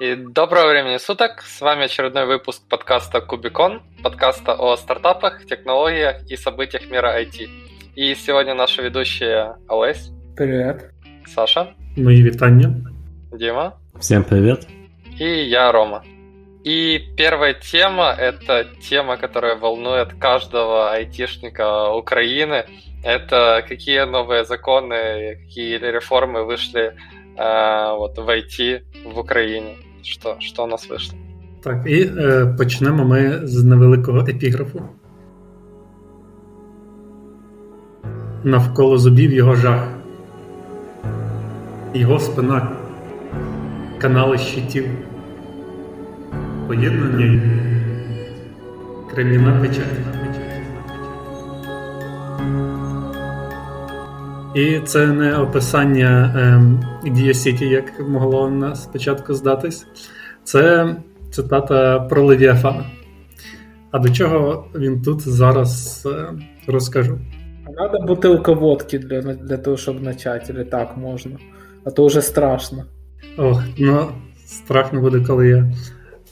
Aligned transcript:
И 0.00 0.14
доброго 0.14 0.68
времени 0.68 0.96
суток, 0.98 1.42
с 1.42 1.60
вами 1.60 1.86
очередной 1.86 2.24
выпуск 2.24 2.62
подкаста 2.68 3.20
Кубикон, 3.20 3.82
подкаста 4.00 4.52
о 4.52 4.76
стартапах, 4.76 5.44
технологиях 5.44 6.22
и 6.30 6.36
событиях 6.36 6.88
мира 6.88 7.20
IT. 7.20 7.48
И 7.96 8.14
сегодня 8.14 8.54
наши 8.54 8.80
ведущие 8.80 9.56
Олесь. 9.68 10.12
Привет. 10.36 10.92
Саша. 11.26 11.74
Мои 11.96 12.22
витания. 12.22 12.72
Дима. 13.32 13.76
Всем 13.98 14.22
привет. 14.22 14.68
И 15.18 15.48
я, 15.48 15.72
Рома. 15.72 16.04
И 16.62 17.00
первая 17.16 17.54
тема– 17.54 18.14
это 18.16 18.68
тема, 18.80 19.16
которая 19.16 19.56
волнует 19.56 20.14
каждого 20.14 20.92
айтишника 20.92 21.92
Украины. 21.92 22.66
Это 23.02 23.64
какие 23.66 24.04
новые 24.04 24.44
законы, 24.44 25.40
какие 25.42 25.76
реформы 25.76 26.44
вышли 26.44 26.94
э, 27.36 27.96
вот, 27.96 28.16
в 28.16 28.28
IT 28.28 28.82
в 29.04 29.18
Україні. 29.18 29.87
Що 30.08 30.36
що 30.38 30.64
у 30.64 30.66
нас 30.66 30.90
вийшло? 30.90 31.18
Так, 31.62 31.86
і 31.86 32.02
е, 32.02 32.54
почнемо 32.58 33.04
ми 33.04 33.40
з 33.42 33.64
невеликого 33.64 34.18
епіграфу. 34.18 34.82
Навколо 38.44 38.98
зубів 38.98 39.32
його 39.32 39.54
жах, 39.54 39.88
його 41.94 42.18
спина, 42.18 42.68
канали 43.98 44.38
щитів, 44.38 44.88
поєднання 46.66 47.40
кремінна 49.10 49.60
печать. 49.60 50.17
І 54.58 54.80
це 54.84 55.06
не 55.06 55.38
описання 55.38 56.34
ем, 56.36 56.84
Дія 57.14 57.34
Сіті, 57.34 57.64
як 57.64 58.08
могло 58.08 58.50
на 58.50 58.74
спочатку 58.74 59.34
здатись. 59.34 59.86
Це 60.44 60.96
цитата 61.30 62.00
про 62.00 62.24
Левіафана. 62.24 62.84
А 63.90 63.98
до 63.98 64.08
чого 64.08 64.64
він 64.74 65.02
тут 65.02 65.20
зараз 65.20 66.02
е, 66.06 66.32
розкажу. 66.66 67.18
Надо 67.76 68.06
бутилка 68.06 68.52
водки 68.52 68.98
для 68.98 69.20
для 69.20 69.56
того, 69.56 69.76
щоб 69.76 70.04
почати, 70.04 70.52
или 70.52 70.64
так 70.64 70.96
можна. 70.96 71.36
А 71.84 71.90
то 71.90 72.06
вже 72.06 72.22
страшно. 72.22 72.84
Ох, 73.36 73.62
ну 73.78 74.06
страшно 74.46 75.00
буде, 75.00 75.20
коли 75.26 75.48
я 75.48 75.72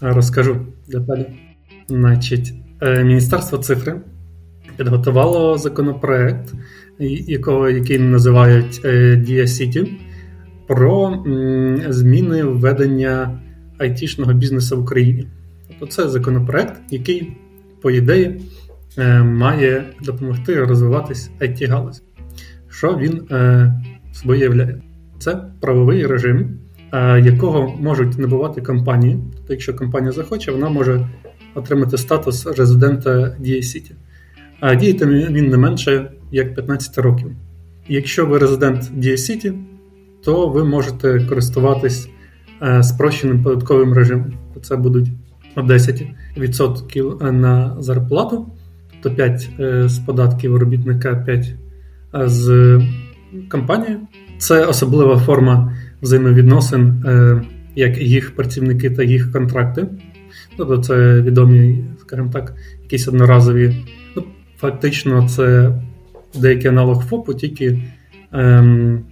розкажу 0.00 0.56
деталі. 0.88 1.26
Значить, 1.88 2.54
е, 2.80 3.04
Міністерство 3.04 3.58
цифри 3.58 4.00
підготувало 4.76 5.58
законопроект, 5.58 6.54
якого, 6.98 7.70
який 7.70 7.98
називають 7.98 8.80
Дія 9.22 9.46
Сіті, 9.46 9.92
про 10.66 11.24
зміни 11.88 12.44
введення 12.44 13.40
айтішного 13.78 14.32
бізнесу 14.32 14.76
в 14.76 14.80
Україні. 14.80 15.26
Тобто 15.68 15.86
це 15.86 16.08
законопроект, 16.08 16.80
який, 16.90 17.36
по 17.82 17.90
ідеї, 17.90 18.40
е, 18.98 19.22
має 19.22 19.84
допомогти 20.04 20.64
розвиватись 20.64 21.30
it 21.40 21.68
галузі 21.68 22.02
Що 22.70 22.96
він 22.96 23.22
е, 23.30 23.74
собою 24.12 24.40
являє? 24.40 24.82
Це 25.18 25.36
правовий 25.60 26.06
режим, 26.06 26.58
е, 26.92 27.20
якого 27.20 27.76
можуть 27.80 28.18
набувати 28.18 28.60
компанії. 28.60 29.18
Тобто, 29.36 29.52
якщо 29.52 29.74
компанія 29.74 30.12
захоче, 30.12 30.52
вона 30.52 30.68
може 30.68 31.08
отримати 31.54 31.98
статус 31.98 32.46
резидента 32.46 33.36
Дія 33.40 33.62
Сіті. 33.62 33.94
А 34.60 34.74
діяти 34.74 35.06
він 35.06 35.48
не 35.48 35.56
менше 35.56 36.10
як 36.30 36.54
15 36.54 36.98
років. 36.98 37.30
Якщо 37.88 38.26
ви 38.26 38.38
резидент 38.38 38.90
Дія 38.94 39.16
Сіті, 39.16 39.52
то 40.24 40.48
ви 40.48 40.64
можете 40.64 41.20
користуватись 41.28 42.08
е, 42.62 42.82
спрощеним 42.82 43.42
податковим 43.42 43.92
режимом. 43.92 44.32
Це 44.62 44.76
будуть 44.76 45.08
10% 45.56 47.32
на 47.32 47.76
зарплату, 47.78 48.46
тобто 49.02 49.16
5 49.16 49.50
е, 49.60 49.88
з 49.88 49.98
податків 49.98 50.56
робітника, 50.56 51.14
5 51.26 51.54
е, 52.14 52.28
з 52.28 52.80
компанії. 53.50 53.96
Це 54.38 54.66
особлива 54.66 55.18
форма 55.18 55.76
взаємовідносин, 56.02 57.04
як 57.74 57.98
їх 57.98 58.36
працівники 58.36 58.90
та 58.90 59.02
їх 59.02 59.32
контракти. 59.32 59.86
Тобто 60.56 60.78
це 60.78 61.20
відомі, 61.20 61.84
скажімо 62.00 62.30
так, 62.32 62.54
якісь 62.82 63.08
одноразові. 63.08 63.86
Ну, 64.16 64.24
Фактично, 64.58 65.28
це 65.28 65.72
деякий 66.40 66.70
аналог 66.70 67.04
ФОПу, 67.04 67.34
тільки 67.34 67.82
ем, 68.32 69.04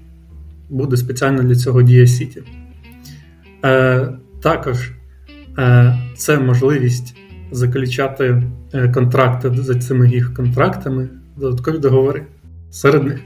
буде 0.71 0.97
спеціально 0.97 1.43
для 1.43 1.55
цього 1.55 1.83
Дія 1.83 2.07
Сіті. 2.07 2.43
Е, 3.65 4.09
Також 4.43 4.93
е, 5.59 5.99
це 6.17 6.39
можливість 6.39 7.17
заключати 7.53 8.43
е, 8.75 8.89
контракти 8.89 9.51
за 9.55 9.75
цими 9.75 10.09
їх 10.09 10.35
контрактами, 10.35 11.09
додаткові 11.37 11.79
договори. 11.79 12.23
Серед 12.71 13.05
них 13.05 13.21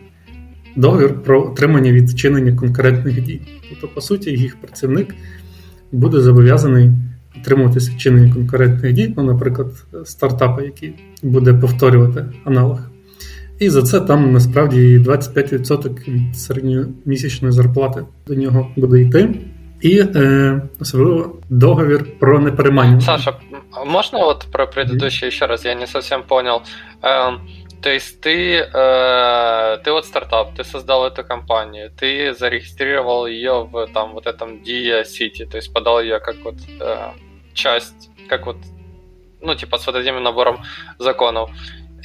договір 0.77 1.23
про 1.23 1.43
отримання 1.47 1.93
від 1.93 2.11
вчинення 2.11 2.57
конкурентних 2.57 3.23
дій. 3.23 3.41
Тобто, 3.71 3.89
по 3.95 4.01
суті, 4.01 4.31
їх 4.31 4.61
працівник 4.61 5.15
буде 5.93 6.21
зобов'язаний 6.21 6.91
утримуватися 7.41 7.93
вчинення 7.93 8.35
конкурентних 8.35 8.93
дій, 8.93 9.15
ну, 9.17 9.23
наприклад, 9.23 9.85
стартапа, 10.05 10.63
який 10.63 10.95
буде 11.23 11.55
повторювати 11.55 12.25
аналог. 12.45 12.81
І 13.60 13.70
за 13.70 13.82
це 13.84 14.02
там 14.02 14.32
насправді 14.32 15.00
25% 15.00 16.08
від 16.08 16.38
середньомісячної 16.38 17.52
зарплати 17.52 18.06
до 18.28 18.36
нього 18.36 18.72
буде 18.76 19.02
йти. 19.02 19.30
І 19.82 20.00
е, 20.00 20.62
особливо 20.80 21.36
договір 21.50 22.20
про 22.20 22.40
непереймання. 22.40 23.02
Саша, 23.02 23.34
можно 23.86 24.20
вот 24.20 24.48
про 24.52 24.66
предыдущий 24.68 25.28
еще 25.28 25.46
раз? 25.46 25.66
Я 25.66 25.76
не 25.76 25.88
совсем 25.88 26.24
понял. 26.24 26.62
Э, 27.02 27.38
то 27.84 27.90
есть 27.90 28.22
ты, 28.22 28.60
э, 28.60 29.78
ты 29.84 29.92
вот 29.92 30.06
стартап, 30.06 30.56
ты 30.56 30.64
создал 30.64 31.06
эту 31.06 31.28
компанию, 31.28 31.92
ты 32.02 32.34
зарегистрировал 32.34 33.28
ее 33.28 33.68
в 33.72 33.88
там 33.94 34.14
вот 34.14 34.26
этом 34.26 34.64
Dia 34.64 35.04
City, 35.04 35.46
то 35.46 35.58
есть 35.58 35.74
подал 35.74 36.02
ее 36.02 36.20
как 36.20 36.36
вот 36.46 36.56
э, 36.80 37.10
часть, 37.54 38.10
как 38.30 38.46
вот, 38.46 38.56
ну 39.42 39.54
типа 39.56 39.78
с 39.78 39.88
вот 39.88 39.98
этим 39.98 40.24
набором 40.24 40.60
законов. 40.98 41.50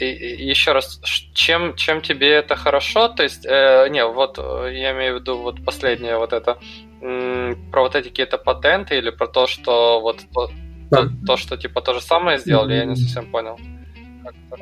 И, 0.01 0.05
и 0.05 0.51
еще 0.51 0.73
раз, 0.73 1.01
чем, 1.35 1.75
чем 1.75 2.01
тебе 2.01 2.29
это 2.29 2.55
хорошо? 2.55 3.09
То 3.09 3.25
есть, 3.25 3.45
э, 3.47 3.89
не, 3.91 4.05
вот 4.07 4.39
я 4.39 4.93
имею 4.93 5.17
в 5.17 5.21
виду 5.21 5.39
вот 5.39 5.65
последнее 5.65 6.17
вот 6.19 6.33
это, 6.33 6.57
м, 7.03 7.57
про 7.73 7.83
вот 7.83 7.97
эти 7.97 8.09
какие-то 8.09 8.39
патенты 8.39 8.99
или 8.99 9.11
про 9.11 9.27
то, 9.27 9.47
что 9.47 10.01
вот 10.01 10.17
то, 10.33 10.51
то, 10.91 11.11
то 11.27 11.37
що 11.37 11.57
типа 11.57 11.81
то 11.81 11.95
же 11.95 12.01
самое 12.01 12.39
сделали, 12.39 12.75
я 12.75 12.85
не 12.85 12.97
совсем 12.97 13.25
понял. 13.33 13.57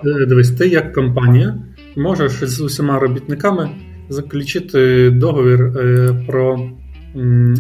Е, 0.04 0.26
дивись, 0.26 0.50
ти 0.50 0.69
як 0.69 0.92
компанія 0.92 1.54
можеш 1.97 2.32
з 2.32 2.60
усіма 2.60 2.98
робітниками 2.98 3.70
заключити 4.09 5.10
договір 5.10 5.62
е, 5.62 6.14
про 6.26 6.70
м, 7.16 7.54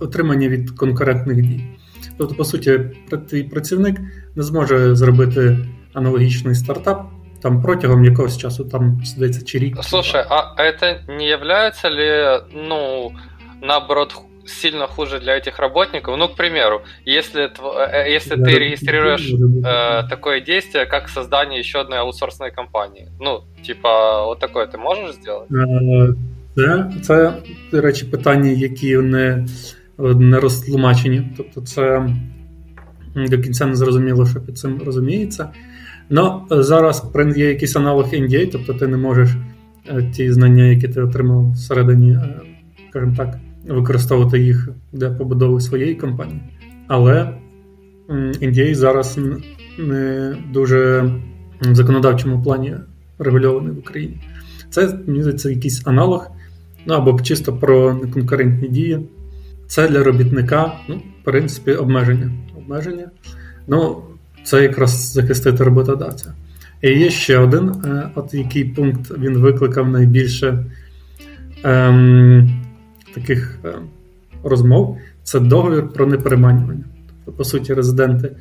отримання 0.00 0.48
від 0.48 0.70
конкурентних 0.70 1.42
дій. 1.42 1.64
Тобто, 2.18 2.34
по 2.34 2.44
суті, 2.44 2.80
твій 3.30 3.42
працівник 3.42 3.96
не 4.36 4.42
зможе 4.42 4.94
зробити 4.94 5.58
аналогічний 5.94 6.54
стартап 6.54 7.10
там 7.42 7.62
протягом 7.62 8.04
якогось 8.04 8.38
часу, 8.38 8.64
там 8.64 9.00
здається, 9.04 9.44
чи 9.44 9.58
рік. 9.58 9.76
Слушай, 9.82 10.24
а 10.28 10.62
это 10.62 10.98
не 11.08 11.28
является 11.28 11.90
ли, 11.90 12.40
ну, 12.68 13.12
наоборот, 13.62 14.14
сильно 14.46 14.86
хуже 14.86 15.20
для 15.20 15.36
этих 15.36 15.58
работников? 15.58 16.16
Ну, 16.18 16.28
к 16.28 16.34
примеру, 16.34 16.80
если, 17.06 17.42
э, 17.42 18.16
если 18.16 18.36
ты 18.36 18.58
регистрируешь 18.58 19.30
э, 19.30 20.08
такое 20.08 20.40
действие, 20.40 20.86
как 20.86 21.08
создание 21.08 21.60
еще 21.60 21.80
одной 21.80 21.98
аутсорсной 21.98 22.50
компании, 22.50 23.08
ну, 23.20 23.44
типа, 23.66 24.24
вот 24.24 24.40
такое 24.40 24.66
ты 24.66 24.78
можешь 24.78 25.14
сделать? 25.14 25.48
Це, 26.56 26.90
це 27.02 27.34
до 27.70 27.80
речі, 27.80 28.04
питання, 28.04 28.50
які 28.50 28.96
не, 28.96 29.46
не 29.98 30.40
розтлумачені. 30.40 31.22
Тобто, 31.36 31.60
це 31.60 32.08
до 33.14 33.38
кінця 33.38 33.66
не 33.66 33.74
зрозуміло, 33.74 34.26
що 34.26 34.40
під 34.40 34.58
цим 34.58 34.82
розуміється. 34.82 35.50
Ну, 36.15 36.41
зараз 36.49 37.05
є 37.35 37.49
якийсь 37.49 37.75
аналог 37.75 38.05
NDA, 38.05 38.49
тобто 38.51 38.73
ти 38.73 38.87
не 38.87 38.97
можеш 38.97 39.29
е, 39.87 40.11
ті 40.15 40.31
знання, 40.31 40.63
які 40.63 40.87
ти 40.87 41.01
отримав 41.01 41.51
всередині, 41.51 42.11
е, 42.11 42.41
скажімо 42.89 43.13
так, 43.17 43.37
використовувати 43.67 44.39
їх 44.39 44.69
для 44.91 45.09
побудови 45.09 45.61
своєї 45.61 45.95
компанії. 45.95 46.41
Але 46.87 47.29
NDA 48.41 48.75
зараз 48.75 49.19
не 49.79 50.35
дуже 50.53 51.11
в 51.61 51.75
законодавчому 51.75 52.43
плані 52.43 52.75
регульований 53.19 53.71
в 53.71 53.79
Україні. 53.79 54.17
Це 54.69 54.99
мені 55.07 55.33
це 55.33 55.49
якийсь 55.49 55.87
аналог, 55.87 56.31
ну 56.85 56.93
або 56.93 57.21
чисто 57.21 57.53
про 57.53 57.93
неконкурентні 57.93 58.67
дії. 58.67 58.99
Це 59.67 59.87
для 59.87 60.03
робітника, 60.03 60.73
ну, 60.89 60.95
в 60.95 61.23
принципі, 61.23 61.73
обмеження. 61.73 62.31
Обмеження. 62.57 63.11
Ну, 63.67 64.03
це 64.43 64.63
якраз 64.63 65.11
захистити 65.11 65.63
роботодавця. 65.63 66.33
І 66.81 66.89
є 66.89 67.09
ще 67.09 67.37
один, 67.37 67.69
е, 67.69 68.09
от 68.15 68.33
який 68.33 68.65
пункт 68.65 69.11
він 69.17 69.37
викликав 69.37 69.89
найбільше 69.89 70.65
ем, 71.63 72.49
таких 73.15 73.59
е, 73.65 73.73
розмов. 74.43 74.97
це 75.23 75.39
договір 75.39 75.89
про 75.89 76.05
непереманювання. 76.05 76.83
Тобто, 77.25 77.37
по 77.37 77.43
суті, 77.43 77.73
резиденти 77.73 78.31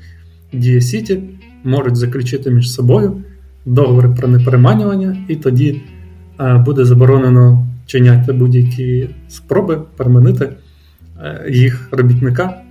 Дія 0.52 0.80
Сіті 0.80 1.22
можуть 1.64 1.96
заключити 1.96 2.50
між 2.50 2.72
собою 2.72 3.22
договори 3.66 4.08
про 4.08 4.28
непереманювання, 4.28 5.16
і 5.28 5.36
тоді 5.36 5.80
е, 6.40 6.58
буде 6.58 6.84
заборонено 6.84 7.66
чиняти 7.86 8.32
будь-які 8.32 9.08
спроби 9.28 9.82
переманити 9.96 10.52
е, 11.22 11.46
їх 11.50 11.88
робітника 11.90 12.62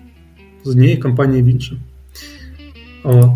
з 0.64 0.70
однієї 0.70 0.98
компанії 0.98 1.44
в 1.44 1.46
іншу. 1.46 1.78
Вот. 3.05 3.31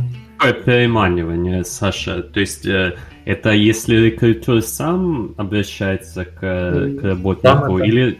Переманивание, 0.64 1.64
Саша. 1.64 2.22
То 2.22 2.40
есть 2.40 2.66
э, 2.66 2.94
это 3.26 3.50
если 3.50 3.96
рекрутер 3.96 4.62
сам 4.62 5.34
обращается 5.36 6.24
к, 6.24 6.40
к 6.40 7.02
работнику, 7.02 7.78
да, 7.78 7.86
или. 7.86 8.16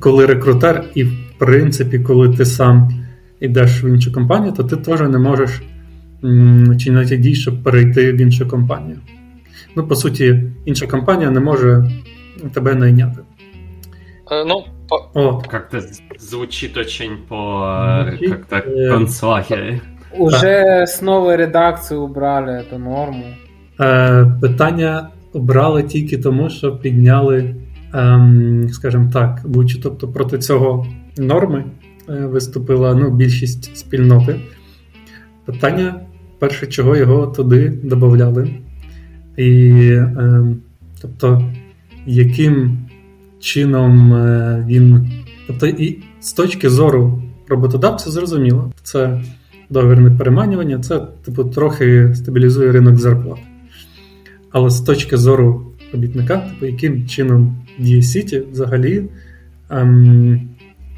Коли 0.00 0.26
рекрутер, 0.26 0.84
і 0.94 1.04
в 1.04 1.12
принципі, 1.38 1.98
коли 1.98 2.36
ти 2.36 2.44
сам 2.44 2.90
йдеш 3.40 3.84
в 3.84 3.86
іншу 3.86 4.12
компанію, 4.12 4.52
то 4.52 4.64
ти 4.64 4.76
теж 4.76 5.00
не 5.00 5.18
можеш 5.18 5.62
чинити 6.78 7.16
дій, 7.16 7.34
щоб 7.34 7.62
перейти 7.62 8.12
в 8.12 8.16
іншу 8.16 8.48
компанію. 8.48 8.98
Ну, 9.76 9.86
по 9.86 9.96
суті, 9.96 10.42
інша 10.64 10.86
компанія 10.86 11.30
не 11.30 11.40
може 11.40 11.90
тебе 12.54 12.74
найняти. 12.74 13.20
Е, 14.30 14.44
ну, 14.44 14.64
по... 14.88 15.42
Как-то 15.50 15.80
звучит 16.18 16.76
очень 16.76 17.16
по 17.28 18.06
звучит, 18.08 18.30
как-то 18.30 18.56
э... 18.56 18.90
концлагере. 18.90 19.80
Уже 20.19 20.85
з 20.87 21.01
нової 21.01 21.37
редакції 21.37 21.99
убрали 21.99 22.63
цю 22.69 22.79
норму. 22.79 23.23
Е, 23.79 24.25
Питання 24.41 25.09
обрали 25.33 25.83
тільки 25.83 26.17
тому, 26.17 26.49
що 26.49 26.77
підняли, 26.77 27.55
ем, 27.93 28.69
скажімо 28.71 29.09
так, 29.13 29.41
будь 29.45 29.83
тобто 29.83 30.07
проти 30.07 30.37
цього 30.37 30.87
норми 31.17 31.63
е, 32.09 32.13
виступила 32.13 32.95
ну, 32.95 33.11
більшість 33.11 33.77
спільноти. 33.77 34.39
Питання, 35.45 35.95
перше, 36.39 36.67
чого 36.67 36.95
його 36.95 37.27
туди 37.27 37.69
додавали. 37.83 38.49
І, 39.37 39.69
е, 39.91 40.43
тобто, 41.01 41.51
яким 42.05 42.77
чином 43.39 44.13
е, 44.13 44.65
він. 44.67 45.11
Тобто, 45.47 45.67
і 45.67 45.99
з 46.19 46.33
точки 46.33 46.69
зору 46.69 47.21
роботодавця, 47.47 48.11
зрозуміло, 48.11 48.71
це 48.83 49.21
договірне 49.69 50.11
переманювання, 50.11 50.79
це, 50.79 51.01
типу, 51.25 51.43
трохи 51.43 52.15
стабілізує 52.15 52.71
ринок 52.71 52.97
зарплат. 52.97 53.39
Але 54.51 54.69
з 54.69 54.81
точки 54.81 55.17
зору 55.17 55.71
робітника, 55.93 56.37
типу, 56.37 56.65
яким 56.65 57.07
чином 57.07 57.55
діє 57.79 58.01
Сіті 58.01 58.43
взагалі, 58.51 59.03
ем, 59.69 60.41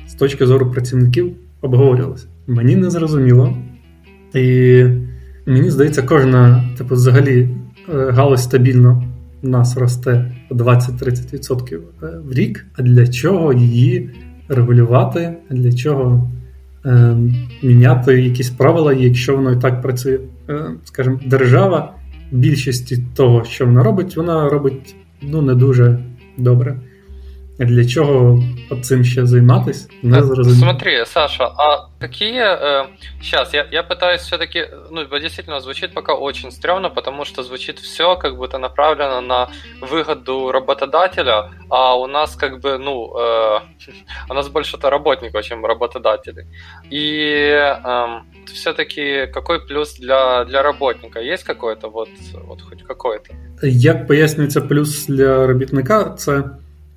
з 0.07 0.13
точки 0.13 0.45
зору 0.45 0.71
працівників 0.71 1.31
обговорювалося. 1.61 2.27
Мені 2.47 2.75
не 2.75 2.89
зрозуміло. 2.89 3.57
І 4.35 4.83
мені 5.45 5.71
здається, 5.71 6.01
кожна, 6.01 6.63
типу, 6.77 6.95
взагалі, 6.95 7.49
е, 7.93 8.11
галузь 8.11 8.43
стабільно 8.43 9.03
у 9.43 9.47
нас 9.47 9.77
росте 9.77 10.31
20-30% 10.51 11.75
е, 11.75 12.07
в 12.25 12.33
рік. 12.33 12.65
А 12.77 12.81
для 12.81 13.07
чого 13.07 13.53
її 13.53 14.09
регулювати? 14.47 15.33
Для 15.49 15.73
чого 15.73 16.31
е, 16.85 17.15
міняти 17.63 18.21
якісь 18.21 18.49
правила, 18.49 18.93
якщо 18.93 19.35
воно 19.35 19.51
і 19.51 19.59
так 19.59 19.81
працює? 19.81 20.19
Е, 20.49 20.65
Скажімо, 20.85 21.19
держава 21.25 21.93
більшості 22.31 23.03
того, 23.15 23.43
що 23.43 23.65
вона 23.65 23.83
робить, 23.83 24.17
вона 24.17 24.49
робить 24.49 24.95
ну, 25.21 25.41
не 25.41 25.55
дуже 25.55 25.99
добре. 26.37 26.79
Для 27.59 27.85
чого 27.85 28.43
цим 28.81 29.03
ще 29.03 29.25
займатися? 29.25 29.87
Не 30.03 30.23
зрозуміло. 30.23 30.65
Смотри, 30.65 31.05
Саша, 31.05 31.43
а 31.43 31.88
какие... 31.99 32.41
Э, 32.41 32.87
сейчас, 33.21 33.53
я, 33.53 33.67
я 33.71 33.83
пытаюсь 33.83 34.21
все-таки... 34.21 34.65
Ну, 34.89 35.19
действительно, 35.19 35.59
звучит 35.59 35.93
пока 35.93 36.13
очень 36.13 36.51
стрёмно, 36.51 36.89
потому 36.89 37.25
что 37.25 37.43
звучит 37.43 37.79
все 37.79 38.15
как 38.15 38.35
будто 38.37 38.57
направлено 38.57 39.21
на 39.21 39.49
выгоду 39.81 40.51
работодателя, 40.51 41.51
а 41.69 41.95
у 41.99 42.07
нас 42.07 42.35
как 42.35 42.59
бы, 42.61 42.77
ну, 42.77 43.13
э, 43.17 43.59
у 44.29 44.33
нас 44.33 44.47
больше-то 44.47 44.89
работников, 44.89 45.43
чем 45.43 45.65
работодателей. 45.65 46.45
И 46.89 47.51
э, 47.51 48.07
все-таки 48.45 49.27
какой 49.27 49.65
плюс 49.67 49.93
для, 49.99 50.45
для 50.45 50.63
работника? 50.63 51.19
Есть 51.19 51.43
какой-то 51.43 51.89
вот, 51.89 52.09
вот 52.47 52.61
хоть 52.61 52.83
какой-то? 52.83 53.33
Як 53.61 54.07
пояснюється 54.07 54.61
плюс 54.61 55.05
для 55.07 55.47
робітника, 55.47 56.15
це 56.17 56.43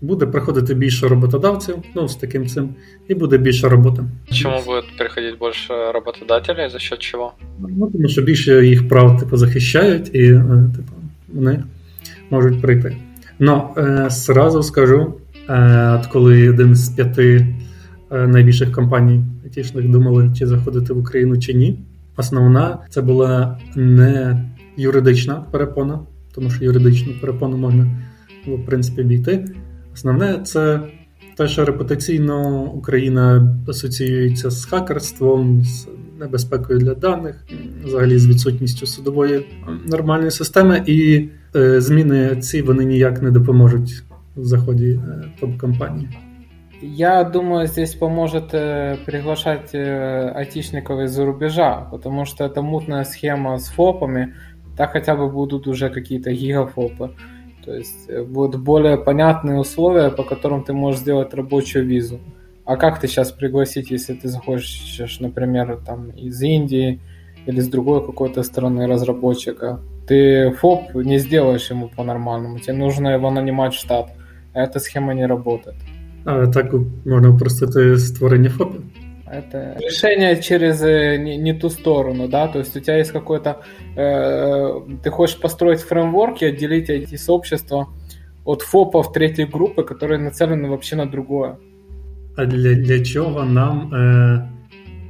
буде 0.02 0.26
приходити 0.26 0.74
більше 0.74 1.08
роботодавців, 1.08 1.76
ну 1.94 2.08
з 2.08 2.16
таким 2.16 2.46
цим, 2.46 2.68
і 3.08 3.14
буде 3.14 3.38
більше 3.38 3.68
роботи. 3.68 4.02
Чому 4.32 4.62
буде 4.66 4.82
приходити 4.98 5.36
більше 5.40 5.92
роботодателів? 5.92 6.70
За 6.70 6.78
що 6.78 6.96
чого? 6.96 7.32
Ну, 7.58 7.90
тому 7.92 8.08
що 8.08 8.22
більше 8.22 8.66
їх 8.66 8.88
прав 8.88 9.20
типу, 9.20 9.36
захищають, 9.36 10.14
і 10.14 10.22
е, 10.22 10.70
типу, 10.76 10.92
вони 11.28 11.64
можуть 12.30 12.62
прийти. 12.62 12.96
Ну, 13.38 13.68
е, 13.76 14.06
зразу 14.10 14.62
скажу, 14.62 15.14
е, 15.48 15.98
от 16.00 16.06
коли 16.06 16.50
один 16.50 16.74
з 16.74 16.88
п'яти 16.88 17.46
е, 18.10 18.26
найбільших 18.26 18.72
компаній 18.72 19.24
айтішних 19.44 19.88
думали, 19.88 20.30
чи 20.38 20.46
заходити 20.46 20.92
в 20.92 20.98
Україну 20.98 21.38
чи 21.38 21.54
ні. 21.54 21.78
Основна 22.16 22.78
це 22.88 23.02
була 23.02 23.58
не 23.76 24.44
юридична 24.76 25.34
перепона, 25.34 26.00
тому 26.34 26.50
що 26.50 26.64
юридичну 26.64 27.12
перепону 27.20 27.56
можна 27.56 27.86
було 28.44 28.56
в 28.56 28.66
принципі 28.66 29.02
обійти. 29.02 29.44
Основне 29.93 30.39
це 30.43 30.79
те, 31.37 31.47
що 31.47 31.65
репутаційно 31.65 32.61
Україна 32.63 33.57
асоціюється 33.67 34.49
з 34.49 34.65
хакерством, 34.65 35.63
з 35.63 35.87
небезпекою 36.19 36.79
для 36.79 36.93
даних, 36.93 37.45
взагалі 37.83 38.17
з 38.17 38.27
відсутністю 38.27 38.85
судової 38.85 39.45
нормальної 39.85 40.31
системи, 40.31 40.83
і 40.85 41.29
е, 41.55 41.81
зміни 41.81 42.35
ці 42.35 42.61
вони 42.61 42.85
ніяк 42.85 43.21
не 43.21 43.31
допоможуть 43.31 44.03
в 44.35 44.43
заході 44.43 44.89
е, 44.91 45.23
топ-компанії. 45.39 46.09
Я 46.81 47.23
думаю, 47.23 47.67
здесь 47.67 47.95
поможет 47.95 48.53
э, 48.53 48.97
приглашать 49.05 49.73
э, 49.73 50.29
айтишников 50.35 50.99
из-за 50.99 51.25
рубежа, 51.25 51.87
потому 51.91 52.25
что 52.25 52.45
это 52.45 52.61
мутная 52.61 53.03
схема 53.03 53.57
с 53.57 53.67
фопами, 53.69 54.35
так 54.77 54.91
хотя 54.91 55.15
бы 55.15 55.27
будут 55.31 55.67
уже 55.67 55.89
какие-то 55.89 56.31
гигафопы. 56.31 57.09
То 57.64 57.74
есть 57.74 58.08
э, 58.08 58.22
будут 58.22 58.60
более 58.60 58.96
понятные 58.96 59.58
условия, 59.58 60.10
по 60.10 60.24
которым 60.24 60.64
ты 60.64 60.72
можешь 60.72 61.00
сделать 61.00 61.34
рабочую 61.34 61.86
визу. 61.86 62.18
А 62.64 62.76
как 62.76 63.00
ты 63.00 63.08
сейчас 63.08 63.32
пригласить, 63.32 63.90
если 63.90 64.14
ты 64.14 64.28
захочешь, 64.28 65.20
например, 65.20 65.80
там 65.86 66.10
из 66.10 66.40
Индии 66.42 67.00
или 67.46 67.60
с 67.60 67.68
другой 67.68 68.04
какой-то 68.06 68.42
страны 68.42 68.86
разработчика? 68.86 69.80
Ты 70.06 70.50
ФОП 70.60 70.94
не 70.94 71.18
сделаешь 71.18 71.70
ему 71.70 71.88
по-нормальному. 71.88 72.58
Тебе 72.58 72.74
нужно 72.74 73.08
его 73.08 73.30
нанимать 73.30 73.74
в 73.74 73.78
штат. 73.78 74.10
Эта 74.54 74.78
схема 74.80 75.14
не 75.14 75.26
работает. 75.26 75.76
А 76.24 76.46
так 76.46 76.72
можно 77.04 77.30
упростити 77.30 77.98
створення 77.98 78.50
ФОПа? 78.50 78.78
Это 79.31 79.77
решение 79.79 80.41
через 80.41 80.81
э, 80.81 81.17
не, 81.17 81.37
не 81.37 81.53
ту 81.53 81.69
сторону, 81.69 82.29
да, 82.29 82.47
то 82.47 82.59
есть 82.59 82.77
у 82.77 82.79
тебя 82.79 82.97
есть 82.97 83.11
какой-то, 83.11 83.61
э, 83.97 84.97
ты 85.03 85.09
хочешь 85.09 85.37
построить 85.37 85.81
фреймворк 85.81 86.41
и 86.41 86.45
отделить 86.45 86.89
эти 86.89 87.17
сообщества 87.17 87.87
от 88.45 88.61
ФОПов 88.61 89.11
третьей 89.11 89.45
группы, 89.45 89.83
которые 89.83 90.19
нацелены 90.19 90.69
вообще 90.69 90.95
на 90.95 91.05
другое. 91.05 91.57
А 92.37 92.45
для 92.45 92.75
для 92.75 93.03
чого 93.03 93.43
нам 93.43 93.93
е, 93.93 94.49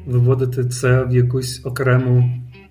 виводити 0.07 0.63
це 0.63 1.03
в 1.03 1.15
якусь 1.15 1.65
окрему 1.65 2.24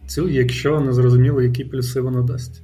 цю, 0.07 0.29
якщо 0.29 0.81
не 0.81 0.93
зрозуміло, 0.93 1.43
які 1.43 1.65
плюси 1.65 2.01
воно 2.01 2.23
дасть? 2.23 2.63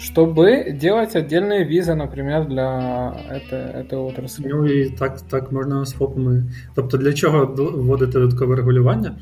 чтобы 0.00 0.72
делать 0.72 1.16
отдельные 1.16 1.64
визы, 1.64 1.94
например, 1.94 2.46
для 2.46 3.14
этой, 3.30 3.82
этой 3.82 3.98
отрасли. 3.98 4.48
Ну 4.48 4.66
і 4.66 4.90
так 4.90 5.20
так 5.20 5.52
можна 5.52 5.84
з 5.84 5.92
ФОПами. 5.92 6.44
Тобто 6.74 6.96
для 6.96 7.12
чого 7.12 7.46
вводити 7.46 8.12
додаткове 8.12 8.56
регулювання? 8.56 9.18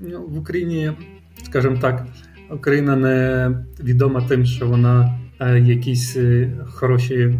Ну, 0.00 0.26
В 0.28 0.38
Україні, 0.38 0.92
скажімо 1.44 1.76
так, 1.80 2.06
Україна 2.50 2.96
не 2.96 3.50
відома 3.84 4.22
тим, 4.28 4.44
що 4.44 4.66
вона 4.66 5.18
е, 5.40 5.60
якісь 5.60 6.16
е, 6.16 6.50
хороші 6.66 7.38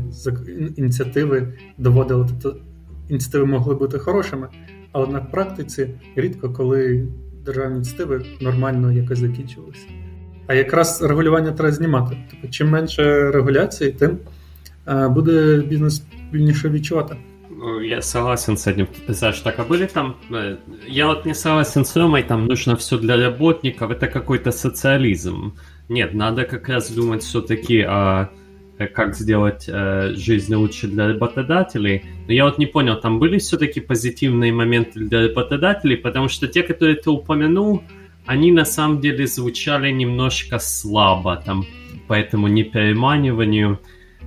ініціативи 0.77 1.53
доводила. 1.79 2.29
Тобто 2.29 2.61
ініціативи 3.09 3.45
могли 3.45 3.75
бути 3.75 3.99
хорошими, 3.99 4.49
але 4.93 5.07
на 5.07 5.21
практиці 5.21 5.89
рідко 6.17 6.51
коли 6.51 7.09
державні 7.45 7.77
ініціативи 7.77 8.25
нормально 8.41 8.93
якось 8.93 9.19
закінчувалися. 9.19 9.87
А 10.47 10.55
якраз 10.55 11.03
регулювання 11.03 11.53
треба 11.53 11.73
знімати. 11.73 12.17
Тобто, 12.31 12.49
чим 12.49 12.69
менше 12.69 13.31
регуляції, 13.31 13.93
тим 13.93 14.19
буде 14.87 15.57
бізнес 15.57 16.03
вільніше 16.33 16.69
відчувати. 16.69 17.17
Ну, 17.61 17.81
я 17.83 18.03
согласен 18.03 18.57
с 18.57 18.71
этим, 18.71 18.87
Саш, 19.15 19.41
так 19.41 19.59
а 19.59 19.65
были 19.65 19.87
там... 19.87 20.15
Э, 20.31 20.59
я 20.87 21.07
вот 21.07 21.27
не 21.27 21.35
согласен 21.35 21.85
с 21.85 21.97
Ромой, 21.97 22.23
там 22.23 22.47
нужно 22.47 22.77
все 22.77 22.99
для 22.99 23.17
работников, 23.17 23.91
это 23.91 24.07
какой-то 24.07 24.53
социализм. 24.53 25.53
Нет, 25.89 26.15
надо 26.15 26.45
как 26.45 26.69
раз 26.69 26.91
думать 26.91 27.23
все-таки 27.23 27.81
о 27.81 28.29
как 28.95 29.17
сделать 29.17 29.69
э, 29.69 30.15
жизнь 30.15 30.55
лучше 30.55 30.87
для 30.87 31.09
работодателей. 31.09 32.05
Но 32.29 32.33
я 32.33 32.45
вот 32.45 32.59
не 32.59 32.67
понял, 32.67 33.01
там 33.01 33.19
были 33.19 33.39
все-таки 33.39 33.81
позитивные 33.81 34.53
моменты 34.53 35.01
для 35.01 35.23
работодателей, 35.23 35.97
потому 35.97 36.29
что 36.29 36.47
те, 36.47 36.63
которые 36.63 36.95
ты 36.95 37.11
упомянул, 37.11 37.83
они 38.27 38.53
на 38.53 38.65
самом 38.65 39.01
деле 39.01 39.27
звучали 39.27 39.93
немножко 39.93 40.59
слабо, 40.59 41.37
там, 41.37 41.65
поэтому 42.09 42.49
не 42.49 42.65
переманиванию. 42.65 43.79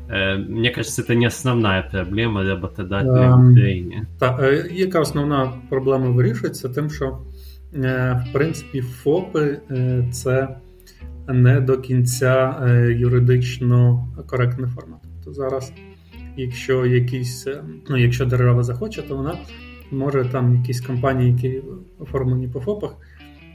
Э, 0.09 0.37
Мне 0.37 0.71
кажется, 0.71 1.01
это 1.01 1.15
не 1.15 1.27
основная 1.27 1.83
проблема 1.83 2.43
работодателя 2.43 3.35
в 3.35 3.51
Україні. 3.51 4.03
Так, 4.19 4.65
яка 4.71 4.99
основна 4.99 5.53
проблема 5.69 6.09
вирішується? 6.09 6.69
Тим, 6.69 6.89
що 6.89 7.17
в 7.73 8.25
принципі 8.33 8.81
ФОПи 8.81 9.59
це 10.11 10.55
не 11.27 11.61
до 11.61 11.77
кінця 11.77 12.55
юридично 12.97 14.07
коректний 14.27 14.69
формат. 14.69 14.99
Тобто 15.01 15.33
зараз, 15.33 15.73
якщо 16.37 16.85
якісь, 16.85 17.47
ну 17.89 17.97
якщо 17.97 18.25
держава 18.25 18.63
захоче, 18.63 19.01
то 19.01 19.15
вона 19.15 19.35
може 19.91 20.25
там 20.25 20.55
якісь 20.55 20.81
компанії, 20.81 21.31
які 21.31 21.61
оформлені 21.99 22.47
по 22.47 22.59
ФОПах, 22.59 22.95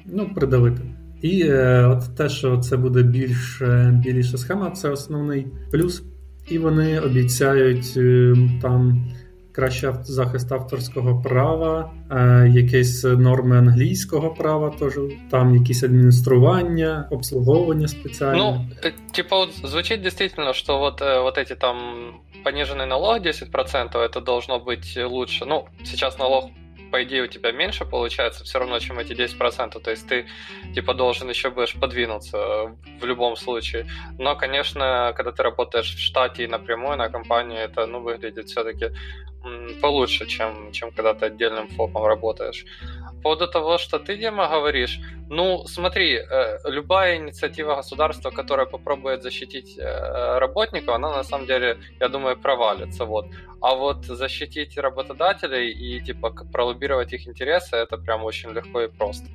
ну, 0.06 0.30
придавити. 0.34 0.82
І 1.22 1.42
е, 1.42 1.86
от 1.86 2.16
те, 2.16 2.28
що 2.28 2.58
це 2.58 2.76
буде 2.76 3.02
більш 3.02 3.62
більша 3.92 4.36
схема, 4.38 4.70
це 4.70 4.90
основний 4.90 5.46
плюс. 5.72 6.02
І 6.48 6.58
вони 6.58 7.00
обіцяють 7.00 7.94
е, 7.96 8.34
там 8.62 9.06
краще 9.52 9.94
захист 10.02 10.52
авторського 10.52 11.22
права, 11.22 11.90
е, 12.10 12.52
якісь 12.54 13.04
норми 13.04 13.58
англійського 13.58 14.30
права, 14.30 14.70
теж 14.78 14.98
там 15.30 15.54
якісь 15.54 15.82
адміністрування, 15.82 17.08
обслуговування 17.10 17.88
спеціальне. 17.88 18.38
Ну, 18.38 18.66
типа, 19.12 19.38
вот 19.38 19.48
звучит 19.64 20.02
действительно, 20.02 20.52
что 20.52 20.78
вот, 20.78 21.00
вот 21.00 21.38
эти 21.38 21.54
там 21.54 21.76
пониженный 22.44 22.86
налог 22.86 23.20
10%, 23.26 23.98
это 23.98 24.20
должно 24.20 24.58
быть 24.58 24.98
лучше. 25.10 25.44
Ну, 25.46 25.64
сейчас 25.84 26.18
налог 26.18 26.44
по 26.91 27.03
идее, 27.03 27.23
у 27.23 27.27
тебя 27.27 27.51
меньше 27.51 27.85
получается 27.85 28.43
все 28.43 28.59
равно, 28.59 28.79
чем 28.79 28.99
эти 28.99 29.13
10%. 29.13 29.79
То 29.79 29.91
есть 29.91 30.07
ты, 30.07 30.25
типа, 30.75 30.93
должен 30.93 31.29
еще 31.29 31.49
будешь 31.49 31.73
подвинуться 31.73 32.75
в 32.99 33.05
любом 33.05 33.35
случае. 33.35 33.87
Но, 34.19 34.35
конечно, 34.35 35.13
когда 35.15 35.31
ты 35.31 35.43
работаешь 35.43 35.95
в 35.95 35.99
штате 35.99 36.43
и 36.43 36.47
напрямую 36.47 36.97
на 36.97 37.09
компании, 37.09 37.59
это, 37.59 37.85
ну, 37.85 38.01
выглядит 38.01 38.47
все-таки 38.49 38.91
получше, 39.81 40.27
чем, 40.27 40.71
чем 40.71 40.91
когда 40.91 41.13
ты 41.13 41.25
отдельным 41.25 41.67
фопом 41.69 42.05
работаешь. 42.05 42.65
По 43.21 43.29
поводу 43.29 43.47
того, 43.47 43.77
что 43.77 43.99
ты, 43.99 44.17
Дима, 44.17 44.47
говоришь, 44.47 44.99
ну, 45.29 45.67
смотри, 45.67 46.15
э, 46.15 46.57
любая 46.65 47.17
инициатива 47.17 47.75
государства, 47.75 48.31
которая 48.31 48.65
попробует 48.65 49.21
защитить 49.21 49.77
э, 49.77 50.39
работников, 50.39 50.95
она 50.95 51.17
на 51.17 51.23
самом 51.23 51.45
деле, 51.45 51.77
я 51.99 52.09
думаю, 52.09 52.35
провалится. 52.35 53.05
Вот. 53.05 53.27
А 53.61 53.75
вот 53.75 54.05
защитить 54.05 54.75
работодателей 54.75 55.69
и 55.69 56.01
типа 56.01 56.31
пролоббировать 56.51 57.13
их 57.13 57.27
интересы, 57.27 57.75
это 57.75 57.97
прям 57.97 58.23
очень 58.23 58.49
легко 58.53 58.81
и 58.81 58.87
просто. 58.87 59.27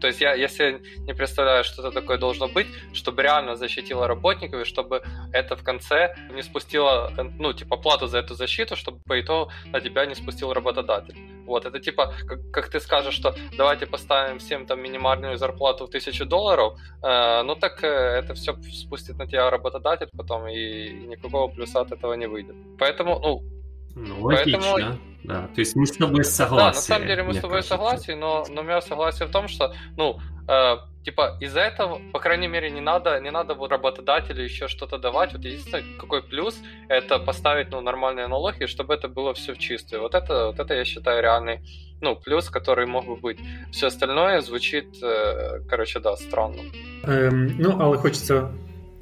То 0.00 0.06
есть 0.06 0.20
я, 0.20 0.34
если 0.34 0.80
не 1.06 1.14
представляю, 1.14 1.64
что 1.64 1.82
это 1.82 2.00
такое 2.00 2.18
должно 2.18 2.48
быть, 2.48 2.66
чтобы 2.92 3.22
реально 3.22 3.56
защитило 3.56 4.06
работников, 4.06 4.60
и 4.60 4.64
чтобы 4.64 5.02
это 5.32 5.56
в 5.56 5.62
конце 5.62 6.14
не 6.34 6.42
спустило, 6.42 7.12
ну, 7.38 7.52
типа, 7.52 7.76
плату 7.76 8.06
за 8.06 8.18
эту 8.18 8.34
защиту, 8.34 8.76
чтобы 8.76 9.00
по 9.06 9.20
итогу 9.20 9.50
на 9.72 9.80
тебя 9.80 10.06
не 10.06 10.14
спустил 10.14 10.52
работодатель. 10.52 11.16
Вот, 11.46 11.66
это 11.66 11.80
типа, 11.80 12.14
как, 12.26 12.50
как 12.52 12.68
ты 12.68 12.80
скажешь, 12.80 13.14
что 13.14 13.34
давайте 13.56 13.86
поставим 13.86 14.38
всем 14.38 14.66
там 14.66 14.80
минимальную 14.80 15.36
зарплату 15.36 15.86
в 15.86 15.90
тысячу 15.90 16.24
долларов, 16.24 16.78
э, 17.02 17.42
ну 17.42 17.56
так 17.56 17.82
э, 17.82 17.88
это 17.88 18.34
все 18.34 18.56
спустит 18.72 19.18
на 19.18 19.26
тебя 19.26 19.50
работодатель 19.50 20.08
потом, 20.16 20.46
и 20.46 20.90
никакого 21.08 21.48
плюса 21.48 21.80
от 21.80 21.92
этого 21.92 22.14
не 22.14 22.26
выйдет. 22.26 22.54
Поэтому, 22.78 23.18
ну, 23.18 23.59
ну, 23.94 24.22
логично. 24.22 24.60
Поэтому 24.60 24.98
да. 25.24 25.48
То 25.54 25.60
есть 25.60 25.76
мы 25.76 25.86
с 25.86 25.96
тобой 25.96 26.24
согласны. 26.24 26.58
Да, 26.58 26.66
на 26.66 26.72
самом 26.72 27.06
деле 27.06 27.22
мы 27.22 27.34
с 27.34 27.40
тобой 27.40 27.62
согласны, 27.62 28.16
но, 28.16 28.46
но 28.48 28.62
у 28.62 28.64
меня 28.64 28.80
согласие 28.80 29.28
в 29.28 29.30
том, 29.30 29.48
что, 29.48 29.74
ну, 29.96 30.18
э, 30.48 30.76
типа 31.04 31.36
из-за 31.40 31.60
этого, 31.60 32.00
по 32.12 32.18
крайней 32.18 32.48
мере, 32.48 32.70
не 32.70 32.80
надо, 32.80 33.20
не 33.20 33.30
надо 33.30 33.54
вот 33.54 33.70
работодателю 33.70 34.42
еще 34.42 34.66
что-то 34.68 34.98
давать. 34.98 35.32
Вот 35.32 35.44
единственный 35.44 35.84
какой 35.98 36.22
плюс, 36.22 36.58
это 36.88 37.18
поставить, 37.18 37.70
ну, 37.70 37.80
нормальные 37.80 38.28
налоги, 38.28 38.66
чтобы 38.66 38.94
это 38.94 39.08
было 39.08 39.34
все 39.34 39.52
в 39.52 39.58
чистую. 39.58 40.02
Вот 40.02 40.14
это, 40.14 40.46
вот 40.46 40.58
это 40.58 40.74
я 40.74 40.84
считаю 40.84 41.22
реальный, 41.22 41.60
ну, 42.00 42.16
плюс, 42.16 42.48
который 42.48 42.86
мог 42.86 43.04
бы 43.04 43.16
быть. 43.16 43.38
Все 43.72 43.88
остальное 43.88 44.40
звучит, 44.40 45.02
э, 45.02 45.60
короче, 45.68 46.00
да, 46.00 46.16
странно. 46.16 46.62
Ем, 47.06 47.56
ну, 47.58 47.78
але 47.78 47.98
хочеться 47.98 48.50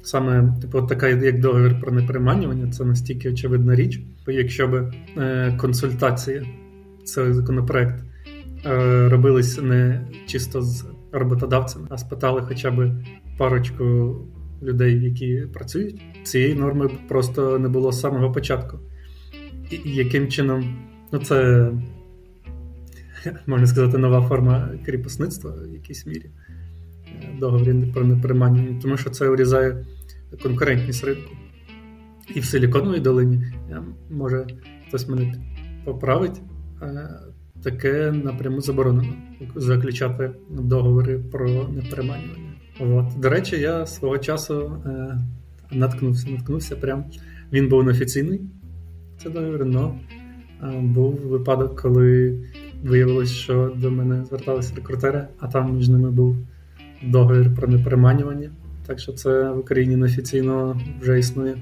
Саме, 0.09 0.53
типу, 0.61 0.81
така, 0.81 1.07
як 1.07 1.39
договір 1.39 1.79
про 1.81 1.91
неприманювання, 1.91 2.71
це 2.71 2.85
настільки 2.85 3.29
очевидна 3.29 3.75
річ. 3.75 4.01
Бо 4.25 4.31
якщо 4.31 4.67
б 4.67 4.93
е, 5.17 5.57
консультації, 5.57 6.47
цей 7.03 7.33
законопроект 7.33 8.03
е, 8.65 9.09
робились 9.09 9.61
не 9.61 10.07
чисто 10.27 10.61
з 10.61 10.85
роботодавцями, 11.11 11.87
а 11.89 11.97
спитали 11.97 12.41
хоча 12.47 12.71
б 12.71 12.91
парочку 13.37 14.15
людей, 14.63 15.03
які 15.03 15.47
працюють, 15.53 16.01
цієї 16.23 16.55
норми 16.55 16.89
просто 17.07 17.59
не 17.59 17.69
було 17.69 17.91
з 17.91 17.99
самого 17.99 18.31
початку. 18.31 18.79
І, 19.71 19.79
яким 19.85 20.27
чином, 20.27 20.77
ну 21.11 21.19
це 21.19 21.71
можна 23.47 23.67
сказати, 23.67 23.97
нова 23.97 24.27
форма 24.27 24.69
кріпосництва 24.85 25.51
в 25.51 25.73
якійсь 25.73 26.05
мірі 26.05 26.29
договір 27.39 27.93
про 27.93 28.03
неприманювання, 28.03 28.79
тому 28.81 28.97
що 28.97 29.09
це 29.09 29.29
урізає 29.29 29.85
конкурентність 30.43 31.03
ринку. 31.03 31.35
І 32.35 32.39
в 32.39 32.45
Силіконовій 32.45 32.99
долині, 32.99 33.43
може 34.09 34.47
хтось 34.87 35.07
мене 35.07 35.33
поправить, 35.85 36.41
таке 37.63 38.11
напряму 38.11 38.61
заборонено 38.61 39.13
заключати 39.55 40.31
договори 40.49 41.19
про 41.31 41.49
неприманювання. 41.49 42.53
От. 42.79 43.19
До 43.19 43.29
речі, 43.29 43.59
я 43.59 43.85
свого 43.85 44.17
часу 44.17 44.81
е, 44.85 45.17
наткнувся, 45.71 46.29
наткнувся 46.29 46.75
прям. 46.75 47.03
Він 47.53 47.69
був 47.69 47.83
неофіційний, 47.83 48.41
це 49.23 49.29
договір, 49.29 49.67
але 50.61 50.81
був 50.81 51.15
випадок, 51.15 51.81
коли 51.81 52.39
виявилось, 52.83 53.31
що 53.31 53.73
до 53.75 53.91
мене 53.91 54.25
зверталися 54.25 54.75
рекрутери, 54.75 55.27
а 55.39 55.47
там 55.47 55.75
між 55.75 55.89
ними 55.89 56.11
був 56.11 56.37
договір 57.03 57.55
про 57.55 57.67
неприманювання. 57.67 58.49
Так 58.88 58.98
що 58.98 59.12
це 59.12 59.50
в 59.50 59.58
Україні 59.58 59.96
неофіційно 59.96 60.80
вже 61.00 61.18
існує. 61.18 61.56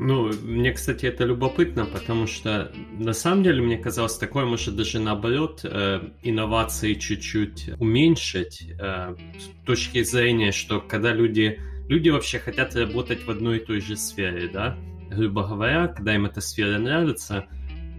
Ну, 0.00 0.30
мне, 0.44 0.72
кстати, 0.72 1.08
это 1.08 1.24
любопытно, 1.24 1.86
потому 1.92 2.26
что 2.26 2.70
на 2.98 3.14
самом 3.14 3.42
деле 3.42 3.62
мне 3.62 3.78
казалось 3.78 4.16
такое, 4.18 4.44
может 4.44 4.76
даже 4.76 5.00
наоборот, 5.00 5.64
э, 5.64 6.00
инновации 6.22 6.94
чуть-чуть 6.94 7.70
уменьшить 7.78 8.70
э, 8.78 9.16
с 9.38 9.66
точки 9.66 10.04
зрения, 10.04 10.52
что 10.52 10.80
когда 10.80 11.12
люди, 11.12 11.58
люди 11.88 12.10
вообще 12.10 12.38
хотят 12.38 12.76
работать 12.76 13.26
в 13.26 13.30
одной 13.30 13.56
и 13.56 13.64
той 13.64 13.80
же 13.80 13.96
сфере, 13.96 14.48
да, 14.52 14.76
грубо 15.10 15.42
говоря, 15.42 15.88
когда 15.88 16.14
им 16.14 16.26
эта 16.26 16.40
сфера 16.40 16.78
нравится, 16.78 17.46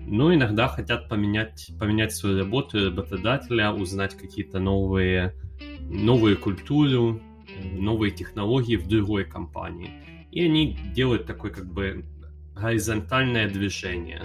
но 0.07 0.33
иногда 0.33 0.67
хотят 0.69 1.09
поменять, 1.09 1.71
поменять 1.79 2.13
свою 2.13 2.38
работу 2.39 2.77
работодателя, 2.85 3.73
узнать 3.73 4.15
какие-то 4.15 4.59
новые 4.59 5.33
новую 5.81 6.38
культуру, 6.38 7.19
новые 7.73 8.11
технологии 8.11 8.75
в 8.75 8.88
другой 8.88 9.25
компании. 9.25 9.91
И 10.31 10.45
они 10.45 10.77
делают 10.93 11.25
такое 11.25 11.51
как 11.51 11.65
бы 11.73 12.05
горизонтальное 12.55 13.49
движение. 13.49 14.23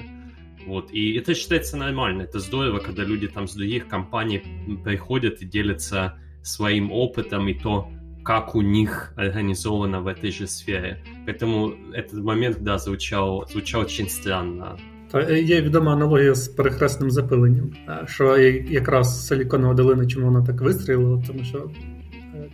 Вот. 0.66 0.90
И 0.92 1.14
это 1.14 1.34
считается 1.34 1.76
нормально. 1.76 2.22
Это 2.22 2.38
здорово, 2.38 2.78
когда 2.78 3.04
люди 3.04 3.28
там 3.28 3.46
с 3.46 3.54
других 3.54 3.86
компаний 3.88 4.42
приходят 4.84 5.42
и 5.42 5.46
делятся 5.46 6.18
своим 6.42 6.90
опытом 6.92 7.48
и 7.48 7.54
то, 7.54 7.90
как 8.24 8.54
у 8.54 8.62
них 8.62 9.12
организовано 9.16 10.00
в 10.00 10.06
этой 10.06 10.30
же 10.30 10.46
сфере. 10.46 11.02
Поэтому 11.26 11.74
этот 11.92 12.22
момент, 12.22 12.62
да, 12.62 12.78
звучал, 12.78 13.46
звучал 13.48 13.82
очень 13.82 14.08
странно. 14.08 14.78
Та 15.10 15.32
є 15.32 15.62
відома 15.62 15.92
аналогія 15.92 16.34
з 16.34 16.48
перехресним 16.48 17.10
запиленням, 17.10 17.70
що 18.06 18.38
якраз 18.38 19.26
Силіконова 19.26 19.74
долина, 19.74 20.06
чому 20.06 20.26
вона 20.26 20.46
так 20.46 20.60
вистрілила, 20.60 21.22
тому 21.26 21.44
що 21.44 21.70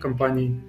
компаній 0.03 0.61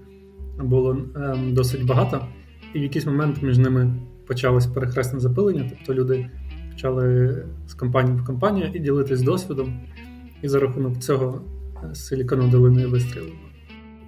було 0.60 0.92
ем, 0.92 1.54
досить 1.54 1.86
багато, 1.86 2.28
і 2.74 2.80
в 2.80 2.84
якийсь 2.84 3.06
момент 3.06 3.42
між 3.42 3.58
ними 3.58 3.94
почалось 4.28 4.68
перехресне 4.68 5.20
запилення, 5.20 5.70
тобто 5.70 5.94
люди 5.94 6.30
почали 6.72 7.38
з 7.68 7.74
компанії 7.74 8.18
в 8.18 8.25
компанію 8.25 8.72
і 8.74 8.80
ділитись 8.80 9.22
досвідом, 9.22 9.80
і 10.42 10.48
за 10.48 10.60
рахунок 10.60 10.98
цього 10.98 11.42
Силіконова 11.94 12.51
долина 12.51 12.88
вистрілила. 12.88 13.36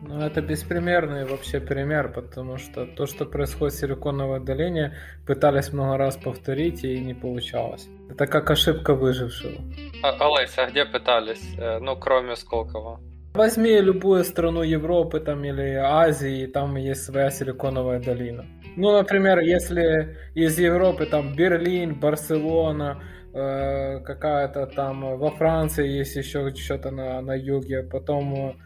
Ну, 0.07 0.19
это 0.19 0.41
беспримерный 0.41 1.23
вообще 1.25 1.59
пример, 1.59 2.11
потому 2.11 2.57
что 2.57 2.85
то, 2.85 3.05
что 3.05 3.25
происходит 3.25 3.73
в 3.73 3.79
Силиконовой 3.79 4.41
долине, 4.41 4.97
пытались 5.25 5.71
много 5.71 5.97
раз 5.97 6.17
повторить 6.17 6.83
и 6.83 6.99
не 6.99 7.13
получалось. 7.13 7.87
Это 8.09 8.27
как 8.27 8.51
ошибка 8.51 8.93
выжившего. 8.95 9.61
А, 10.03 10.11
Олеся, 10.19 10.63
а 10.63 10.69
где 10.69 10.85
пытались? 10.85 11.55
Э, 11.57 11.79
ну, 11.79 11.95
кроме 11.95 12.35
Сколково. 12.35 12.99
Возьми 13.38 13.80
любую 13.80 14.24
страну 14.24 14.64
Европы 14.64 15.20
там 15.20 15.44
или 15.44 15.74
Азии, 15.76 16.46
там 16.46 16.74
есть 16.74 17.04
своя 17.04 17.30
Силиконовая 17.30 18.00
долина. 18.00 18.44
Ну, 18.76 18.90
например, 18.90 19.38
если 19.38 20.16
из 20.34 20.58
Европы 20.58 21.06
там 21.06 21.36
Берлин, 21.36 21.94
Барселона, 21.94 23.00
э, 23.32 24.00
какая-то 24.00 24.66
там 24.66 25.16
во 25.18 25.30
Франции 25.30 25.86
есть 25.86 26.16
еще 26.16 26.52
что-то 26.52 26.90
на, 26.90 27.20
на 27.20 27.36
юге, 27.36 27.84
потом 27.84 28.56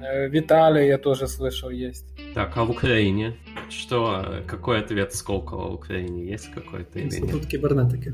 э, 0.00 0.28
в 0.28 0.36
Италии 0.36 0.86
я 0.86 0.98
тоже 0.98 1.28
слышал 1.28 1.70
есть. 1.70 2.04
Так, 2.34 2.56
а 2.56 2.64
в 2.64 2.70
Украине? 2.70 3.36
Что, 3.70 4.42
какой 4.48 4.80
ответ 4.80 5.14
Сколково 5.14 5.68
в 5.68 5.74
Украине? 5.74 6.26
Есть 6.32 6.50
какой-то 6.52 6.98
или 6.98 7.20
нет? 7.20 7.30
Тут 7.30 7.46
кибернетики. 7.46 8.12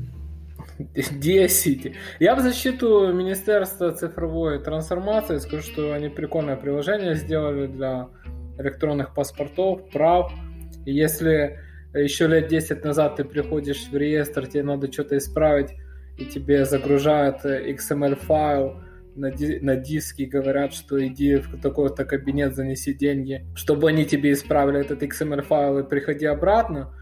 10. 1.11 1.95
Я 2.19 2.35
в 2.35 2.39
защиту 2.39 3.11
Министерства 3.13 3.91
цифровой 3.91 4.59
трансформации 4.59 5.37
скажу, 5.37 5.63
что 5.63 5.93
они 5.93 6.09
прикольное 6.09 6.55
приложение 6.55 7.15
сделали 7.15 7.67
для 7.67 8.07
электронных 8.57 9.13
паспортов, 9.13 9.89
прав. 9.91 10.31
Если 10.85 11.59
еще 11.93 12.27
лет 12.27 12.47
10 12.47 12.83
назад 12.83 13.17
ты 13.17 13.23
приходишь 13.23 13.89
в 13.91 13.95
реестр, 13.95 14.47
тебе 14.47 14.63
надо 14.63 14.91
что-то 14.91 15.17
исправить, 15.17 15.71
и 16.17 16.25
тебе 16.25 16.65
загружают 16.65 17.45
XML-файл 17.45 18.81
на, 19.15 19.31
ди- 19.31 19.59
на 19.59 19.75
диске 19.75 20.25
говорят, 20.25 20.73
что 20.73 21.05
иди 21.05 21.37
в 21.37 21.59
такой-то 21.61 22.05
кабинет, 22.05 22.55
занеси 22.55 22.93
деньги, 22.93 23.45
чтобы 23.55 23.89
они 23.89 24.05
тебе 24.05 24.31
исправили 24.33 24.79
этот 24.79 25.03
XML-файл 25.03 25.79
и 25.79 25.89
приходи 25.89 26.25
обратно, 26.25 26.93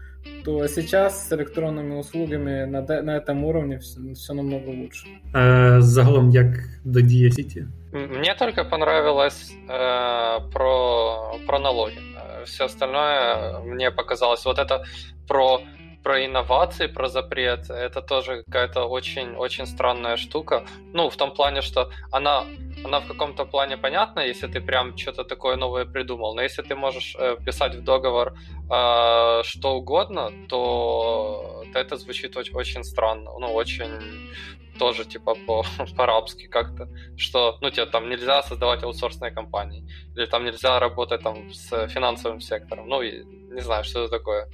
то 0.45 0.67
сейчас 0.67 1.27
с 1.27 1.31
электронными 1.33 1.95
услугами 1.95 2.65
на, 2.65 2.81
на 2.81 3.17
этом 3.17 3.43
уровне 3.43 3.77
все, 3.77 3.99
все 4.13 4.33
намного 4.33 4.69
лучше. 4.69 5.07
А 5.33 5.81
загалом, 5.81 6.29
як 6.29 6.47
до 6.83 7.01
Дія 7.01 7.31
Сіті? 7.31 7.67
Мне 7.93 8.35
только 8.39 8.65
понравилось 8.65 9.53
э, 9.69 10.51
про, 10.51 11.39
про 11.47 11.59
налоги. 11.59 11.97
Все 12.45 12.65
остальное 12.65 13.59
мне 13.65 13.91
показалось. 13.91 14.45
Вот 14.45 14.59
это 14.59 14.83
про 15.27 15.59
про 16.02 16.24
инновации, 16.24 16.86
про 16.86 17.08
запрет, 17.08 17.70
это 17.70 18.02
тоже 18.02 18.42
какая-то 18.46 18.84
очень-очень 18.84 19.66
странная 19.66 20.16
штука. 20.16 20.64
Ну, 20.92 21.10
в 21.10 21.16
том 21.16 21.32
плане, 21.32 21.62
что 21.62 21.90
она, 22.12 22.44
она 22.84 23.00
в 23.00 23.06
каком-то 23.08 23.44
плане 23.44 23.76
понятна, 23.76 24.20
если 24.20 24.46
ты 24.46 24.60
прям 24.60 24.96
что-то 24.96 25.24
такое 25.24 25.56
новое 25.56 25.84
придумал, 25.84 26.34
но 26.34 26.42
если 26.42 26.62
ты 26.62 26.74
можешь 26.74 27.16
э, 27.18 27.36
писать 27.44 27.74
в 27.74 27.84
договор 27.84 28.34
э, 28.70 29.42
что 29.44 29.74
угодно, 29.74 30.30
то, 30.48 31.64
то 31.72 31.78
это 31.78 31.96
звучит 31.96 32.36
очень, 32.36 32.54
очень 32.54 32.84
странно, 32.84 33.30
ну, 33.38 33.52
очень 33.52 34.30
тоже 34.78 35.04
типа 35.04 35.34
по, 35.46 35.64
по-арабски 35.96 36.46
как-то, 36.46 36.88
что, 37.16 37.58
ну, 37.60 37.70
тебе 37.70 37.86
там 37.86 38.08
нельзя 38.08 38.42
создавать 38.42 38.82
аутсорсные 38.82 39.30
компании, 39.30 39.84
или 40.16 40.26
там 40.26 40.44
нельзя 40.44 40.78
работать 40.78 41.22
там 41.22 41.52
с 41.52 41.88
финансовым 41.88 42.40
сектором, 42.40 42.88
ну, 42.88 43.02
и 43.02 43.24
не 43.50 43.60
знаю, 43.60 43.84
что 43.84 44.04
это 44.04 44.18
такое. 44.18 44.48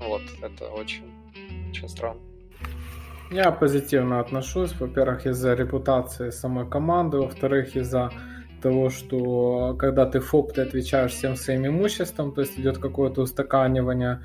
Вот, 0.00 0.22
это 0.42 0.66
очень, 0.66 1.04
очень 1.70 1.88
странно. 1.88 2.20
Я 3.30 3.50
позитивно 3.50 4.20
отношусь, 4.20 4.74
во-первых, 4.78 5.26
из-за 5.26 5.54
репутации 5.54 6.30
самой 6.30 6.68
команды, 6.68 7.16
во-вторых, 7.16 7.76
из-за 7.76 8.10
того, 8.60 8.90
что 8.90 9.74
когда 9.78 10.04
ты 10.04 10.20
ФОП, 10.20 10.52
ты 10.52 10.62
отвечаешь 10.62 11.12
всем 11.12 11.36
своим 11.36 11.66
имуществом, 11.66 12.32
то 12.32 12.42
есть 12.42 12.58
идет 12.58 12.78
какое-то 12.78 13.22
устаканивание 13.22 14.20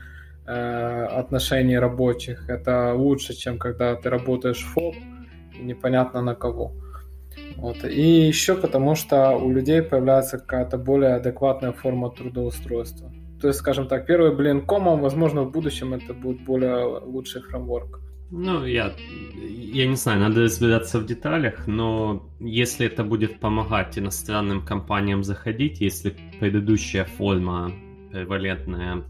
э, 0.45 1.05
отношений 1.05 1.79
рабочих. 1.79 2.49
Это 2.49 2.93
лучше, 2.93 3.33
чем 3.33 3.57
когда 3.57 3.95
ты 3.95 4.09
работаешь 4.09 4.65
ФОП, 4.73 4.95
непонятно 5.59 6.21
на 6.21 6.35
кого. 6.35 6.73
Вот. 7.55 7.83
И 7.85 8.27
еще 8.27 8.55
потому, 8.55 8.95
что 8.95 9.37
у 9.37 9.51
людей 9.51 9.81
появляется 9.81 10.37
какая-то 10.37 10.77
более 10.77 11.15
адекватная 11.15 11.71
форма 11.71 12.09
трудоустройства. 12.09 13.11
То 13.41 13.47
есть, 13.47 13.59
скажем 13.59 13.87
так, 13.87 14.05
первый 14.07 14.35
блин 14.35 14.65
комом, 14.65 15.01
возможно, 15.01 15.43
в 15.43 15.51
будущем 15.51 15.93
это 15.93 16.13
будет 16.13 16.43
более 16.45 16.85
лучший 17.05 17.41
фреймворк. 17.41 17.99
Ну, 18.31 18.65
я, 18.65 18.93
я 19.73 19.87
не 19.87 19.95
знаю, 19.95 20.19
надо 20.19 20.41
разбираться 20.41 20.99
в 20.99 21.05
деталях, 21.05 21.67
но 21.67 22.29
если 22.41 22.87
это 22.87 23.03
будет 23.03 23.39
помогать 23.39 23.97
иностранным 23.97 24.65
компаниям 24.65 25.23
заходить, 25.23 25.79
если 25.79 26.15
предыдущая 26.39 27.05
форма 27.05 27.71
превалентная 28.11 29.03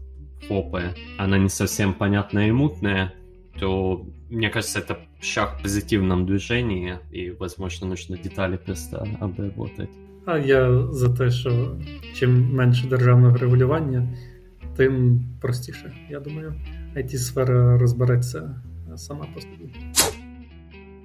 ФОПы, 0.46 0.94
она 1.18 1.38
не 1.38 1.48
совсем 1.48 1.94
понятная 1.94 2.48
и 2.48 2.52
мутная, 2.52 3.12
то 3.58 4.06
мне 4.30 4.50
кажется, 4.50 4.78
это 4.78 4.98
шаг 5.20 5.58
в 5.58 5.62
позитивном 5.62 6.26
движении, 6.26 6.98
и, 7.10 7.30
возможно, 7.30 7.88
нужно 7.88 8.16
деталі 8.16 8.56
просто 8.56 9.06
обработать. 9.20 9.90
А 10.30 10.38
я 10.38 10.82
за 10.90 11.08
те, 11.08 11.30
що 11.30 11.76
чим 12.14 12.54
менше 12.54 12.86
державного 12.86 13.36
регулювання, 13.36 14.08
тим 14.76 15.24
простіше. 15.40 15.92
Я 16.10 16.20
думаю, 16.20 16.54
it 16.96 17.16
сфера 17.16 17.78
розбереться 17.78 18.62
сама 18.96 19.26
по 19.34 19.40
собі. 19.40 19.74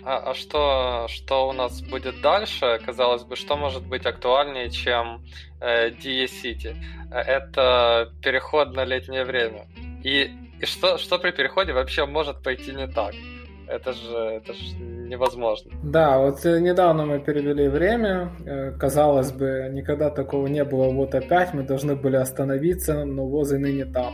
А, 0.05 0.31
а 0.31 0.33
что, 0.33 1.07
что 1.09 1.49
у 1.49 1.53
нас 1.53 1.81
будет 1.81 2.15
дальше? 2.23 2.79
Казалось 2.86 3.23
бы, 3.23 3.36
что 3.36 3.57
может 3.57 3.88
быть 3.88 4.05
актуальнее, 4.05 4.69
чем 4.69 5.21
э, 5.62 5.91
DE 5.91 6.27
City? 6.27 6.75
Это 7.09 8.07
переход 8.21 8.75
на 8.75 8.86
летнее 8.86 9.23
время. 9.23 9.65
И 10.05 10.29
и 10.63 10.65
что, 10.65 10.97
что 10.97 11.19
при 11.19 11.31
переходе 11.31 11.73
вообще 11.73 12.05
может 12.05 12.43
пойти 12.43 12.73
не 12.73 12.88
так? 12.88 13.13
Это 13.73 13.91
же, 13.93 14.15
это 14.15 14.53
же 14.53 14.75
невозможно. 14.77 15.71
Да, 15.83 16.19
вот 16.19 16.45
э, 16.45 16.59
недавно 16.59 17.05
мы 17.05 17.19
перевели 17.19 17.67
время. 17.67 18.31
Э, 18.45 18.71
казалось 18.71 19.31
бы, 19.31 19.69
никогда 19.73 20.12
такого 20.12 20.45
не 20.47 20.63
было. 20.63 20.89
Вот 20.91 21.15
опять 21.15 21.55
мы 21.55 21.63
должны 21.63 21.95
были 21.95 22.17
остановиться, 22.17 23.03
но 23.03 23.25
возы 23.25 23.57
ныне 23.57 23.86
там. 23.86 24.13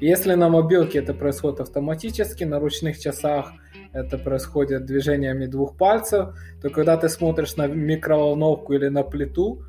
Если 0.00 0.34
на 0.34 0.48
мобилке 0.48 1.00
это 1.00 1.14
происходит 1.14 1.60
автоматически, 1.60 2.44
на 2.44 2.60
ручных 2.60 2.98
часах 3.00 3.52
это 3.92 4.18
происходит 4.18 4.86
движениями 4.86 5.46
двух 5.46 5.76
пальцев, 5.76 6.36
то 6.60 6.70
когда 6.70 6.96
ты 6.96 7.08
смотришь 7.08 7.56
на 7.56 7.66
микроволновку 7.66 8.72
или 8.72 8.88
на 8.88 9.02
плиту, 9.02 9.64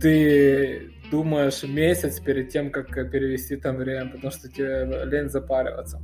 ты 0.00 0.92
думаешь 1.10 1.62
месяц 1.62 2.20
перед 2.20 2.50
тем, 2.50 2.70
как 2.70 2.88
перевести 3.10 3.56
там 3.56 3.76
время, 3.76 4.10
потому 4.10 4.30
что 4.30 4.48
тебе 4.50 5.04
лень 5.06 5.30
запариваться. 5.30 6.02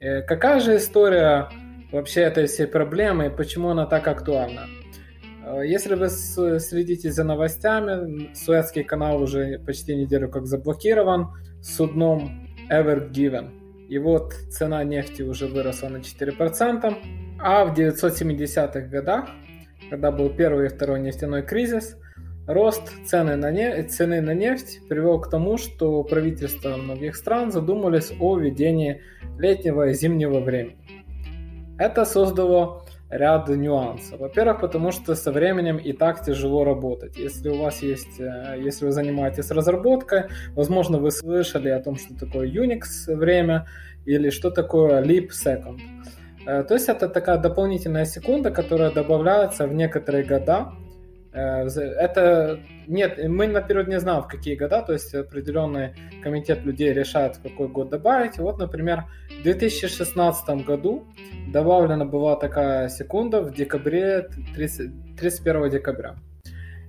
Э, 0.00 0.20
какая 0.22 0.60
же 0.60 0.76
история 0.76 1.48
вообще 1.92 2.22
этой 2.22 2.46
всей 2.46 2.66
проблемы 2.66 3.26
и 3.26 3.30
почему 3.30 3.70
она 3.70 3.86
так 3.86 4.06
актуальна? 4.08 4.66
Э, 5.44 5.62
если 5.64 5.94
вы 5.94 6.08
следите 6.08 7.10
за 7.10 7.24
новостями, 7.24 8.34
Суэцкий 8.34 8.84
канал 8.84 9.22
уже 9.22 9.58
почти 9.58 9.96
неделю 9.96 10.28
как 10.28 10.46
заблокирован 10.46 11.28
судном 11.62 12.48
Ever 12.70 13.10
Given. 13.10 13.50
И 13.88 13.98
вот 13.98 14.34
цена 14.50 14.84
нефти 14.84 15.22
уже 15.22 15.46
выросла 15.46 15.88
на 15.88 15.98
4%, 15.98 16.94
а 17.40 17.64
в 17.64 17.78
970-х 17.78 18.80
годах, 18.80 19.30
когда 19.88 20.10
был 20.10 20.28
первый 20.28 20.66
и 20.66 20.68
второй 20.68 21.00
нефтяной 21.00 21.42
кризис– 21.42 21.96
Рост 22.48 22.90
цены 23.04 23.36
на, 23.36 23.50
не... 23.50 23.82
цены 23.82 24.22
на 24.22 24.32
нефть 24.32 24.80
привел 24.88 25.20
к 25.20 25.28
тому, 25.28 25.58
что 25.58 26.02
правительства 26.02 26.78
многих 26.78 27.14
стран 27.14 27.52
задумались 27.52 28.10
о 28.18 28.38
введении 28.38 29.02
летнего 29.38 29.90
и 29.90 29.92
зимнего 29.92 30.40
времени. 30.40 30.97
Это 31.78 32.04
создало 32.04 32.82
ряд 33.10 33.48
нюансов. 33.48 34.20
Во-первых, 34.20 34.60
потому 34.60 34.92
что 34.92 35.14
со 35.14 35.32
временем 35.32 35.76
и 35.76 35.92
так 35.92 36.24
тяжело 36.24 36.64
работать. 36.64 37.16
Если 37.16 37.48
у 37.48 37.62
вас 37.62 37.82
есть, 37.82 38.20
э, 38.20 38.56
если 38.58 38.84
вы 38.86 38.92
занимаетесь 38.92 39.50
разработкой, 39.50 40.24
возможно, 40.54 40.98
вы 40.98 41.10
слышали 41.10 41.70
о 41.70 41.80
том, 41.80 41.96
что 41.96 42.14
такое 42.14 42.48
Unix 42.48 42.82
время 43.06 43.66
или 44.04 44.30
что 44.30 44.50
такое 44.50 45.02
leap 45.02 45.28
second. 45.30 45.78
Э, 46.46 46.64
то 46.64 46.74
есть 46.74 46.88
это 46.88 47.08
такая 47.08 47.38
дополнительная 47.38 48.04
секунда, 48.04 48.50
которая 48.50 48.90
добавляется 48.90 49.66
в 49.66 49.72
некоторые 49.72 50.24
года, 50.24 50.72
это 51.32 52.60
нет, 52.86 53.18
мы 53.28 53.46
наперед 53.46 53.88
не 53.88 54.00
знаем, 54.00 54.22
в 54.22 54.28
какие 54.28 54.54
года, 54.56 54.82
то 54.82 54.92
есть 54.92 55.14
определенный 55.14 55.94
комитет 56.22 56.64
людей 56.64 56.92
решает, 56.92 57.36
в 57.36 57.42
какой 57.42 57.68
год 57.68 57.90
добавить. 57.90 58.38
Вот, 58.38 58.58
например, 58.58 59.04
в 59.40 59.42
2016 59.42 60.64
году 60.64 61.06
добавлена 61.52 62.04
была 62.04 62.36
такая 62.36 62.88
секунда 62.88 63.42
в 63.42 63.54
декабре, 63.54 64.28
30, 64.54 65.16
31 65.16 65.70
декабря. 65.70 66.16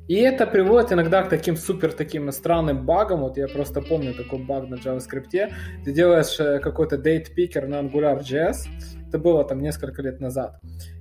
И 0.07 0.15
это 0.15 0.47
приводит 0.47 0.91
иногда 0.91 1.21
к 1.21 1.29
таким 1.29 1.55
супер 1.55 1.93
таким 1.93 2.31
странным 2.31 2.83
багам. 2.83 3.19
Вот 3.19 3.37
я 3.37 3.47
просто 3.47 3.81
помню 3.81 4.15
такой 4.15 4.39
баг 4.39 4.67
на 4.67 4.75
JavaScript. 4.75 5.51
Ты 5.85 5.91
делаешь 5.91 6.39
э, 6.39 6.57
какой-то 6.57 6.95
date 6.95 7.27
picker 7.37 7.67
на 7.67 7.75
AngularJS. 7.81 8.55
Это 9.07 9.19
было 9.19 9.43
там 9.43 9.61
несколько 9.61 10.01
лет 10.01 10.19
назад 10.19 10.59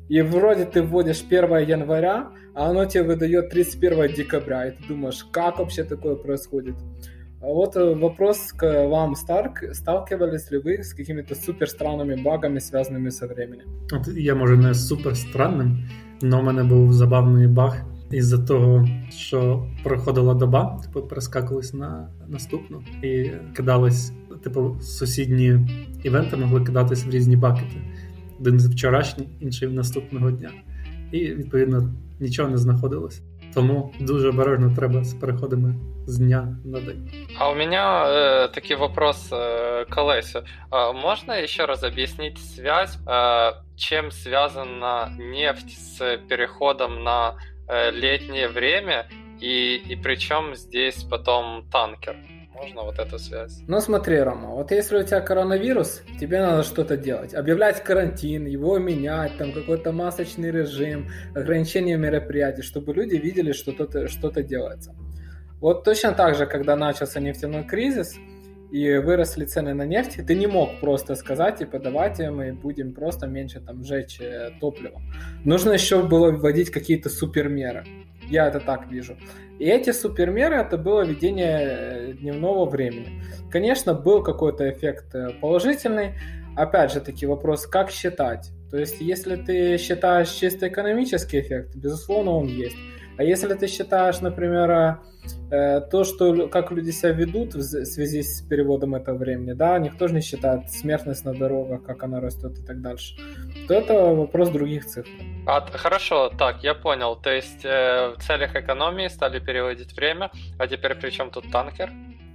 и 0.10 0.22
вроде 0.22 0.66
ты 0.66 0.82
вводишь 0.82 1.24
1 1.30 1.58
января, 1.68 2.30
а 2.54 2.70
оно 2.70 2.86
тебе 2.86 3.04
выдает 3.04 3.50
31 3.50 4.14
декабря, 4.14 4.68
и 4.68 4.72
ты 4.72 4.88
думаешь, 4.88 5.26
как 5.32 5.60
вообще 5.60 5.84
такое 5.84 6.16
происходит? 6.16 6.76
А 7.42 7.48
вот 7.48 7.76
э, 7.76 7.94
вопрос 7.96 8.54
к 8.54 8.88
вам, 8.88 9.16
Старк. 9.16 9.64
Сталкивались 9.74 10.52
ли 10.52 10.60
вы 10.60 10.84
с 10.84 10.94
какими-то 10.94 11.36
супер 11.36 11.68
странными 11.68 12.16
багами, 12.16 12.60
связанными 12.60 13.10
со 13.10 13.28
временем? 13.28 13.66
От 13.92 14.08
я, 14.08 14.36
може, 14.36 14.58
не 14.58 14.74
супер 14.74 15.16
странним, 15.16 15.78
але 16.22 16.38
у 16.38 16.42
мене 16.42 16.64
був 16.64 16.94
забавний 16.94 17.48
баг. 17.48 17.86
із-за 18.14 18.38
того, 18.38 18.88
що 19.10 19.68
проходила 19.84 20.34
доба, 20.34 20.80
типу, 20.84 21.08
перескакувались 21.08 21.74
на 21.74 22.10
наступну 22.28 22.82
і 23.02 23.32
кидались, 23.56 24.12
типу, 24.44 24.76
сусідні 24.82 25.60
івенти 26.04 26.38
могли 26.38 26.62
кидатись 26.62 27.06
в 27.06 27.10
різні 27.10 27.36
бакети. 27.36 27.76
Один 28.40 28.60
з 28.60 28.68
вчорашній, 28.74 29.30
інший 29.40 29.68
в 29.68 29.74
наступного 29.74 30.32
дня. 30.32 30.52
І, 31.12 31.20
відповідно, 31.20 31.94
нічого 32.20 32.50
не 32.50 32.58
знаходилось. 32.58 33.22
Тому 33.54 33.94
дуже 34.00 34.30
обережно 34.30 34.76
треба 34.76 35.04
з 35.04 35.14
переходами 35.14 35.76
с 36.08 36.18
дня 36.18 36.58
на 36.66 36.80
день. 36.80 37.10
А 37.38 37.50
у 37.50 37.56
меня 37.56 38.06
э, 38.06 38.54
таки 38.54 38.76
вопрос 38.76 39.30
э, 39.32 39.86
к 39.86 39.98
Олесю. 40.02 40.44
А 40.70 40.92
можно 40.92 41.34
еще 41.34 41.66
раз 41.66 41.84
объяснить 41.84 42.38
связь, 42.38 42.98
э, 43.08 43.52
чем 43.76 44.12
связана 44.12 45.16
нефть 45.20 45.78
с 45.78 46.18
переходом 46.30 47.04
на 47.04 47.36
э, 47.68 47.92
летнее 47.92 48.48
время 48.48 49.06
и, 49.42 49.76
и 49.76 49.96
причем 49.96 50.56
здесь 50.56 51.04
потом 51.04 51.66
танкер? 51.72 52.16
Можно 52.61 52.83
вот 52.83 52.99
эту 52.99 53.19
связь? 53.19 53.63
Ну 53.69 53.81
смотри, 53.81 54.19
Рома, 54.19 54.49
вот 54.49 54.73
если 54.73 54.99
у 54.99 55.03
тебя 55.05 55.21
коронавирус, 55.21 56.03
тебе 56.21 56.41
надо 56.41 56.65
что-то 56.65 56.97
делать. 56.97 57.35
Объявлять 57.35 57.85
карантин, 57.85 58.47
его 58.47 58.79
менять, 58.79 59.37
там 59.39 59.53
какой-то 59.53 59.93
масочный 59.93 60.51
режим, 60.51 61.09
ограничение 61.35 61.97
мероприятий, 61.97 62.63
чтобы 62.63 62.95
люди 62.95 63.15
видели, 63.15 63.53
что 63.53 63.73
что-то, 63.73 64.09
что-то 64.09 64.43
делается. 64.43 64.95
Вот 65.61 65.85
точно 65.85 66.13
так 66.13 66.35
же, 66.35 66.47
когда 66.47 66.75
начался 66.75 67.21
нефтяной 67.21 67.65
кризис 67.65 68.17
и 68.73 68.97
выросли 68.97 69.45
цены 69.45 69.75
на 69.75 69.87
нефть, 69.87 70.19
ты 70.27 70.35
не 70.35 70.47
мог 70.47 70.81
просто 70.81 71.15
сказать, 71.15 71.59
типа, 71.59 71.79
давайте 71.79 72.31
мы 72.31 72.53
будем 72.53 72.93
просто 72.93 73.27
меньше 73.27 73.61
там 73.61 73.85
жечь 73.85 74.21
э, 74.21 74.51
топливо. 74.61 75.01
Нужно 75.45 75.73
еще 75.73 76.03
было 76.03 76.31
вводить 76.33 76.71
какие-то 76.71 77.09
супермеры. 77.09 77.85
Я 78.29 78.49
это 78.49 78.61
так 78.61 78.91
вижу. 78.91 79.17
И 79.59 79.65
эти 79.65 79.91
супермеры 79.91 80.57
это 80.57 80.77
было 80.79 81.05
введение 81.05 81.59
э, 81.61 82.13
дневного 82.13 82.69
времени. 82.69 83.23
Конечно, 83.51 83.95
был 83.95 84.23
какой-то 84.23 84.71
эффект 84.71 85.15
э, 85.15 85.31
положительный. 85.41 86.15
Опять 86.57 86.93
же 86.93 87.01
таки 87.01 87.27
вопрос, 87.27 87.67
как 87.67 87.91
считать? 87.91 88.51
То 88.71 88.77
есть, 88.77 89.01
если 89.01 89.37
ты 89.37 89.79
считаешь 89.79 90.29
чисто 90.29 90.69
экономический 90.69 91.41
эффект, 91.41 91.75
безусловно, 91.75 92.33
он 92.33 92.47
есть. 92.47 92.77
А 93.17 93.25
если 93.25 93.55
ты 93.55 93.67
считаешь, 93.67 94.21
например, 94.21 94.71
э, 94.71 94.97
то, 95.51 96.05
что 96.05 96.49
как 96.49 96.71
люди 96.73 96.91
себя 96.91 97.13
ведут 97.13 97.55
в 97.55 97.63
связи 97.85 98.23
с 98.23 98.43
переводом 98.43 98.95
этого 98.95 99.17
времени, 99.17 99.53
да, 99.53 99.79
никто 99.79 100.09
же 100.09 100.15
не 100.15 100.21
считает 100.21 100.71
смертность 100.71 101.25
на 101.25 101.35
дорогах, 101.35 101.83
как 101.83 102.03
она 102.03 102.21
растет 102.21 102.59
и 102.59 102.63
так 102.63 102.81
дальше, 102.81 103.17
то 103.67 103.75
это 103.75 103.95
вопрос 103.95 104.51
других 104.51 104.87
цифр. 104.87 105.09
А, 105.47 105.61
хорошо, 105.73 106.31
так, 106.31 106.63
я 106.63 106.75
понял. 106.75 107.17
То 107.17 107.31
есть 107.31 107.65
э, 107.65 108.15
в 108.17 108.23
целях 108.23 108.55
экономии 108.55 109.09
стали 109.09 109.39
переводить 109.39 109.97
время, 109.97 110.31
а 110.59 110.67
теперь 110.67 110.95
при 110.95 111.11
чем 111.11 111.31
тут 111.31 111.51
танкер? 111.51 111.91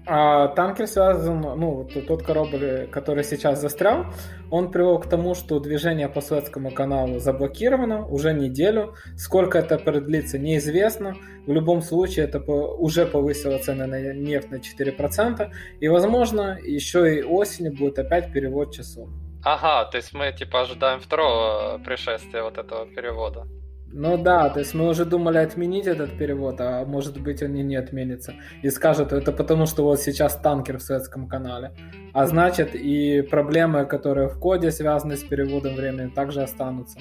А 0.05 0.49
танкер 0.49 0.87
связан, 0.87 1.39
ну, 1.41 1.87
тот 2.07 2.23
корабль, 2.23 2.89
который 2.91 3.23
сейчас 3.23 3.61
застрял, 3.61 4.05
он 4.51 4.69
привел 4.69 4.99
к 4.99 5.07
тому, 5.07 5.33
что 5.33 5.59
движение 5.59 6.09
по 6.09 6.19
Суэцкому 6.19 6.71
каналу 6.71 7.19
заблокировано 7.19 8.05
уже 8.05 8.33
неделю. 8.33 8.95
Сколько 9.15 9.59
это 9.59 9.77
продлится, 9.77 10.37
неизвестно. 10.37 11.15
В 11.47 11.53
любом 11.53 11.81
случае, 11.81 12.25
это 12.25 12.39
уже 12.39 13.05
повысило 13.05 13.57
цены 13.59 13.87
на 13.87 14.13
нефть 14.13 14.51
на 14.51 14.55
4%. 14.57 15.49
И, 15.79 15.87
возможно, 15.87 16.59
еще 16.61 17.17
и 17.17 17.23
осенью 17.23 17.73
будет 17.73 17.97
опять 17.97 18.33
перевод 18.33 18.73
часов. 18.73 19.07
Ага, 19.45 19.89
то 19.89 19.97
есть 19.97 20.13
мы 20.13 20.31
типа 20.31 20.61
ожидаем 20.61 20.99
второго 20.99 21.77
пришествия 21.83 22.43
вот 22.43 22.57
этого 22.57 22.85
перевода. 22.85 23.45
Ну 23.95 24.17
да, 24.17 24.49
то 24.49 24.59
есть 24.59 24.73
мы 24.73 24.89
уже 24.89 25.05
думали 25.05 25.37
отменить 25.37 25.85
этот 25.85 26.17
перевод, 26.17 26.59
а 26.59 26.83
может 26.83 27.21
быть 27.21 27.43
он 27.43 27.53
и 27.53 27.61
не 27.61 27.75
отменится. 27.75 28.33
И 28.63 28.71
скажут, 28.71 29.13
это 29.13 29.31
потому 29.31 29.67
что 29.67 29.83
вот 29.83 29.99
сейчас 29.99 30.35
танкер 30.35 30.79
в 30.79 30.81
Советском 30.81 31.27
канале. 31.27 31.73
А 32.11 32.25
значит 32.25 32.73
и 32.73 33.21
проблемы, 33.21 33.85
которые 33.85 34.29
в 34.29 34.39
коде 34.39 34.71
связаны 34.71 35.15
с 35.15 35.23
переводом 35.23 35.75
времени, 35.75 36.09
также 36.09 36.41
останутся. 36.41 36.97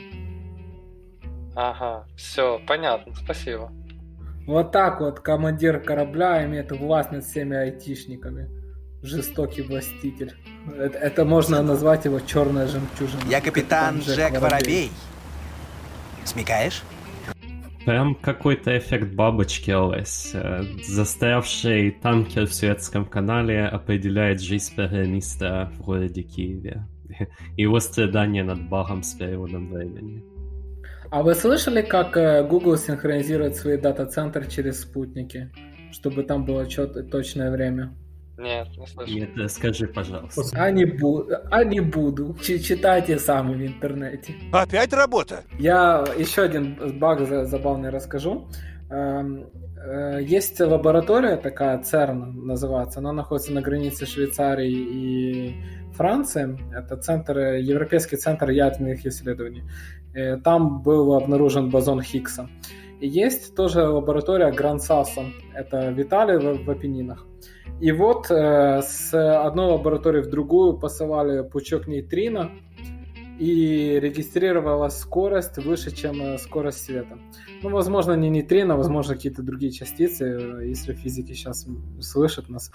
Ага, 1.56 2.06
все, 2.14 2.60
понятно, 2.66 3.14
спасибо. 3.14 3.72
Вот 4.46 4.70
так 4.70 5.00
вот 5.00 5.20
командир 5.20 5.80
корабля 5.80 6.44
имеет 6.44 6.72
власть 6.72 7.10
над 7.10 7.24
всеми 7.24 7.56
айтишниками. 7.56 8.50
Жестокий 9.02 9.62
властитель. 9.62 10.34
Это, 10.76 10.98
это 10.98 11.24
можно 11.24 11.62
назвать 11.62 12.04
его 12.04 12.20
черная 12.20 12.66
жемчужина. 12.66 13.22
Я 13.30 13.40
капитан 13.40 14.00
Джек 14.00 14.38
Воробей. 14.38 14.90
Смекаешь? 16.24 16.82
Прям 17.84 18.14
какой-то 18.14 18.78
эффект 18.78 19.12
бабочки 19.14 19.72
ЛС. 19.72 20.34
Застрявший 20.86 21.90
танкер 21.90 22.46
в 22.46 22.54
Советском 22.54 23.04
канале 23.04 23.64
определяет 23.64 24.40
жизнь 24.40 24.74
программиста 24.76 25.72
в 25.76 25.82
городе 25.82 26.22
Киеве. 26.22 26.86
Его 27.56 27.80
страдания 27.80 28.44
над 28.44 28.68
багом 28.68 29.02
с 29.02 29.14
переводом 29.14 29.72
времени. 29.72 30.22
А 31.10 31.22
вы 31.22 31.34
слышали, 31.34 31.82
как 31.82 32.16
э, 32.16 32.42
Google 32.42 32.76
синхронизирует 32.78 33.56
свои 33.56 33.76
дата-центры 33.76 34.48
через 34.48 34.80
спутники, 34.80 35.50
чтобы 35.90 36.22
там 36.22 36.46
было 36.46 36.66
четкое 36.66 37.02
точное 37.02 37.50
время? 37.50 37.92
Нет, 38.38 38.68
не 38.78 38.86
слышал. 38.86 39.14
Нет, 39.14 39.30
э, 39.36 39.48
скажи, 39.48 39.86
пожалуйста. 39.86 40.42
А 40.54 40.70
не, 40.70 40.84
бу... 40.84 41.26
а 41.50 41.64
не 41.64 41.80
буду. 41.80 42.34
Ч 42.42 42.58
читайте 42.58 43.18
сами 43.18 43.54
в 43.54 43.66
интернете. 43.66 44.34
Опять 44.52 44.92
работа? 44.92 45.44
Я 45.58 46.04
еще 46.16 46.42
один 46.42 46.98
баг 46.98 47.20
забавный 47.46 47.90
расскажу. 47.90 48.48
Эм, 48.90 49.46
э, 49.76 50.22
есть 50.22 50.60
лаборатория 50.60 51.36
такая, 51.36 51.82
ЦЕРН 51.82 52.46
называется, 52.46 53.00
она 53.00 53.12
находится 53.12 53.52
на 53.52 53.60
границе 53.60 54.06
Швейцарии 54.06 54.72
и 54.72 55.56
Франции. 55.94 56.58
Это 56.74 56.96
центр, 56.96 57.38
Европейский 57.38 58.16
центр 58.16 58.50
ядерных 58.50 59.04
исследований. 59.06 59.62
Э, 60.14 60.36
там 60.38 60.82
был 60.82 61.14
обнаружен 61.14 61.70
бозон 61.70 62.02
Хиггса. 62.02 62.48
И 63.00 63.08
есть 63.08 63.54
тоже 63.54 63.82
лаборатория 63.88 64.52
Грансаса, 64.52 65.22
это 65.54 65.90
Виталий 65.90 66.38
в, 66.38 66.64
в 66.64 66.70
Апеннинах. 66.70 67.26
И 67.80 67.92
вот 67.92 68.30
э, 68.30 68.80
с 68.82 69.12
одной 69.12 69.72
лаборатории 69.72 70.22
в 70.22 70.30
другую 70.30 70.78
посылали 70.78 71.42
пучок 71.42 71.88
нейтрино, 71.88 72.50
и 73.42 73.98
регистрировалась 74.00 74.98
скорость 74.98 75.56
выше, 75.58 75.90
чем 75.90 76.22
э, 76.22 76.38
скорость 76.38 76.84
света. 76.84 77.18
Ну, 77.62 77.70
возможно, 77.70 78.12
не 78.12 78.28
нейтрино, 78.28 78.76
возможно, 78.76 79.14
какие-то 79.14 79.42
другие 79.42 79.72
частицы. 79.72 80.24
Если 80.62 80.92
физики 80.92 81.32
сейчас 81.32 81.66
слышат 82.00 82.48
нас, 82.48 82.70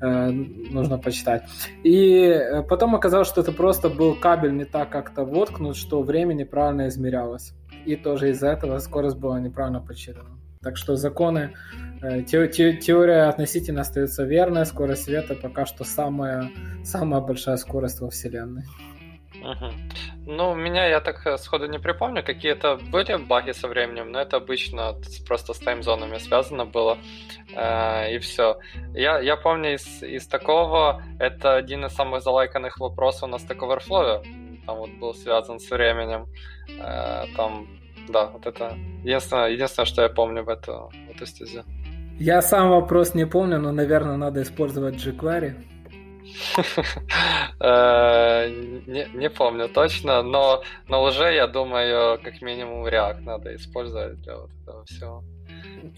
э, 0.00 0.30
нужно 0.30 0.98
почитать. 0.98 1.42
И 1.82 2.14
э, 2.14 2.62
потом 2.62 2.94
оказалось, 2.94 3.28
что 3.28 3.40
это 3.40 3.50
просто 3.50 3.88
был 3.88 4.14
кабель 4.14 4.54
не 4.56 4.64
так 4.64 4.90
как-то 4.90 5.24
воткнут, 5.24 5.76
что 5.76 6.02
время 6.02 6.34
неправильно 6.34 6.86
измерялось. 6.86 7.52
И 7.84 7.96
тоже 7.96 8.30
из-за 8.30 8.48
этого 8.48 8.78
скорость 8.78 9.16
была 9.16 9.40
неправильно 9.40 9.80
подсчитана. 9.80 10.41
Так 10.62 10.76
что 10.76 10.96
законы, 10.96 11.54
э, 12.02 12.22
те, 12.22 12.46
те, 12.48 12.76
теория 12.76 13.24
относительно 13.24 13.80
остается 13.80 14.24
верной, 14.24 14.64
скорость 14.64 15.04
света 15.04 15.34
пока 15.34 15.66
что 15.66 15.84
самая, 15.84 16.50
самая 16.84 17.20
большая 17.20 17.56
скорость 17.56 18.00
во 18.00 18.10
Вселенной. 18.10 18.64
Угу. 19.42 19.72
Ну, 20.26 20.50
у 20.50 20.54
меня, 20.54 20.86
я 20.86 21.00
так 21.00 21.26
э, 21.26 21.36
сходу 21.36 21.66
не 21.66 21.78
припомню, 21.78 22.22
какие-то 22.22 22.76
были 22.76 23.16
баги 23.16 23.52
со 23.52 23.66
временем, 23.66 24.12
но 24.12 24.20
это 24.20 24.36
обычно 24.36 24.94
просто 25.26 25.52
с 25.52 25.58
таймзонами 25.58 26.18
связано 26.18 26.64
было, 26.64 26.98
э, 27.54 28.14
и 28.14 28.18
все. 28.18 28.58
Я, 28.94 29.18
я 29.18 29.36
помню 29.36 29.74
из, 29.74 30.02
из 30.02 30.28
такого, 30.28 31.02
это 31.18 31.56
один 31.56 31.84
из 31.84 31.92
самых 31.92 32.22
залайканных 32.22 32.78
вопросов 32.78 33.30
на 33.30 33.36
Stack 33.36 33.58
Overflow, 33.58 34.22
там 34.64 34.78
вот 34.78 34.90
был 35.00 35.14
связан 35.14 35.58
с 35.58 35.68
временем, 35.70 36.26
э, 36.68 37.24
там 37.36 37.66
да, 38.08 38.26
вот 38.26 38.46
это 38.46 38.76
единственное, 39.04 39.50
единственное, 39.50 39.86
что 39.86 40.02
я 40.02 40.08
помню 40.08 40.44
в 40.44 40.48
эту, 40.48 40.90
в 41.08 41.10
эту 41.10 41.26
стезю. 41.26 41.64
Я 42.18 42.42
сам 42.42 42.70
вопрос 42.70 43.14
не 43.14 43.26
помню, 43.26 43.58
но, 43.58 43.72
наверное, 43.72 44.16
надо 44.16 44.42
использовать 44.42 44.94
jQuery. 44.94 45.54
Э, 47.64 48.48
не, 48.86 49.06
не 49.14 49.30
помню 49.30 49.68
точно, 49.68 50.22
но, 50.22 50.62
но 50.88 51.04
уже, 51.04 51.32
я 51.32 51.46
думаю, 51.46 52.18
как 52.24 52.42
минимум 52.42 52.84
React 52.86 53.20
надо 53.20 53.54
использовать 53.54 54.20
для 54.22 54.36
вот 54.36 54.50
этого 54.62 54.84
всего. 54.84 55.22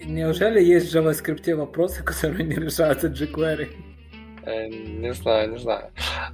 Неужели 0.05 0.63
есть 0.63 0.93
в 0.93 0.97
JavaScript 0.97 1.55
вопросы, 1.55 2.03
которые 2.05 2.45
не 2.45 2.57
решаются 2.57 3.09
jQuery? 3.09 3.69
Э, 4.47 4.69
не 5.01 5.15
знаю, 5.15 5.53
не 5.53 5.59
знаю. 5.59 5.87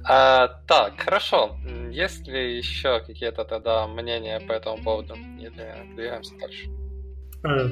А, 0.03 0.47
так, 0.67 0.93
хорошо. 0.97 1.55
Есть 1.91 2.27
ли 2.27 2.57
еще 2.57 3.01
какие-то 3.07 3.43
тогда 3.43 3.87
мнения 3.87 4.39
по 4.39 4.53
этому 4.53 4.83
поводу? 4.83 5.15
Или 5.39 5.51
двигаемся 5.95 6.33
дальше? 6.39 6.69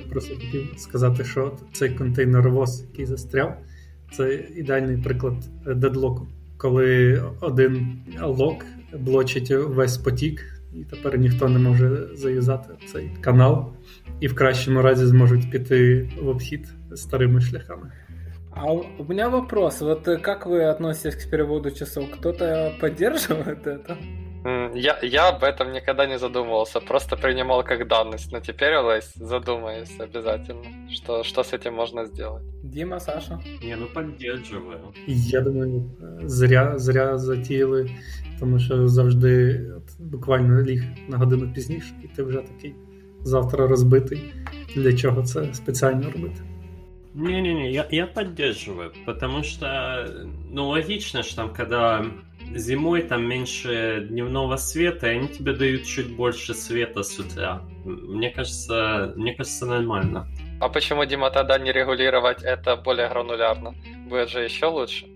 Просто 0.09 0.35
хотів 0.35 0.73
сказати, 0.77 1.23
що 1.23 1.57
цей 1.73 1.89
контейнеровоз, 1.89 2.81
який 2.81 3.05
застряв, 3.05 3.57
це 4.11 4.35
ідеальний 4.55 4.97
приклад 4.97 5.35
дедлоку. 5.65 6.27
Коли 6.57 7.23
один 7.41 8.03
лок 8.21 8.65
блочить 8.93 9.51
весь 9.51 9.97
потік, 9.97 10.61
і 10.73 10.83
тепер 10.83 11.17
ніхто 11.17 11.49
не 11.49 11.59
може 11.59 12.07
зав'язати 12.13 12.73
цей 12.91 13.11
канал, 13.21 13.73
і 14.19 14.27
в 14.27 14.35
кращому 14.35 14.81
разі 14.81 15.05
зможуть 15.05 15.51
піти 15.51 16.09
в 16.21 16.27
обхід 16.27 16.73
старими 16.95 17.41
шляхами. 17.41 17.91
А 18.58 18.72
у 18.72 19.04
меня 19.08 19.28
вопрос. 19.28 19.80
Вот 19.80 20.04
как 20.22 20.46
вы 20.46 20.64
относитесь 20.64 21.16
к 21.16 21.30
переводу 21.30 21.70
часов? 21.70 22.10
Кто-то 22.10 22.72
поддерживает 22.80 23.66
это? 23.66 23.96
Я, 24.74 24.98
я 25.02 25.28
об 25.28 25.42
этом 25.42 25.72
никогда 25.72 26.06
не 26.06 26.18
задумывался, 26.18 26.80
просто 26.80 27.16
принимал 27.16 27.64
как 27.64 27.88
данность, 27.88 28.30
но 28.30 28.40
теперь, 28.40 28.74
Олесь, 28.74 29.12
задумаюсь 29.14 29.98
обязательно, 29.98 30.90
что, 30.90 31.24
что 31.24 31.42
с 31.42 31.54
этим 31.54 31.74
можно 31.74 32.04
сделать. 32.04 32.42
Дима, 32.62 33.00
Саша? 33.00 33.40
Не, 33.62 33.76
ну 33.76 33.86
поддерживаю. 33.86 34.92
Я 35.06 35.40
думаю, 35.40 35.90
зря, 36.24 36.78
зря 36.78 37.18
затіяли, 37.18 37.90
тому 38.40 38.58
що 38.58 38.88
завжди 38.88 39.64
от, 39.76 40.06
буквально 40.10 40.62
ліг 40.62 40.82
на 41.08 41.18
годину 41.18 41.52
пізніше, 41.54 41.94
і 42.02 42.08
ти 42.08 42.22
вже 42.22 42.38
такий 42.38 42.74
завтра 43.22 43.66
розбитий. 43.66 44.34
Для 44.74 44.92
чого 44.92 45.22
це 45.22 45.54
спеціально 45.54 46.10
робити? 46.10 46.40
Не-не-не, 47.13 47.71
я, 47.71 47.87
я 47.89 48.05
поддерживаю, 48.05 48.93
потому 49.05 49.43
что, 49.43 50.07
ну, 50.49 50.67
логично, 50.67 51.23
что 51.23 51.37
там, 51.37 51.53
когда 51.53 52.05
зимой 52.55 53.01
там 53.01 53.25
меньше 53.25 54.07
дневного 54.09 54.57
света, 54.57 55.07
и 55.07 55.17
они 55.17 55.27
тебе 55.27 55.53
дают 55.53 55.85
чуть 55.85 56.15
больше 56.15 56.53
света 56.53 57.03
с 57.03 57.17
утра. 57.17 57.63
Мне 57.83 58.29
кажется, 58.29 59.13
мне 59.15 59.33
кажется 59.33 59.65
нормально. 59.65 60.27
А 60.59 60.69
почему, 60.69 61.05
Дима, 61.05 61.31
тогда 61.31 61.57
не 61.57 61.71
регулировать 61.71 62.43
это 62.43 62.75
более 62.75 63.09
гранулярно? 63.09 63.73
Будет 64.07 64.29
же 64.29 64.43
еще 64.43 64.67
лучше. 64.67 65.07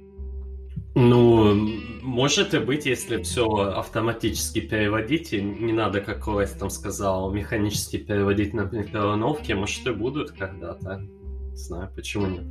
Ну, 0.96 1.56
может 2.04 2.54
и 2.54 2.60
быть, 2.60 2.86
если 2.86 3.22
все 3.24 3.48
автоматически 3.48 4.62
переводить, 4.62 5.34
и 5.34 5.42
не 5.42 5.74
надо, 5.74 6.02
как 6.02 6.28
Олесь 6.28 6.52
там 6.52 6.70
сказал, 6.70 7.32
механически 7.32 7.98
переводить 7.98 8.54
на 8.54 8.70
микроволновке, 8.72 9.56
может 9.56 9.86
и 9.88 9.92
будут 9.92 10.32
когда-то. 10.32 11.02
Не 11.54 11.60
знаю, 11.60 11.88
чому 12.02 12.28
ні. 12.28 12.42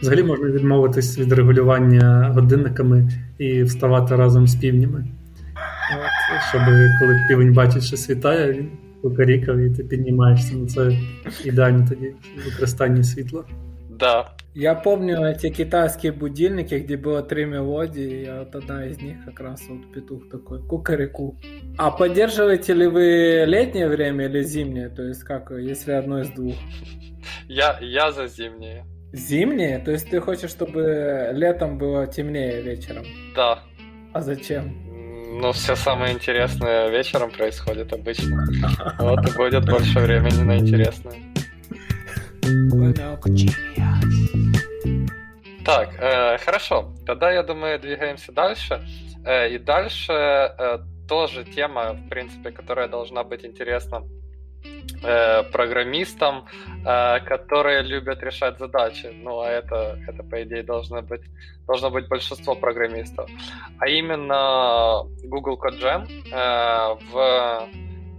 Взагалі 0.00 0.22
можна 0.22 0.48
відмовитись 0.48 1.18
від 1.18 1.32
регулювання 1.32 2.32
годинниками 2.34 3.10
і 3.38 3.62
вставати 3.62 4.16
разом 4.16 4.46
з 4.46 4.54
півнями. 4.54 5.06
От, 5.98 6.42
Щоб 6.48 6.62
коли 7.00 7.20
півень 7.28 7.52
бачить, 7.52 7.82
що 7.82 7.96
світає, 7.96 8.52
він 8.52 8.68
покарікав 9.02 9.58
і 9.58 9.70
ти 9.70 9.84
піднімаєшся. 9.84 10.54
Ну 10.56 10.66
це 10.66 10.98
ідеально 11.44 11.86
тоді 11.88 12.14
використання 12.46 13.02
світла. 13.04 13.44
Да. 14.02 14.34
Я 14.52 14.74
помню 14.74 15.24
эти 15.24 15.48
китайские 15.48 16.10
будильники, 16.10 16.74
где 16.74 16.96
было 16.96 17.22
три 17.22 17.44
мелодии, 17.44 18.24
и 18.24 18.30
вот 18.30 18.52
одна 18.56 18.84
из 18.84 19.00
них 19.00 19.24
как 19.24 19.38
раз 19.38 19.62
вот 19.68 19.92
петух 19.92 20.28
такой, 20.28 20.60
кукареку. 20.66 21.38
А 21.78 21.92
поддерживаете 21.92 22.74
ли 22.74 22.88
вы 22.88 23.44
летнее 23.46 23.88
время 23.88 24.24
или 24.24 24.42
зимнее? 24.42 24.88
То 24.88 25.04
есть 25.04 25.22
как, 25.22 25.52
если 25.52 25.92
одно 25.92 26.20
из 26.20 26.30
двух? 26.30 26.56
Я, 27.46 27.78
я 27.80 28.10
за 28.10 28.26
зимнее. 28.26 28.84
Зимнее? 29.12 29.78
То 29.78 29.92
есть 29.92 30.10
ты 30.10 30.20
хочешь, 30.20 30.50
чтобы 30.50 31.30
летом 31.32 31.78
было 31.78 32.08
темнее 32.08 32.60
вечером? 32.60 33.04
Да. 33.36 33.60
А 34.12 34.20
зачем? 34.20 34.74
Ну, 35.40 35.52
все 35.52 35.76
самое 35.76 36.12
интересное 36.12 36.90
вечером 36.90 37.30
происходит 37.30 37.92
обычно. 37.92 38.44
Вот 38.98 39.20
и 39.28 39.36
будет 39.36 39.64
больше 39.64 40.00
времени 40.00 40.42
на 40.42 40.58
интересное. 40.58 41.31
Так, 45.64 45.90
э, 45.98 46.38
хорошо. 46.38 46.92
Тогда, 47.06 47.30
я 47.30 47.42
думаю, 47.42 47.78
двигаемся 47.78 48.32
дальше. 48.32 48.84
Э, 49.24 49.48
и 49.48 49.58
дальше 49.58 50.12
э, 50.12 50.78
тоже 51.08 51.44
тема, 51.44 51.92
в 51.92 52.08
принципе, 52.08 52.50
которая 52.50 52.88
должна 52.88 53.22
быть 53.22 53.44
интересна 53.44 54.02
э, 55.04 55.42
программистам, 55.52 56.46
э, 56.84 57.20
которые 57.20 57.82
любят 57.82 58.22
решать 58.22 58.58
задачи. 58.58 59.12
Ну, 59.22 59.40
а 59.40 59.48
это, 59.48 59.98
это 60.08 60.24
по 60.24 60.42
идее, 60.42 60.64
должно 60.64 61.00
быть, 61.02 61.22
должно 61.66 61.90
быть 61.90 62.08
большинство 62.08 62.56
программистов. 62.56 63.30
А 63.78 63.88
именно 63.88 65.04
Google 65.22 65.60
Code 65.62 65.80
Jam 65.80 66.08
э, 66.32 66.96
в 67.12 67.68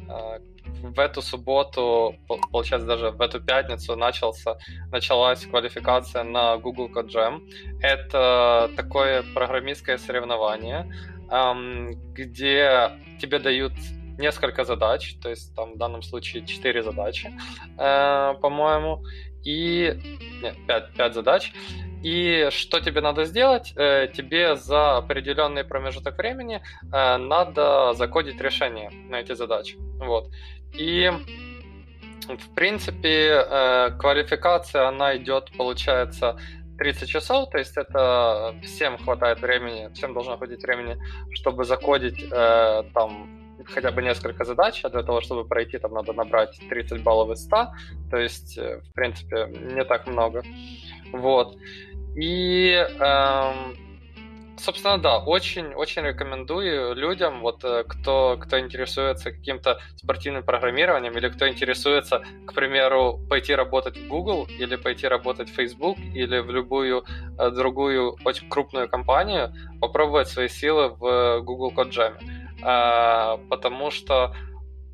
э, 0.10 0.53
в 0.84 1.00
эту 1.00 1.22
субботу, 1.22 2.16
получается, 2.52 2.86
даже 2.86 3.12
в 3.12 3.22
эту 3.22 3.40
пятницу 3.42 3.96
начался, 3.96 4.58
началась 4.92 5.46
квалификация 5.46 6.24
на 6.24 6.58
Google 6.58 6.90
Code 6.90 7.10
Jam. 7.10 7.42
Это 7.82 8.70
такое 8.76 9.24
программистское 9.34 9.98
соревнование, 9.98 10.92
где 12.14 12.92
тебе 13.20 13.40
дают 13.40 13.74
несколько 14.18 14.66
задач, 14.66 15.16
то 15.22 15.30
есть 15.30 15.56
там 15.56 15.74
в 15.74 15.78
данном 15.78 16.04
случае 16.04 16.46
4 16.46 16.84
задачи, 16.84 17.32
э, 17.78 18.34
по-моему, 18.42 19.04
и... 19.44 20.00
Нет, 20.42 20.56
5, 20.68 20.94
5 20.94 21.14
задач. 21.14 21.54
И 22.04 22.50
что 22.52 22.82
тебе 22.82 23.02
надо 23.02 23.24
сделать? 23.24 23.74
Э, 23.76 24.08
тебе 24.14 24.56
за 24.56 24.98
определенный 24.98 25.64
промежуток 25.64 26.18
времени 26.18 26.62
э, 26.92 27.18
надо 27.18 27.94
закодить 27.94 28.42
решение 28.42 28.90
на 29.10 29.22
эти 29.22 29.34
задачи. 29.34 29.78
Вот. 30.00 30.30
И 30.74 31.12
в 32.28 32.56
принципе, 32.56 33.44
э, 33.46 33.92
квалификация, 34.00 34.88
она 34.88 35.18
идет, 35.18 35.52
получается, 35.58 36.38
30 36.78 37.10
часов, 37.10 37.50
то 37.50 37.58
есть 37.58 37.78
это 37.78 38.56
всем 38.64 38.98
хватает 38.98 39.42
времени, 39.42 39.90
всем 39.94 40.14
должно 40.14 40.38
хватить 40.38 40.64
времени, 40.64 40.98
чтобы 41.34 41.66
закодить 41.66 42.24
э, 42.32 42.84
там 42.94 43.30
хотя 43.66 43.92
бы 43.92 44.02
несколько 44.02 44.44
задач, 44.44 44.84
а 44.84 44.90
для 44.90 45.04
того, 45.04 45.22
чтобы 45.22 45.46
пройти, 45.46 45.78
там 45.78 45.94
надо 45.94 46.14
набрать 46.14 46.60
30 46.70 47.04
баллов 47.04 47.32
из 47.32 47.44
100, 47.46 47.68
то 48.10 48.18
есть, 48.18 48.58
э, 48.58 48.82
в 48.82 48.94
принципе, 48.94 49.48
не 49.48 49.84
так 49.84 50.08
много. 50.08 50.44
Вот. 51.12 51.56
И 52.16 52.72
эм, 52.72 53.78
собственно, 54.58 54.98
да, 54.98 55.20
очень-очень 55.20 56.04
рекомендую 56.04 56.96
людям, 56.96 57.42
вот 57.42 57.64
э, 57.64 57.84
кто, 57.88 58.38
кто 58.40 58.60
интересуется 58.60 59.32
каким-то 59.32 59.80
спортивным 59.96 60.44
программированием 60.44 61.14
или 61.18 61.30
кто 61.30 61.48
интересуется, 61.48 62.24
к 62.46 62.54
примеру, 62.54 63.20
пойти 63.30 63.56
работать 63.56 63.98
в 63.98 64.08
Google 64.08 64.48
или 64.60 64.76
пойти 64.76 65.08
работать 65.08 65.50
в 65.50 65.54
Facebook 65.54 65.98
или 66.14 66.40
в 66.40 66.50
любую 66.52 67.06
э, 67.38 67.50
другую 67.52 68.18
очень 68.26 68.50
крупную 68.50 68.90
компанию, 68.90 69.54
попробовать 69.80 70.28
свои 70.28 70.48
силы 70.48 70.90
в 70.90 71.42
Google 71.42 71.72
Code 71.72 71.92
Jam. 71.92 72.14
А, 72.64 73.38
потому 73.50 73.92
что 73.92 74.34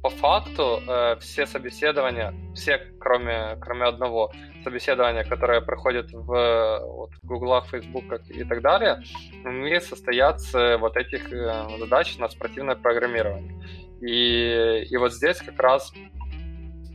по 0.02 0.10
факту 0.10 0.82
э, 0.88 1.17
все 1.19 1.45
собеседования, 1.45 2.34
все 2.56 2.78
кроме, 3.00 3.58
кроме 3.62 3.86
одного 3.86 4.32
собеседования, 4.63 5.24
которое 5.24 5.62
проходит 5.62 6.12
в 6.12 6.80
вот, 6.84 7.12
Гуглах, 7.24 7.67
Фейсбуках 7.67 8.22
и 8.30 8.43
так 8.43 8.62
далее, 8.62 9.02
они 9.45 9.80
состоят 9.80 10.39
вот 10.54 10.98
этих 10.98 11.32
э, 11.32 11.67
задач 11.80 12.17
на 12.17 12.30
спортивное 12.30 12.76
программирование. 12.76 13.54
И, 14.02 14.88
и 14.89 14.98
вот 14.98 15.13
здесь 15.13 15.38
как 15.41 15.60
раз 15.60 15.91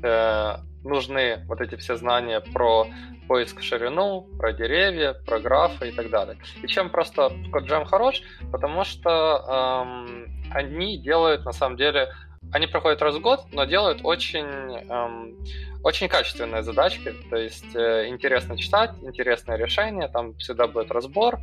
э, 0.02 0.56
нужны 0.84 1.44
вот 1.46 1.60
эти 1.60 1.76
все 1.76 1.96
знания 1.96 2.40
про 2.40 2.86
поиск 3.26 3.62
ширину, 3.62 4.28
про 4.38 4.52
деревья, 4.52 5.14
про 5.26 5.40
графы 5.40 5.88
и 5.88 5.92
так 5.92 6.10
далее. 6.10 6.36
И 6.62 6.66
чем 6.66 6.90
просто 6.90 7.32
CodeJam 7.52 7.84
хорош? 7.86 8.22
Потому 8.52 8.84
что 8.84 9.84
эм, 9.86 10.50
они 10.50 10.98
делают 10.98 11.44
на 11.44 11.52
самом 11.52 11.76
деле 11.76 12.12
они 12.52 12.66
проходят 12.66 13.02
раз 13.02 13.16
в 13.16 13.20
год, 13.20 13.46
но 13.52 13.64
делают 13.64 14.00
очень, 14.04 14.44
эм, 14.44 15.36
очень 15.82 16.08
качественные 16.08 16.62
задачки. 16.62 17.12
То 17.30 17.36
есть 17.36 17.74
э, 17.74 18.08
интересно 18.08 18.56
читать, 18.56 18.92
интересное 19.02 19.56
решение, 19.56 20.08
там 20.08 20.34
всегда 20.36 20.66
будет 20.66 20.90
разбор. 20.90 21.38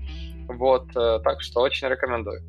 Вот, 0.48 0.88
э, 0.96 1.20
так 1.24 1.42
что 1.42 1.62
очень 1.62 1.88
рекомендую. 1.88 2.42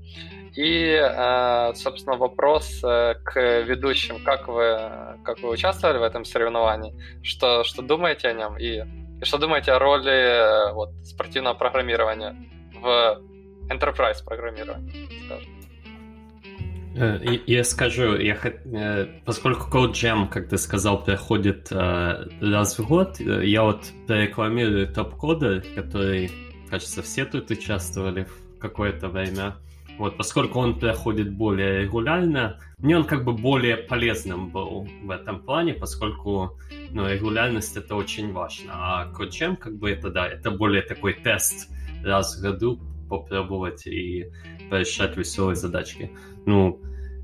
И, 0.55 1.01
э, 1.01 1.75
собственно, 1.75 2.17
вопрос 2.17 2.83
э, 2.85 3.15
к 3.25 3.63
ведущим. 3.63 4.23
Как 4.23 4.49
вы, 4.49 4.79
как 5.25 5.39
вы 5.41 5.49
участвовали 5.49 5.99
в 5.99 6.03
этом 6.03 6.25
соревновании? 6.25 6.95
Что, 7.23 7.65
что 7.65 7.83
думаете 7.83 8.29
о 8.29 8.33
нем? 8.35 8.59
И, 8.59 8.83
и 9.21 9.25
что 9.25 9.39
думаете 9.39 9.73
о 9.73 9.79
роли 9.79 10.13
э, 10.13 10.73
вот, 10.73 10.91
спортивного 11.05 11.55
программирования 11.55 12.37
в 12.75 13.21
enterprise 13.71 14.23
программировании, 14.25 15.09
скажем? 15.27 15.52
Э, 16.95 17.19
я 17.47 17.65
скажу, 17.65 18.17
я, 18.17 18.37
э, 18.43 19.07
поскольку 19.25 19.71
Code 19.71 19.93
Jam, 19.93 20.29
как 20.29 20.49
ты 20.49 20.59
сказал, 20.59 21.03
проходит 21.03 21.69
э, 21.71 22.29
раз 22.41 22.79
в 22.79 22.87
год, 22.87 23.19
я 23.21 23.63
вот 23.63 23.87
рекламирую 24.09 24.93
топ-коды, 24.93 25.63
который, 25.75 26.31
кажется, 26.69 27.03
все 27.03 27.25
тут 27.25 27.51
участвовали 27.51 28.25
в 28.25 28.59
какое-то 28.59 29.09
время. 29.09 29.57
Вот, 29.99 30.17
поскольку 30.17 30.59
он 30.59 30.79
проходит 30.79 31.33
более 31.33 31.83
регулярно, 31.83 32.59
мне 32.79 32.97
он 32.97 33.05
как 33.05 33.25
бы 33.25 33.33
более 33.33 33.77
полезным 33.77 34.51
был 34.51 34.89
в 35.03 35.11
этом 35.11 35.41
плане, 35.41 35.75
поскольку 35.75 36.59
ну, 36.91 37.09
регулярность 37.09 37.77
это 37.77 37.95
очень 37.95 38.33
важно. 38.33 38.73
А 38.75 39.13
CodeJam 39.13 39.57
как 39.57 39.77
бы 39.77 39.91
это, 39.91 40.11
да, 40.11 40.27
это 40.27 40.51
более 40.51 40.83
такой 40.83 41.15
тест 41.15 41.71
раз 42.03 42.37
в 42.37 42.43
году 42.43 42.81
попробовать 43.19 43.87
и 43.87 44.27
порешать 44.71 45.17
веселые 45.17 45.57
задачки. 45.57 46.11
Ну, 46.47 46.81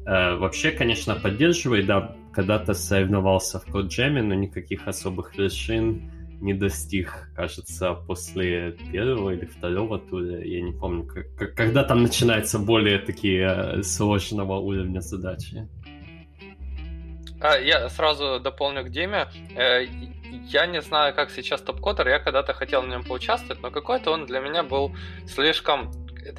Э, 0.08 0.36
вообще, 0.36 0.70
конечно, 0.70 1.14
поддерживаю, 1.16 1.84
да, 1.84 2.16
когда-то 2.32 2.72
соревновался 2.72 3.60
в 3.60 3.68
CodeJam, 3.68 4.22
но 4.22 4.34
никаких 4.34 4.88
особых 4.88 5.36
вершин 5.36 6.10
не 6.40 6.54
достиг, 6.54 7.30
кажется, 7.36 7.92
после 7.92 8.72
первого 8.90 9.30
или 9.30 9.44
второго 9.44 9.98
тура, 9.98 10.42
я 10.42 10.62
не 10.62 10.72
помню, 10.72 11.04
как, 11.04 11.54
когда 11.54 11.84
там 11.84 12.02
начинаются 12.02 12.58
более 12.58 12.98
такие 13.00 13.46
э, 13.46 13.82
сложного 13.82 14.54
уровня 14.54 15.00
задачи. 15.00 15.68
А, 17.40 17.58
я 17.58 17.88
сразу 17.90 18.40
дополню 18.40 18.84
к 18.84 18.88
Диме. 18.88 19.28
Я 20.30 20.66
не 20.66 20.80
знаю, 20.80 21.14
как 21.14 21.30
сейчас 21.30 21.62
топ-кодер, 21.62 22.08
я 22.08 22.18
когда-то 22.18 22.52
хотел 22.52 22.82
на 22.82 22.90
нем 22.90 23.04
поучаствовать, 23.04 23.62
но 23.62 23.70
какой-то 23.70 24.10
он 24.10 24.26
для 24.26 24.40
меня 24.40 24.62
был 24.62 24.94
слишком 25.26 25.90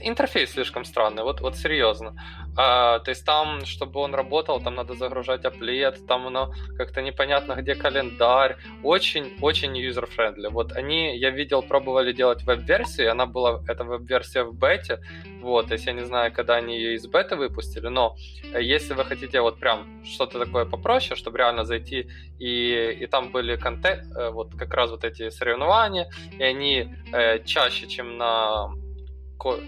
интерфейс 0.02 0.52
слишком 0.52 0.86
странный, 0.86 1.24
вот, 1.24 1.42
вот 1.42 1.56
серьезно. 1.56 2.16
А, 2.58 3.00
то 3.00 3.12
есть 3.12 3.26
там, 3.26 3.66
чтобы 3.66 4.00
он 4.00 4.16
работал, 4.16 4.62
там 4.62 4.76
надо 4.76 4.94
загружать 4.94 5.46
аплет, 5.46 6.06
там 6.08 6.28
оно 6.28 6.54
как-то 6.78 7.02
непонятно, 7.02 7.54
где 7.54 7.76
календарь. 7.76 8.58
Очень-очень 8.84 9.78
user-friendly. 9.80 10.50
Вот 10.50 10.74
они, 10.74 11.18
я 11.18 11.30
видел, 11.30 11.62
пробовали 11.62 12.14
делать 12.14 12.44
веб-версию, 12.44 13.12
она 13.12 13.26
была, 13.26 13.62
эта 13.68 13.84
веб-версия 13.84 14.44
в 14.44 14.54
бете, 14.54 15.00
вот, 15.42 15.68
то 15.68 15.74
есть 15.74 15.86
я 15.86 15.94
не 15.94 16.06
знаю, 16.06 16.34
когда 16.34 16.56
они 16.56 16.78
ее 16.78 16.96
из 16.96 17.08
беты 17.08 17.36
выпустили, 17.36 17.88
но 17.88 18.16
если 18.60 18.94
вы 18.94 19.06
хотите 19.06 19.42
вот 19.42 19.60
прям 19.60 20.04
что-то 20.04 20.40
такое 20.40 20.66
попроще, 20.66 21.16
чтобы 21.16 21.38
реально 21.38 21.64
зайти 21.64 22.10
и, 22.40 22.98
и 23.00 23.08
там 23.08 23.32
были 23.32 23.56
контент, 23.56 24.04
э, 24.16 24.30
вот 24.32 24.54
как 24.56 24.74
раз 24.74 24.92
вот 24.92 25.04
эти 25.04 25.30
соревнования, 25.30 26.10
и 26.38 26.44
они 26.44 26.94
э, 27.14 27.44
чаще, 27.46 27.88
чем 27.88 28.18
на 28.18 28.70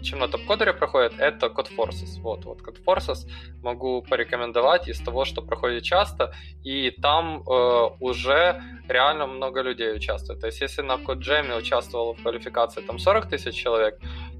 чем 0.01 0.19
на 0.19 0.27
топ-кодере 0.27 0.73
проходит, 0.73 1.13
это 1.19 1.47
CodeForces. 1.47 2.21
Вот, 2.21 2.45
вот 2.45 2.62
CodeForces 2.62 3.29
могу 3.63 4.01
порекомендовать 4.01 4.88
из 4.88 4.99
того, 4.99 5.25
что 5.25 5.41
проходит 5.41 5.84
часто, 5.84 6.34
и 6.63 6.91
там 6.91 7.41
э, 7.41 7.89
уже 7.99 8.62
реально 8.88 9.27
много 9.27 9.62
людей 9.62 9.95
участвует. 9.95 10.41
То 10.41 10.47
есть, 10.47 10.62
если 10.62 10.81
на 10.81 10.93
CodeJam 10.93 11.57
участвовало 11.57 12.13
в 12.13 12.21
квалификации 12.21 12.81
там 12.81 12.99
40 12.99 13.29
тысяч 13.29 13.55
человек, 13.55 13.99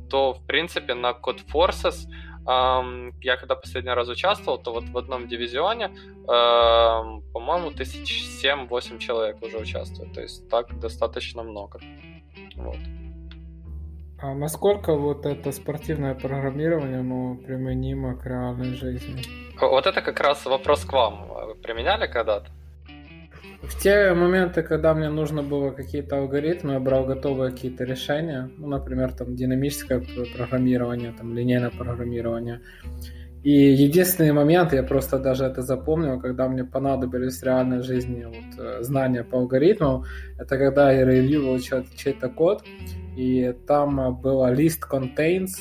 то, 0.10 0.34
в 0.34 0.46
принципе, 0.46 0.94
на 0.94 1.12
CodeForces 1.12 2.08
эм, 2.48 3.13
я 3.22 3.38
когда 3.38 3.56
последний 3.56 3.94
раз 3.94 4.10
участвовал, 4.10 4.58
то 4.58 4.74
вот 4.74 4.84
в 4.84 4.98
одном 4.98 5.28
дивизионе, 5.28 5.86
эм, 5.86 7.24
по-моему, 7.34 7.72
тысяч 7.72 8.24
семь-восемь 8.41 9.00
человек 9.00 9.41
уже 9.41 9.58
участвует. 9.58 10.13
То 10.13 10.22
есть 10.22 10.50
так 10.50 10.80
достаточно 10.80 11.44
много. 11.44 11.80
Вот. 12.56 12.78
А 14.22 14.36
насколько 14.36 14.96
вот 14.96 15.26
это 15.26 15.52
спортивное 15.52 16.14
программирование 16.14 17.00
оно 17.00 17.36
применимо 17.36 18.16
к 18.16 18.28
реальной 18.28 18.76
жизни? 18.76 19.24
Вот 19.60 19.88
это 19.88 20.02
как 20.02 20.20
раз 20.20 20.46
вопрос 20.46 20.86
к 20.86 20.94
вам. 20.94 21.28
Вы 21.48 21.56
применяли 21.56 22.06
когда-то? 22.06 22.46
В 23.64 23.82
те 23.82 24.14
моменты, 24.14 24.62
когда 24.62 24.94
мне 24.94 25.10
нужно 25.10 25.42
было 25.42 25.72
какие-то 25.72 26.18
алгоритмы, 26.18 26.74
я 26.74 26.80
брал 26.80 27.06
готовые 27.06 27.52
какие-то 27.52 27.84
решения, 27.84 28.50
ну, 28.58 28.68
например, 28.68 29.12
там 29.14 29.36
динамическое 29.36 30.04
программирование, 30.38 31.14
там 31.18 31.34
линейное 31.34 31.72
программирование. 31.72 32.62
И 33.44 33.52
единственный 33.52 34.34
момент, 34.34 34.74
я 34.74 34.84
просто 34.84 35.18
даже 35.18 35.46
это 35.46 35.64
запомнил, 35.64 36.20
когда 36.20 36.48
мне 36.48 36.64
понадобились 36.64 37.42
в 37.42 37.44
реальной 37.44 37.82
жизни 37.82 38.26
вот, 38.26 38.60
э, 38.60 38.84
знания 38.84 39.24
по 39.24 39.40
алгоритмам, 39.40 40.04
это 40.38 40.58
когда 40.60 40.92
я 40.92 41.06
ревьювал 41.06 41.58
чей-то 41.60 42.30
код, 42.30 42.64
и 43.15 43.54
там 43.67 44.15
было 44.21 44.54
list 44.54 44.82
contains, 44.89 45.52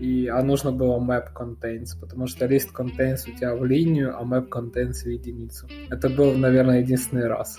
и, 0.00 0.28
а 0.28 0.42
нужно 0.42 0.72
было 0.72 0.98
map 0.98 1.32
contains, 1.34 1.98
потому 2.00 2.26
что 2.26 2.46
list 2.46 2.68
contains 2.74 3.28
у 3.28 3.36
тебя 3.36 3.54
в 3.54 3.64
линию, 3.64 4.14
а 4.18 4.22
map 4.22 4.48
contains 4.48 5.04
в 5.04 5.06
единицу. 5.06 5.68
Это 5.90 6.08
был, 6.08 6.32
наверное, 6.32 6.80
единственный 6.80 7.26
раз. 7.26 7.58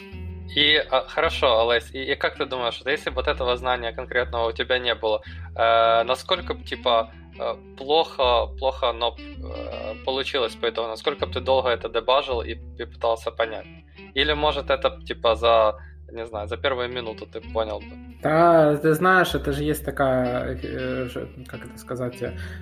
И 0.55 0.75
а, 0.75 1.01
хорошо, 1.07 1.59
Алэс, 1.59 1.93
и, 1.93 2.13
и 2.13 2.15
как 2.15 2.37
ты 2.37 2.45
думаешь, 2.45 2.81
если 2.85 3.09
вот 3.09 3.27
этого 3.27 3.57
знания 3.57 3.91
конкретного 3.91 4.49
у 4.49 4.51
тебя 4.53 4.79
не 4.79 4.95
было, 4.95 5.21
э, 5.55 6.03
насколько 6.03 6.55
типа 6.55 7.11
э, 7.39 7.55
плохо, 7.77 8.47
плохо, 8.57 8.93
но 8.93 9.15
э, 9.17 9.95
получилось 10.05 10.55
по 10.55 10.69
итогу, 10.69 10.87
насколько 10.87 11.25
бы 11.25 11.33
ты 11.33 11.41
долго 11.41 11.69
это 11.69 11.89
дебажил 11.89 12.41
и, 12.41 12.51
и 12.53 12.85
пытался 12.85 13.31
понять? 13.31 13.67
Или 14.13 14.33
может 14.33 14.69
это 14.69 14.99
типа 15.05 15.35
за 15.35 15.75
не 16.11 16.25
знаю, 16.25 16.47
за 16.47 16.57
первую 16.57 16.89
минуту 16.89 17.25
ты 17.25 17.41
понял 17.41 17.79
бы. 17.79 18.06
Да, 18.21 18.75
ты 18.77 18.93
знаешь, 18.93 19.35
это 19.35 19.51
же 19.51 19.63
есть 19.63 19.85
такая, 19.85 20.57
э, 20.61 21.07
как 21.47 21.65
это 21.65 21.77
сказать, 21.77 22.15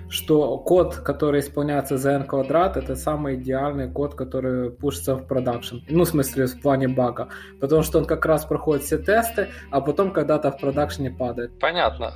что 0.08 0.58
код, 0.58 0.96
который 0.96 1.40
исполняется 1.40 1.96
за 1.96 2.10
n 2.12 2.24
квадрат, 2.24 2.76
это 2.76 2.94
самый 2.94 3.36
идеальный 3.36 3.90
код, 3.90 4.14
который 4.14 4.70
пушится 4.70 5.14
в 5.14 5.26
продакшн. 5.26 5.76
Ну, 5.88 6.04
в 6.04 6.08
смысле, 6.08 6.46
в 6.46 6.60
плане 6.60 6.88
бага. 6.88 7.28
Потому 7.60 7.82
что 7.82 7.98
он 7.98 8.04
как 8.04 8.26
раз 8.26 8.44
проходит 8.44 8.84
все 8.84 8.98
тесты, 8.98 9.48
а 9.70 9.80
потом 9.80 10.12
когда-то 10.12 10.50
в 10.50 10.60
продакшне 10.60 11.10
падает. 11.10 11.58
Понятно. 11.58 12.12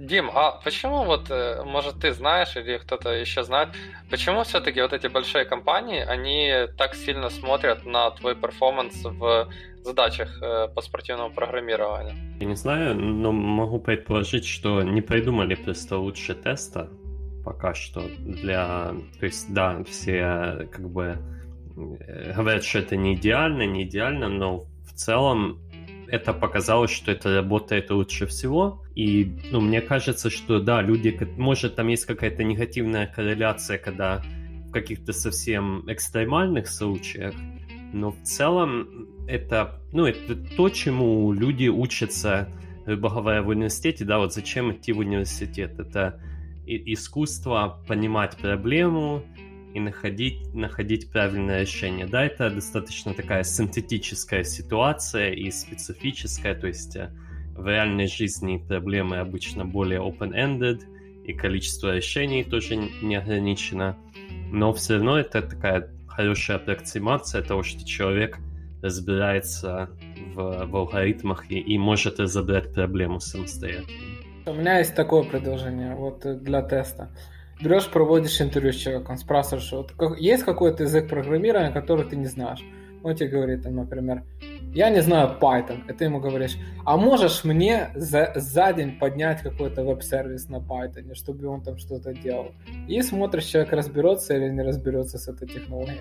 Э, 0.00 0.04
Дим, 0.04 0.30
а 0.34 0.60
почему 0.64 1.04
вот, 1.04 1.30
э, 1.30 1.62
может, 1.64 2.00
ты 2.00 2.12
знаешь 2.12 2.56
или 2.56 2.78
кто-то 2.78 3.10
еще 3.10 3.42
знает, 3.42 3.68
почему 4.10 4.42
все-таки 4.42 4.82
вот 4.82 4.92
эти 4.92 5.08
большие 5.08 5.44
компании, 5.44 6.00
они 6.00 6.68
так 6.76 6.94
сильно 6.94 7.30
смотрят 7.30 7.86
на 7.86 8.10
твой 8.10 8.34
перформанс 8.34 9.04
в 9.04 9.48
задачах 9.84 10.42
э, 10.42 10.68
по 10.74 10.82
спортивному 10.82 11.34
программированию? 11.34 12.14
Я 12.40 12.46
не 12.46 12.56
знаю, 12.56 12.94
но 12.94 13.32
могу 13.32 13.78
предположить, 13.78 14.46
что 14.46 14.82
не 14.82 15.02
придумали 15.02 15.54
просто 15.54 15.98
лучше 15.98 16.34
теста 16.34 16.88
пока 17.44 17.74
что 17.74 18.02
для... 18.18 18.94
То 19.18 19.26
есть, 19.26 19.52
да, 19.52 19.82
все 19.84 20.68
как 20.70 20.90
бы 20.90 21.18
э, 21.76 22.32
говорят, 22.36 22.64
что 22.64 22.78
это 22.78 22.96
не 22.96 23.14
идеально, 23.14 23.66
не 23.66 23.82
идеально, 23.84 24.28
но 24.28 24.66
в 24.84 24.92
целом 24.94 25.58
это 26.10 26.32
показалось, 26.32 26.90
что 26.90 27.12
это 27.12 27.36
работает 27.36 27.90
лучше 27.90 28.26
всего. 28.26 28.82
И 28.94 29.38
ну, 29.50 29.60
мне 29.60 29.80
кажется, 29.80 30.30
что 30.30 30.60
да, 30.60 30.82
люди, 30.82 31.16
может, 31.36 31.76
там 31.76 31.88
есть 31.88 32.04
какая-то 32.04 32.42
негативная 32.44 33.06
корреляция, 33.06 33.78
когда 33.78 34.22
в 34.68 34.72
каких-то 34.72 35.12
совсем 35.12 35.84
экстремальных 35.90 36.68
случаях, 36.68 37.34
но 37.92 38.10
в 38.12 38.22
целом 38.22 39.08
это, 39.26 39.80
ну, 39.92 40.06
это 40.06 40.36
то, 40.36 40.68
чему 40.68 41.32
люди 41.32 41.68
учатся, 41.68 42.48
грубо 42.86 43.10
говоря, 43.10 43.42
в 43.42 43.48
университете, 43.48 44.04
да, 44.04 44.18
вот 44.18 44.32
зачем 44.32 44.72
идти 44.72 44.92
в 44.92 44.98
университет, 44.98 45.78
это 45.78 46.20
искусство 46.66 47.82
понимать 47.88 48.36
проблему, 48.36 49.24
и 49.74 49.80
находить, 49.80 50.54
находить 50.54 51.10
правильное 51.10 51.62
решение. 51.62 52.06
Да, 52.06 52.24
это 52.24 52.50
достаточно 52.50 53.14
такая 53.14 53.44
синтетическая 53.44 54.44
ситуация 54.44 55.30
и 55.30 55.50
специфическая, 55.50 56.54
то 56.54 56.66
есть 56.66 56.96
э, 56.96 57.10
в 57.54 57.66
реальной 57.66 58.06
жизни 58.06 58.56
проблемы 58.56 59.18
обычно 59.18 59.64
более 59.64 60.00
open-ended, 60.00 60.82
и 61.24 61.32
количество 61.32 61.94
решений 61.94 62.42
тоже 62.42 62.76
не 62.76 63.14
ограничено, 63.16 63.96
но 64.50 64.72
все 64.72 64.94
равно 64.94 65.18
это 65.18 65.42
такая 65.42 65.90
хорошая 66.08 66.56
аппроксимация 66.56 67.42
того, 67.42 67.62
что 67.62 67.84
человек 67.84 68.38
разбирается 68.82 69.90
в, 70.34 70.66
в 70.66 70.76
алгоритмах 70.76 71.50
и, 71.50 71.58
и 71.58 71.78
может 71.78 72.18
разобрать 72.18 72.72
проблему 72.72 73.20
самостоятельно. 73.20 73.86
У 74.46 74.54
меня 74.54 74.78
есть 74.78 74.94
такое 74.94 75.22
предложение 75.22 75.94
вот 75.94 76.24
для 76.42 76.62
теста 76.62 77.10
берешь, 77.60 77.88
проводишь 77.88 78.40
интервью 78.40 78.72
с 78.72 78.76
человеком, 78.76 79.16
спрашиваешь, 79.16 79.70
вот, 79.72 79.92
как, 79.92 80.18
есть 80.18 80.44
какой-то 80.44 80.84
язык 80.84 81.08
программирования, 81.08 81.70
который 81.70 82.04
ты 82.04 82.16
не 82.16 82.26
знаешь. 82.26 82.60
Он 83.02 83.14
тебе 83.14 83.28
говорит, 83.28 83.62
там, 83.62 83.76
например, 83.76 84.24
я 84.72 84.90
не 84.90 85.02
знаю 85.02 85.36
Python, 85.40 85.90
и 85.90 85.92
ты 85.92 86.04
ему 86.04 86.20
говоришь, 86.20 86.56
а 86.84 86.96
можешь 86.96 87.44
мне 87.44 87.90
за, 87.94 88.32
за 88.36 88.72
день 88.72 88.98
поднять 88.98 89.42
какой-то 89.42 89.82
веб-сервис 89.82 90.48
на 90.48 90.56
Python, 90.56 91.14
чтобы 91.14 91.48
он 91.48 91.62
там 91.62 91.78
что-то 91.78 92.12
делал. 92.12 92.52
И 92.88 93.02
смотришь, 93.02 93.44
человек 93.44 93.72
разберется 93.72 94.36
или 94.36 94.48
не 94.48 94.62
разберется 94.62 95.18
с 95.18 95.28
этой 95.28 95.48
технологией. 95.48 96.00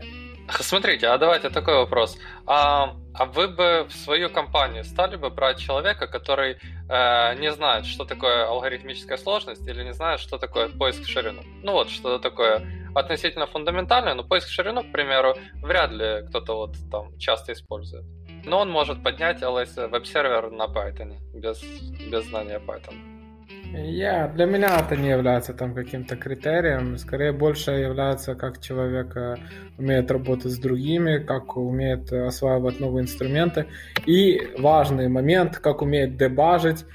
Смотрите, 0.59 1.07
а 1.07 1.17
давайте 1.17 1.49
такой 1.49 1.75
вопрос. 1.75 2.17
А, 2.45 2.95
а 3.13 3.25
вы 3.25 3.47
бы 3.47 3.85
в 3.87 3.93
свою 3.93 4.29
компанию 4.29 4.83
стали 4.83 5.15
бы 5.15 5.29
брать 5.29 5.57
человека, 5.57 6.07
который 6.07 6.57
э, 6.89 7.35
не 7.39 7.51
знает, 7.51 7.85
что 7.85 8.03
такое 8.03 8.47
алгоритмическая 8.47 9.17
сложность, 9.17 9.67
или 9.67 9.83
не 9.83 9.93
знает, 9.93 10.19
что 10.19 10.37
такое 10.37 10.69
поиск 10.69 11.05
ширину? 11.05 11.41
Ну 11.63 11.73
вот, 11.73 11.89
что 11.89 12.17
такое 12.17 12.61
относительно 12.95 13.47
фундаментальное, 13.47 14.13
но 14.13 14.23
поиск 14.23 14.47
в 14.47 14.51
ширину, 14.51 14.83
к 14.83 14.91
примеру, 14.91 15.35
вряд 15.61 15.91
ли 15.91 16.27
кто-то 16.27 16.55
вот 16.55 16.75
там 16.91 17.17
часто 17.17 17.53
использует. 17.53 18.05
Но 18.45 18.59
он 18.59 18.69
может 18.69 19.03
поднять 19.03 19.41
LS 19.41 19.89
веб-сервер 19.89 20.51
на 20.51 20.65
Python 20.65 21.17
без, 21.33 21.61
без 22.11 22.25
знания 22.25 22.59
Python. 22.59 23.19
Я, 23.71 24.27
для 24.27 24.45
меня 24.45 24.79
это 24.79 24.95
не 24.95 25.09
является 25.09 25.53
там 25.53 25.75
каким-то 25.75 26.15
критерием, 26.15 26.97
скорее 26.97 27.31
больше 27.31 27.71
является 27.71 28.33
как 28.33 28.59
человек 28.59 29.15
э, 29.15 29.35
умеет 29.77 30.09
работать 30.09 30.51
с 30.51 30.57
другими, 30.57 31.19
как 31.19 31.55
умеет 31.55 32.11
осваивать 32.11 32.79
новые 32.79 33.03
инструменты 33.03 33.67
и 34.07 34.41
важный 34.57 35.07
момент, 35.07 35.57
как 35.57 35.83
умеет 35.83 36.17
дебажить 36.17 36.85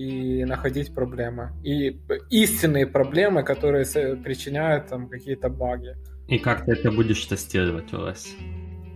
и 0.00 0.44
находить 0.44 0.94
проблемы. 0.94 1.50
И 1.62 2.00
истинные 2.30 2.86
проблемы, 2.86 3.42
которые 3.42 3.84
причиняют 4.16 4.88
там 4.88 5.08
какие-то 5.08 5.50
баги. 5.50 5.96
И 6.28 6.38
как 6.38 6.64
ты 6.64 6.72
это 6.72 6.90
будешь 6.90 7.24
тестировать, 7.26 7.92
Олесь? 7.92 8.36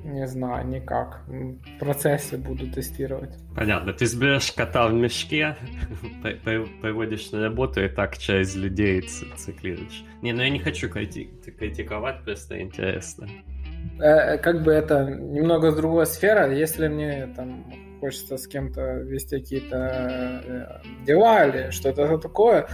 Не 0.05 0.27
знаю, 0.27 0.67
никак. 0.69 1.25
В 1.27 1.79
процессе 1.79 2.37
буду 2.37 2.71
тестировать. 2.71 3.35
Понятно. 3.57 3.93
Ты 3.93 4.07
сберешь 4.07 4.53
кота 4.53 4.87
в 4.89 4.95
мешке, 4.95 5.57
приводишь 6.83 7.33
на 7.33 7.41
работу 7.41 7.83
и 7.83 7.89
так 7.89 8.19
через 8.19 8.55
людей 8.55 9.01
циклируешь. 9.37 10.05
Не, 10.23 10.33
ну 10.33 10.43
я 10.43 10.51
не 10.51 10.59
хочу 10.59 10.89
критиковать, 10.89 12.23
просто 12.25 12.61
интересно. 12.61 13.29
Э, 14.01 14.39
как 14.39 14.63
бы 14.63 14.73
это 14.73 15.05
немного 15.05 15.71
с 15.71 15.77
другой 15.77 16.07
сферы. 16.07 16.55
Если 16.55 16.89
мне 16.89 17.27
там 17.37 17.65
хочется 18.05 18.37
с 18.37 18.47
кем-то 18.47 18.99
вести 18.99 19.41
какие-то 19.41 19.77
э, 20.45 21.05
дела 21.07 21.47
или 21.47 21.71
что-то 21.71 22.19
такое, 22.19 22.69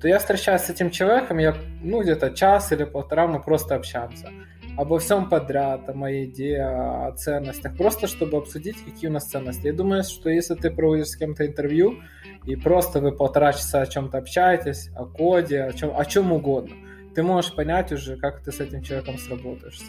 то 0.00 0.06
я 0.06 0.18
встречаюсь 0.20 0.62
с 0.62 0.70
этим 0.70 0.90
человеком, 0.90 1.38
я, 1.38 1.56
ну, 1.82 2.02
где-то 2.02 2.30
час 2.30 2.70
или 2.70 2.84
полтора 2.84 3.26
мы 3.26 3.42
просто 3.42 3.74
общаемся 3.74 4.30
обо 4.76 4.98
всем 4.98 5.28
подряд, 5.28 5.88
о 5.88 5.94
моей 5.94 6.26
идее, 6.26 6.66
о 6.66 7.12
ценностях, 7.12 7.76
просто 7.76 8.06
чтобы 8.06 8.36
обсудить, 8.36 8.76
какие 8.84 9.08
у 9.08 9.12
нас 9.12 9.24
ценности. 9.24 9.66
Я 9.66 9.72
думаю, 9.72 10.04
что 10.04 10.28
если 10.28 10.54
ты 10.54 10.70
проводишь 10.70 11.08
с 11.08 11.16
кем-то 11.16 11.46
интервью, 11.46 11.94
и 12.44 12.56
просто 12.56 13.00
вы 13.00 13.12
полтора 13.12 13.54
часа 13.54 13.80
о 13.80 13.86
чем-то 13.86 14.18
общаетесь, 14.18 14.90
о 14.94 15.06
коде, 15.06 15.62
о 15.62 15.72
чем, 15.72 15.96
о 15.96 16.04
чем 16.04 16.30
угодно, 16.30 16.76
ты 17.16 17.22
можешь 17.22 17.54
понять 17.54 17.92
уже, 17.92 18.16
как 18.16 18.42
ты 18.42 18.52
с 18.52 18.60
этим 18.60 18.82
человеком 18.82 19.16
сработаешься. 19.16 19.86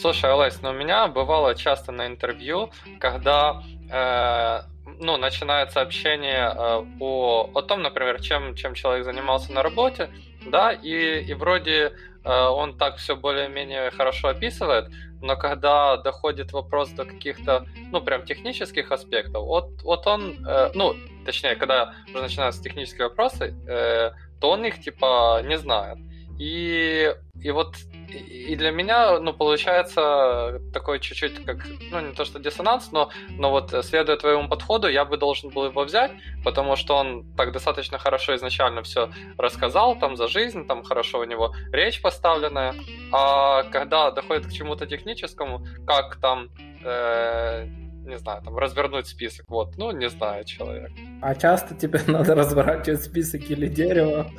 Слушай, 0.00 0.30
Алайс, 0.30 0.62
но 0.62 0.70
у 0.70 0.72
меня 0.72 1.08
бывало 1.08 1.56
часто 1.56 1.90
на 1.90 2.06
интервью, 2.06 2.70
когда 3.00 3.60
э, 3.90 4.60
ну, 5.00 5.16
начинается 5.16 5.80
общение 5.80 6.54
э, 6.54 6.84
о, 7.00 7.50
о 7.52 7.62
том, 7.62 7.82
например, 7.82 8.22
чем, 8.22 8.54
чем 8.54 8.74
человек 8.74 9.04
занимался 9.04 9.52
на 9.52 9.64
работе, 9.64 10.10
да, 10.46 10.72
и, 10.72 11.20
и 11.22 11.34
вроде 11.34 11.92
э, 12.24 12.30
он 12.30 12.78
так 12.78 12.98
все 12.98 13.16
более-менее 13.16 13.90
хорошо 13.90 14.28
описывает, 14.28 14.92
но 15.20 15.36
когда 15.36 15.96
доходит 15.96 16.52
вопрос 16.52 16.90
до 16.90 17.04
каких-то, 17.04 17.66
ну, 17.90 18.00
прям 18.00 18.24
технических 18.24 18.92
аспектов, 18.92 19.42
вот, 19.42 19.82
вот 19.82 20.06
он, 20.06 20.46
э, 20.46 20.70
ну, 20.74 20.94
точнее, 21.26 21.56
когда 21.56 21.94
уже 22.14 22.22
начинаются 22.22 22.62
технические 22.62 23.08
вопросы, 23.08 23.56
э, 23.66 24.12
то 24.40 24.50
он 24.50 24.64
их, 24.64 24.80
типа, 24.80 25.42
не 25.44 25.58
знает. 25.58 25.98
И, 26.40 27.14
и 27.42 27.50
вот 27.50 27.76
и 28.08 28.56
для 28.56 28.70
меня, 28.70 29.20
ну, 29.20 29.34
получается 29.34 30.58
такой 30.72 30.98
чуть-чуть 30.98 31.44
как, 31.44 31.58
ну, 31.90 32.00
не 32.00 32.14
то 32.14 32.24
что 32.24 32.38
диссонанс, 32.38 32.92
но, 32.92 33.10
но 33.28 33.50
вот 33.50 33.74
следуя 33.84 34.16
твоему 34.16 34.48
подходу, 34.48 34.88
я 34.88 35.04
бы 35.04 35.18
должен 35.18 35.50
был 35.50 35.66
его 35.66 35.84
взять, 35.84 36.12
потому 36.42 36.76
что 36.76 36.96
он 36.96 37.30
так 37.36 37.52
достаточно 37.52 37.98
хорошо 37.98 38.34
изначально 38.36 38.82
все 38.82 39.10
рассказал, 39.36 39.98
там, 39.98 40.16
за 40.16 40.28
жизнь, 40.28 40.66
там, 40.66 40.82
хорошо 40.82 41.20
у 41.20 41.24
него 41.24 41.54
речь 41.72 42.00
поставленная, 42.00 42.74
а 43.12 43.64
когда 43.64 44.10
доходит 44.10 44.46
к 44.46 44.52
чему-то 44.52 44.86
техническому, 44.86 45.66
как 45.86 46.16
там, 46.16 46.48
э, 46.82 47.66
не 48.06 48.16
знаю, 48.16 48.40
там, 48.42 48.56
развернуть 48.56 49.06
список, 49.06 49.44
вот, 49.50 49.76
ну, 49.76 49.90
не 49.90 50.08
знаю, 50.08 50.44
человек. 50.44 50.90
А 51.20 51.34
часто 51.34 51.74
тебе 51.74 52.00
надо 52.06 52.34
разворачивать 52.34 53.02
список 53.02 53.42
или 53.50 53.66
дерево? 53.66 54.30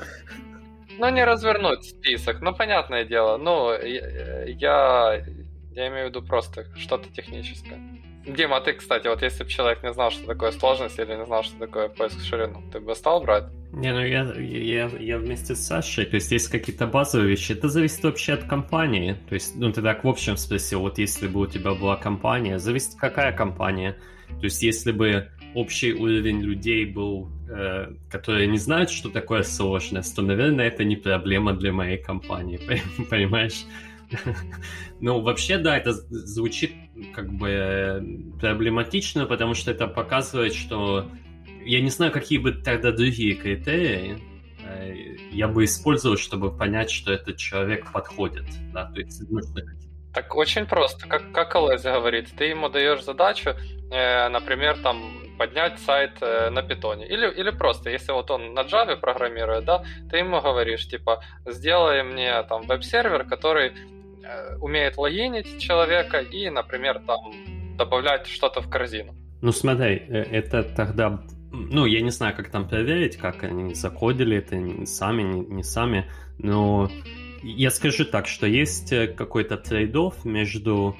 Ну, 1.01 1.09
не 1.09 1.25
развернуть 1.25 1.83
список, 1.83 2.41
ну, 2.41 2.53
понятное 2.53 3.05
дело. 3.05 3.37
Ну, 3.37 3.73
я, 3.73 5.25
я 5.73 5.87
имею 5.87 6.05
в 6.05 6.09
виду 6.09 6.21
просто 6.21 6.67
что-то 6.77 7.09
техническое. 7.09 7.79
Дима, 8.27 8.57
а 8.57 8.61
ты, 8.61 8.73
кстати, 8.73 9.07
вот 9.07 9.23
если 9.23 9.43
бы 9.43 9.49
человек 9.49 9.81
не 9.81 9.91
знал, 9.93 10.11
что 10.11 10.27
такое 10.27 10.51
сложность 10.51 10.99
или 10.99 11.15
не 11.15 11.25
знал, 11.25 11.41
что 11.41 11.57
такое 11.57 11.89
поиск 11.89 12.17
в 12.19 12.23
ширину, 12.23 12.61
ты 12.71 12.79
бы 12.79 12.93
стал 12.93 13.19
брать? 13.23 13.45
Не, 13.71 13.91
ну 13.93 14.05
я, 14.05 14.31
я, 14.35 14.91
я 14.99 15.17
вместе 15.17 15.55
с 15.55 15.65
Сашей, 15.65 16.05
то 16.05 16.17
есть 16.17 16.31
есть 16.31 16.49
какие-то 16.49 16.85
базовые 16.85 17.29
вещи, 17.29 17.53
это 17.53 17.67
зависит 17.67 18.03
вообще 18.03 18.33
от 18.33 18.43
компании, 18.43 19.17
то 19.27 19.33
есть, 19.33 19.55
ну 19.55 19.71
ты 19.71 19.81
так 19.81 20.03
в 20.03 20.07
общем 20.07 20.37
спросил, 20.37 20.81
вот 20.81 20.99
если 20.99 21.27
бы 21.27 21.39
у 21.39 21.47
тебя 21.47 21.73
была 21.73 21.95
компания, 21.95 22.59
зависит 22.59 22.93
какая 22.99 23.31
компания, 23.31 23.97
то 24.27 24.43
есть 24.43 24.61
если 24.61 24.91
бы 24.91 25.31
общий 25.53 25.93
уровень 25.93 26.41
людей 26.41 26.85
был, 26.85 27.29
э, 27.49 27.93
которые 28.09 28.47
не 28.47 28.57
знают, 28.57 28.89
что 28.89 29.09
такое 29.09 29.43
сложность, 29.43 30.15
то, 30.15 30.21
наверное, 30.21 30.67
это 30.67 30.83
не 30.83 30.95
проблема 30.95 31.53
для 31.53 31.71
моей 31.71 31.97
компании, 31.97 32.59
понимаешь? 33.09 33.65
Ну, 34.99 35.21
вообще, 35.21 35.57
да, 35.57 35.77
это 35.77 35.93
звучит 35.93 36.73
как 37.15 37.33
бы 37.33 38.33
проблематично, 38.39 39.25
потому 39.25 39.55
что 39.55 39.71
это 39.71 39.87
показывает, 39.87 40.53
что 40.53 41.09
я 41.65 41.81
не 41.81 41.89
знаю, 41.89 42.11
какие 42.11 42.37
бы 42.37 42.51
тогда 42.51 42.91
другие 42.91 43.35
критерии 43.35 44.19
э, 44.63 45.15
я 45.31 45.47
бы 45.47 45.63
использовал, 45.63 46.17
чтобы 46.17 46.55
понять, 46.55 46.91
что 46.91 47.11
этот 47.11 47.37
человек 47.37 47.91
подходит. 47.91 48.45
Да? 48.73 48.91
То 48.91 48.99
есть 48.99 49.29
нужно 49.29 49.63
так 50.13 50.35
очень 50.35 50.65
просто. 50.65 51.07
Как, 51.07 51.31
как 51.31 51.55
Олесь 51.55 51.83
говорит, 51.83 52.29
ты 52.37 52.45
ему 52.45 52.69
даешь 52.69 53.03
задачу, 53.03 53.51
э, 53.91 54.27
например, 54.29 54.77
там 54.83 55.01
поднять 55.37 55.79
сайт 55.79 56.11
э, 56.21 56.49
на 56.49 56.61
питоне. 56.61 57.07
Или, 57.07 57.31
или 57.31 57.49
просто, 57.51 57.89
если 57.89 58.11
вот 58.11 58.29
он 58.29 58.53
на 58.53 58.61
Java 58.61 58.95
программирует, 58.95 59.65
да, 59.65 59.83
ты 60.09 60.17
ему 60.17 60.41
говоришь, 60.41 60.87
типа, 60.87 61.23
сделай 61.45 62.03
мне 62.03 62.43
там 62.43 62.67
веб-сервер, 62.67 63.23
который 63.23 63.71
э, 63.71 64.55
умеет 64.57 64.97
логинить 64.97 65.59
человека 65.59 66.19
и, 66.19 66.49
например, 66.49 67.01
там 67.07 67.31
добавлять 67.77 68.27
что-то 68.27 68.61
в 68.61 68.69
корзину. 68.69 69.15
Ну 69.41 69.51
смотри, 69.51 70.03
э, 70.07 70.23
это 70.31 70.63
тогда 70.63 71.23
ну, 71.51 71.85
я 71.85 72.01
не 72.01 72.11
знаю, 72.11 72.35
как 72.35 72.49
там 72.49 72.67
проверить, 72.67 73.17
как 73.17 73.43
они 73.43 73.73
закодили 73.73 74.37
это 74.37 74.85
сами, 74.85 75.23
не, 75.23 75.39
не 75.41 75.63
сами, 75.63 76.09
но 76.37 76.89
я 77.43 77.71
скажу 77.71 78.05
так, 78.05 78.27
что 78.27 78.47
есть 78.47 78.93
какой-то 79.15 79.57
трейд 79.57 79.95
между 80.25 80.95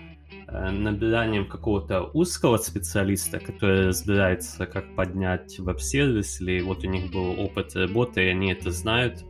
Э, 0.54 0.70
набиранием 0.70 1.46
какого-то 1.46 2.04
узкого 2.14 2.58
специалиста, 2.58 3.40
который 3.40 3.88
разбирается, 3.88 4.66
как 4.66 4.96
поднять 4.96 5.58
веб-сервис, 5.60 6.42
или 6.42 6.62
вот 6.62 6.84
у 6.84 6.88
них 6.88 7.10
был 7.10 7.40
опыт 7.40 7.74
работы, 7.76 8.26
и 8.26 8.28
они 8.28 8.52
это 8.52 8.70
знают, 8.70 9.24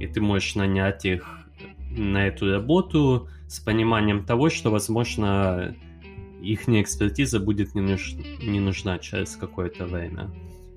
и 0.00 0.06
ты 0.06 0.22
можешь 0.22 0.54
нанять 0.54 1.04
их 1.04 1.26
на 1.90 2.26
эту 2.26 2.50
работу 2.50 3.28
с 3.48 3.60
пониманием 3.60 4.24
того, 4.24 4.48
что, 4.48 4.70
возможно, 4.70 5.76
их 6.40 6.66
экспертиза 6.66 7.38
будет 7.38 7.74
не, 7.74 7.82
нуж... 7.82 8.14
не 8.42 8.58
нужна 8.58 8.98
через 8.98 9.36
какое-то 9.36 9.84
время. 9.84 10.30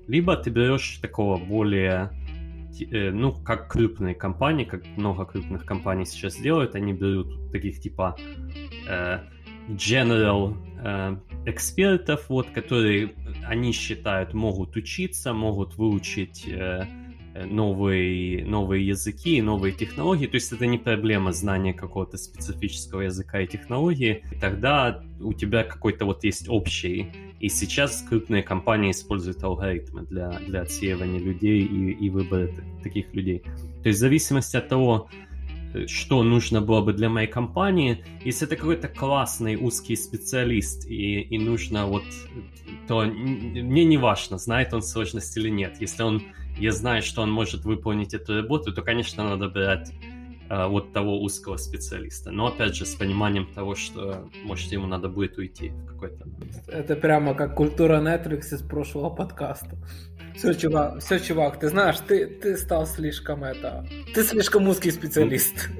Либо 0.06 0.36
ты 0.36 0.50
берешь 0.50 0.98
такого 1.00 1.38
более, 1.38 2.10
э, 2.12 2.25
ну, 2.80 3.32
как 3.32 3.70
крупные 3.70 4.14
компании, 4.14 4.64
как 4.64 4.84
много 4.96 5.24
крупных 5.24 5.64
компаний 5.64 6.06
сейчас 6.06 6.36
делают, 6.36 6.74
они 6.74 6.92
берут 6.92 7.50
таких 7.52 7.80
типа 7.80 8.16
э, 8.88 9.20
general 9.68 10.56
э, 10.82 11.16
экспертов, 11.46 12.28
вот, 12.28 12.50
которые 12.50 13.14
они 13.44 13.72
считают 13.72 14.34
могут 14.34 14.76
учиться, 14.76 15.32
могут 15.32 15.76
выучить 15.76 16.46
э, 16.48 16.86
новые, 17.44 18.44
новые 18.44 18.86
языки, 18.86 19.42
новые 19.42 19.72
технологии. 19.72 20.26
То 20.26 20.36
есть 20.36 20.52
это 20.52 20.66
не 20.66 20.78
проблема 20.78 21.32
знания 21.32 21.74
какого-то 21.74 22.16
специфического 22.16 23.02
языка 23.02 23.40
и 23.40 23.46
технологии. 23.46 24.24
И 24.32 24.36
тогда 24.36 25.02
у 25.20 25.32
тебя 25.32 25.64
какой-то 25.64 26.04
вот 26.04 26.24
есть 26.24 26.48
общий. 26.48 27.12
И 27.40 27.48
сейчас 27.48 28.02
крупные 28.08 28.42
компании 28.42 28.92
используют 28.92 29.42
алгоритмы 29.42 30.02
для, 30.02 30.30
для 30.46 30.62
отсеивания 30.62 31.20
людей 31.20 31.62
и, 31.62 31.90
и 31.92 32.10
выбора 32.10 32.48
таких 32.82 33.12
людей. 33.14 33.40
То 33.82 33.88
есть 33.88 33.98
в 33.98 34.00
зависимости 34.00 34.56
от 34.56 34.68
того, 34.68 35.08
что 35.86 36.22
нужно 36.22 36.60
было 36.60 36.80
бы 36.80 36.92
для 36.92 37.08
моей 37.08 37.28
компании. 37.28 38.04
Если 38.24 38.46
это 38.46 38.56
какой-то 38.56 38.88
классный 38.88 39.56
узкий 39.56 39.96
специалист 39.96 40.86
и, 40.88 41.20
и 41.20 41.38
нужно 41.38 41.86
вот, 41.86 42.04
то 42.88 43.04
мне 43.04 43.84
не 43.84 43.98
важно, 43.98 44.38
знает 44.38 44.72
он 44.72 44.82
сложность 44.82 45.36
или 45.36 45.50
нет. 45.50 45.76
Если 45.80 46.02
он, 46.02 46.22
я 46.58 46.72
знаю, 46.72 47.02
что 47.02 47.22
он 47.22 47.30
может 47.30 47.64
выполнить 47.64 48.14
эту 48.14 48.34
работу, 48.34 48.72
то, 48.72 48.82
конечно, 48.82 49.24
надо 49.24 49.48
брать 49.48 49.92
э, 50.48 50.66
вот 50.66 50.92
того 50.92 51.22
узкого 51.22 51.56
специалиста. 51.56 52.30
Но 52.30 52.46
опять 52.46 52.74
же, 52.74 52.86
с 52.86 52.94
пониманием 52.94 53.46
того, 53.46 53.74
что, 53.74 54.28
может, 54.44 54.72
ему 54.72 54.86
надо 54.86 55.08
будет 55.08 55.38
уйти 55.38 55.70
в 55.70 55.86
какой-то 55.86 56.26
Это 56.68 56.96
прямо 56.96 57.34
как 57.34 57.54
культура 57.54 58.00
Netflix 58.00 58.54
из 58.54 58.62
прошлого 58.62 59.10
подкаста. 59.10 59.76
Все, 60.34 60.52
чувак, 60.54 61.00
все, 61.00 61.18
чувак, 61.18 61.58
ты 61.58 61.68
знаешь, 61.68 61.96
ты, 62.06 62.26
ты 62.26 62.56
стал 62.56 62.86
слишком 62.86 63.44
это... 63.44 63.86
Ты 64.14 64.22
слишком 64.22 64.68
узкий 64.68 64.90
специалист. 64.90 65.70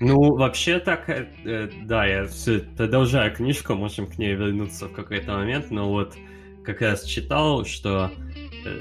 Ну, 0.00 0.34
вообще 0.34 0.80
так, 0.80 1.08
э, 1.08 1.28
э, 1.44 1.68
да, 1.84 2.06
я 2.06 2.24
все 2.26 2.60
продолжаю 2.60 3.34
книжку, 3.34 3.74
можем 3.74 4.06
к 4.06 4.18
ней 4.18 4.34
вернуться 4.34 4.88
в 4.88 4.92
какой-то 4.92 5.32
момент, 5.32 5.70
но 5.70 5.88
вот 5.88 6.14
как 6.64 6.80
раз 6.80 7.04
читал, 7.04 7.64
что, 7.64 8.10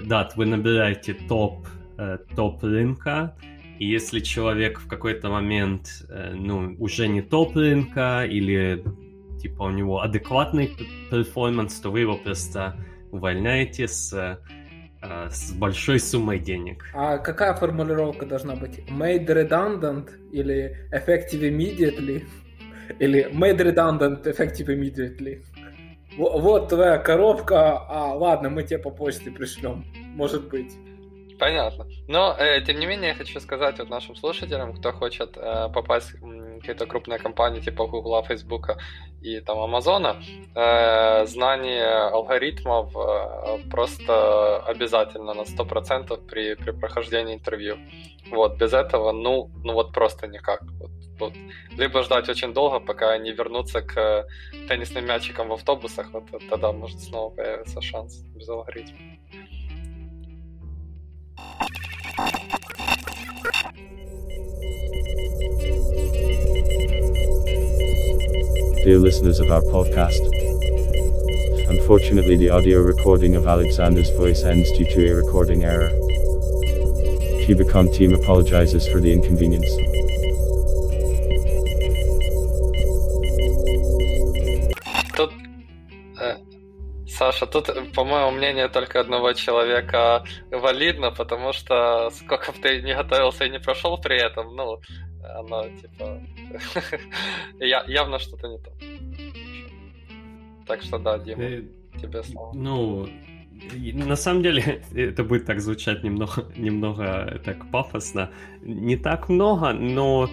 да, 0.06 0.30
вы 0.36 0.46
набираете 0.46 1.14
топ, 1.14 1.68
топ 2.36 2.64
рынка, 2.64 3.36
и 3.80 3.86
если 3.86 4.20
человек 4.20 4.80
в 4.80 4.88
какой-то 4.88 5.30
момент, 5.30 6.06
ну, 6.34 6.76
уже 6.80 7.08
не 7.08 7.22
топ 7.22 7.56
рынка, 7.56 8.26
или 8.26 8.84
типа 9.42 9.64
у 9.64 9.72
него 9.72 10.02
адекватный 10.02 10.72
перформанс, 11.12 11.80
то 11.80 11.92
вы 11.92 12.02
его 12.02 12.18
просто 12.18 12.76
увольняете 13.12 13.88
с 13.88 14.14
э, 14.14 15.30
с 15.30 15.52
большой 15.52 16.00
суммой 16.00 16.40
денег. 16.40 16.86
А 16.94 17.18
какая 17.18 17.54
формулировка 17.54 18.26
должна 18.26 18.56
быть? 18.56 18.80
Made 18.90 19.28
redundant 19.28 20.10
или 20.32 20.88
effective 20.92 21.42
immediately? 21.42 22.24
Или 23.00 23.28
made 23.34 23.58
redundant 23.58 24.26
effective 24.26 24.68
immediately? 24.68 25.44
Вот 26.18 26.70
твоя 26.70 26.98
коробка, 26.98 27.80
а 27.80 28.14
ладно, 28.14 28.50
мы 28.50 28.64
тебе 28.64 28.80
по 28.80 28.92
почте 28.92 29.32
пришлем, 29.32 29.86
может 30.16 30.48
быть. 30.48 30.74
Понятно. 31.40 31.88
Но, 32.08 32.36
э, 32.38 32.62
тем 32.62 32.80
не 32.80 32.86
менее, 32.86 33.10
я 33.10 33.16
хочу 33.16 33.40
сказать 33.40 33.80
вот 33.80 33.90
нашим 33.90 34.16
слушателям, 34.16 34.74
кто 34.74 34.92
хочет 34.92 35.36
э, 35.36 35.70
попасть 35.74 36.14
какие-то 36.64 36.86
крупные 36.86 37.20
компании 37.20 37.60
типа 37.60 37.88
Google, 37.88 38.24
Facebook 38.24 38.78
и 39.22 39.42
там 39.42 39.60
Амазона, 39.60 40.16
э, 40.56 41.26
знание 41.26 42.10
алгоритмов 42.12 42.96
э, 42.96 43.70
просто 43.70 44.60
обязательно 44.66 45.34
на 45.34 45.42
100% 45.42 46.26
при, 46.28 46.56
при 46.56 46.72
прохождении 46.72 47.36
интервью. 47.36 47.78
Вот, 48.32 48.58
без 48.58 48.74
этого, 48.74 49.12
ну, 49.12 49.50
ну 49.64 49.74
вот 49.74 49.94
просто 49.94 50.28
никак. 50.28 50.62
Вот, 50.80 50.92
вот. 51.20 51.34
Либо 51.78 52.02
ждать 52.04 52.30
очень 52.30 52.54
долго, 52.54 52.80
пока 52.80 53.12
они 53.12 53.32
вернутся 53.32 53.82
к 53.82 54.26
теннисным 54.68 55.06
мячикам 55.06 55.50
в 55.50 55.54
автобусах, 55.54 56.08
вот 56.14 56.24
тогда 56.50 56.72
может 56.72 57.02
снова 57.02 57.30
появиться 57.36 57.82
шанс 57.82 58.24
без 58.36 58.50
алгоритма. 58.50 58.98
Dear 68.84 68.98
listeners 68.98 69.40
of 69.40 69.52
our 69.52 69.62
podcast, 69.62 70.20
unfortunately, 71.70 72.36
the 72.36 72.50
audio 72.50 72.80
recording 72.80 73.36
of 73.36 73.46
Alexander's 73.46 74.10
voice 74.10 74.44
ends 74.44 74.72
due 74.72 74.86
to 74.86 75.12
a 75.12 75.16
recording 75.16 75.64
error. 75.64 75.90
Cubicon 77.46 77.92
team 77.92 78.16
apologizes 78.16 78.88
for 78.88 79.00
the 79.00 79.14
inconvenience. 79.14 79.70
Саша, 87.32 87.46
тут, 87.46 87.70
по-моему, 87.94 88.32
мнение 88.32 88.68
только 88.68 89.00
одного 89.00 89.34
человека 89.34 90.26
валидно, 90.52 91.12
потому 91.12 91.54
что 91.54 92.10
сколько 92.10 92.52
бы 92.52 92.58
ты 92.62 92.82
не 92.82 92.94
готовился 92.94 93.46
и 93.46 93.50
не 93.50 93.60
прошел 93.60 93.98
при 93.98 94.18
этом, 94.18 94.56
ну, 94.56 94.82
оно 95.40 95.64
типа 95.70 96.22
явно 97.88 98.20
что-то 98.20 98.48
не 98.48 98.58
то. 98.58 98.72
Так 100.68 100.82
что 100.82 100.98
да, 100.98 101.18
Дима, 101.18 101.44
э, 101.44 101.64
тебе 102.02 102.24
слово. 102.24 102.52
Ну, 102.54 103.08
на 103.94 104.16
самом 104.16 104.44
деле, 104.44 104.82
это 104.96 105.24
будет 105.24 105.46
так 105.46 105.62
звучать 105.62 106.04
немного, 106.04 106.52
немного 106.58 107.42
так 107.46 107.72
пафосно. 107.72 108.32
Не 108.62 108.98
так 108.98 109.30
много, 109.30 109.72
но 109.72 110.30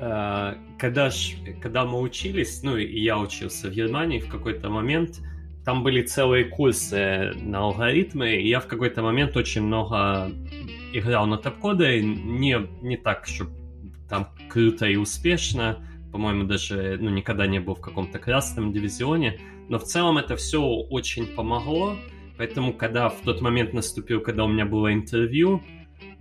э, 0.00 0.54
когда, 0.76 1.10
ж, 1.10 1.36
когда 1.62 1.84
мы 1.84 2.00
учились, 2.00 2.62
ну 2.64 2.76
и 2.76 3.00
я 3.00 3.16
учился 3.18 3.68
в 3.68 3.72
Германии 3.72 4.18
в 4.18 4.28
какой-то 4.28 4.70
момент, 4.70 5.20
там 5.64 5.82
были 5.82 6.02
целые 6.02 6.44
курсы 6.44 7.32
на 7.40 7.60
алгоритмы, 7.60 8.36
и 8.36 8.48
я 8.48 8.60
в 8.60 8.66
какой-то 8.66 9.02
момент 9.02 9.36
очень 9.36 9.62
много 9.62 10.30
играл 10.92 11.26
на 11.26 11.38
топ-коды, 11.38 12.02
не, 12.02 12.56
не 12.82 12.96
так, 12.96 13.26
чтобы 13.26 13.52
там 14.08 14.28
круто 14.48 14.86
и 14.86 14.96
успешно, 14.96 15.78
по-моему, 16.10 16.44
даже 16.44 16.98
ну, 17.00 17.10
никогда 17.10 17.46
не 17.46 17.60
был 17.60 17.74
в 17.74 17.80
каком-то 17.80 18.18
красном 18.18 18.72
дивизионе, 18.72 19.40
но 19.68 19.78
в 19.78 19.84
целом 19.84 20.18
это 20.18 20.36
все 20.36 20.60
очень 20.62 21.26
помогло, 21.26 21.96
поэтому 22.36 22.74
когда 22.74 23.08
в 23.08 23.20
тот 23.20 23.40
момент 23.40 23.72
наступил, 23.72 24.20
когда 24.20 24.44
у 24.44 24.48
меня 24.48 24.66
было 24.66 24.92
интервью, 24.92 25.62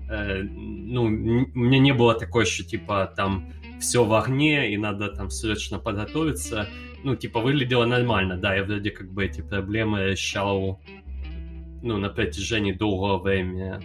э, 0.10 0.44
ну, 0.44 1.04
у 1.04 1.10
меня 1.10 1.80
не 1.80 1.94
было 1.94 2.14
такой, 2.14 2.46
что 2.46 2.64
типа 2.64 3.12
там 3.18 3.52
все 3.82 4.06
в 4.06 4.14
огне 4.14 4.72
и 4.72 4.78
надо 4.78 5.10
там 5.10 5.30
срочно 5.30 5.80
подготовиться, 5.80 6.70
ну, 7.04 7.16
типа, 7.16 7.40
выглядело 7.40 7.86
нормально, 7.86 8.38
да, 8.38 8.56
я 8.56 8.64
вроде 8.64 8.92
как 8.92 9.12
бы 9.12 9.26
эти 9.26 9.42
проблемы 9.42 10.12
решал, 10.12 10.80
ну, 11.82 11.98
на 11.98 12.10
протяжении 12.10 12.72
долгого 12.72 13.20
времени 13.20 13.76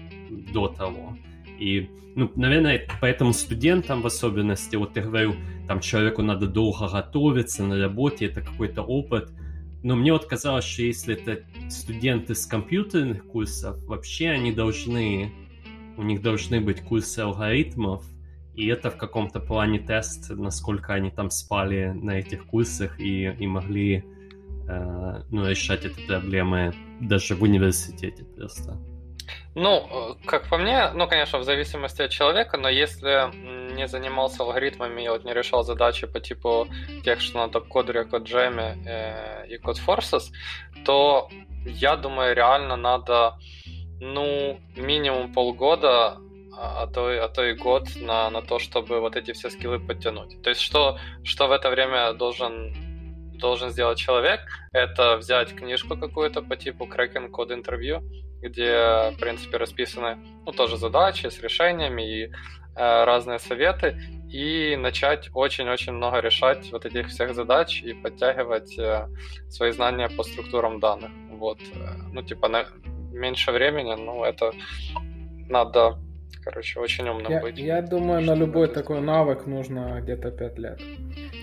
до 0.53 0.69
того. 0.69 1.17
И, 1.59 1.89
ну, 2.15 2.31
наверное, 2.37 2.87
поэтому 3.01 3.33
студентам 3.33 4.03
в 4.03 4.07
особенности, 4.07 4.77
вот 4.77 4.97
я 4.97 5.03
говорю, 5.03 5.35
там 5.67 5.81
человеку 5.81 6.23
надо 6.23 6.47
долго 6.47 6.89
готовиться 6.89 7.65
на 7.65 7.79
работе, 7.79 8.27
это 8.27 8.41
какой-то 8.41 8.83
опыт. 8.83 9.31
Но 9.83 9.97
мне 9.97 10.13
вот 10.13 10.27
казалось, 10.27 10.65
что 10.65 10.83
если 10.83 11.15
это 11.15 11.45
студенты 11.71 12.35
с 12.35 12.47
компьютерных 12.47 13.25
курсов, 13.25 13.79
вообще 13.85 14.31
они 14.31 14.53
должны, 14.53 15.33
у 15.97 16.03
них 16.03 16.23
должны 16.23 16.61
быть 16.61 16.81
курсы 16.81 17.21
алгоритмов, 17.21 18.05
и 18.57 18.67
это 18.69 18.91
в 18.91 18.97
каком-то 18.97 19.39
плане 19.41 19.79
тест, 19.79 20.31
насколько 20.31 20.95
они 20.95 21.11
там 21.11 21.31
спали 21.31 21.93
на 21.95 22.19
этих 22.19 22.47
курсах 22.47 22.99
и, 22.99 23.25
и 23.25 23.47
могли 23.47 24.05
э, 24.69 25.23
ну, 25.31 25.47
решать 25.47 25.85
эти 25.85 26.07
проблемы 26.07 26.75
даже 27.01 27.35
в 27.35 27.43
университете 27.43 28.25
просто. 28.25 28.79
Ну, 29.55 30.17
как 30.25 30.49
по 30.49 30.59
мне, 30.59 30.91
ну, 30.95 31.07
конечно, 31.09 31.39
в 31.39 31.45
зависимости 31.45 32.03
от 32.03 32.11
человека, 32.11 32.57
но 32.57 32.69
если 32.69 33.31
не 33.75 33.89
занимался 33.89 34.43
алгоритмами 34.43 35.03
и 35.03 35.09
вот 35.09 35.25
не 35.25 35.35
решал 35.35 35.63
задачи 35.63 36.07
по 36.07 36.21
типу 36.21 36.69
тех, 37.05 37.21
что 37.21 37.39
на 37.39 37.49
топ-кодере, 37.49 38.05
код-джеме 38.05 38.77
э, 38.87 39.47
и 39.49 39.59
код-форсес, 39.59 40.33
то 40.85 41.29
я 41.67 41.97
думаю, 41.97 42.35
реально 42.35 42.77
надо, 42.77 43.39
ну, 44.01 44.61
минимум 44.77 45.33
полгода 45.33 46.19
а, 46.57 46.83
а 46.83 46.87
то, 46.87 47.09
а 47.09 47.29
то 47.29 47.45
и 47.45 47.55
год 47.55 47.89
на, 47.97 48.31
на 48.31 48.43
то, 48.43 48.59
чтобы 48.59 49.01
вот 49.01 49.17
эти 49.17 49.33
все 49.33 49.51
скиллы 49.51 49.79
подтянуть. 49.79 50.41
То 50.43 50.51
есть 50.51 50.61
что, 50.61 50.99
что 51.23 51.49
в 51.49 51.53
это 51.53 51.71
время 51.71 52.13
должен, 52.15 52.75
должен 53.39 53.71
сделать 53.71 53.99
человек, 53.99 54.41
это 54.73 55.17
взять 55.17 55.55
книжку 55.55 55.97
какую-то 55.97 56.43
по 56.43 56.57
типу 56.57 56.87
Kraken 56.87 57.31
Code 57.31 57.63
Interview, 57.63 58.03
где, 58.41 59.11
в 59.13 59.21
принципе, 59.21 59.57
расписаны 59.59 60.19
ну, 60.45 60.53
тоже 60.53 60.77
задачи 60.77 61.27
с 61.27 61.41
решениями 61.41 62.03
и 62.03 62.25
э, 62.25 62.31
разные 62.75 63.39
советы, 63.39 64.01
и 64.31 64.77
начать 64.77 65.31
очень-очень 65.35 65.93
много 65.93 66.21
решать 66.21 66.71
вот 66.73 66.85
этих 66.87 67.09
всех 67.09 67.35
задач 67.35 67.83
и 67.83 67.93
подтягивать 67.93 68.79
э, 68.79 69.09
свои 69.49 69.73
знания 69.73 70.09
по 70.09 70.23
структурам 70.23 70.81
данных. 70.81 71.11
Вот, 71.31 71.59
э, 71.61 71.97
ну, 72.13 72.23
типа, 72.23 72.49
на 72.49 72.65
меньше 73.13 73.53
времени, 73.53 73.95
ну, 73.95 74.25
это 74.25 74.53
надо 75.49 75.99
короче, 76.47 76.79
очень 76.79 77.09
умным 77.09 77.33
я, 77.33 77.41
быть. 77.41 77.59
Я 77.59 77.83
думаю, 77.83 78.23
на 78.23 78.35
любой 78.35 78.69
такой 78.69 79.01
навык 79.01 79.47
нужно 79.47 80.01
где-то 80.01 80.31
5 80.31 80.59
лет. 80.59 80.81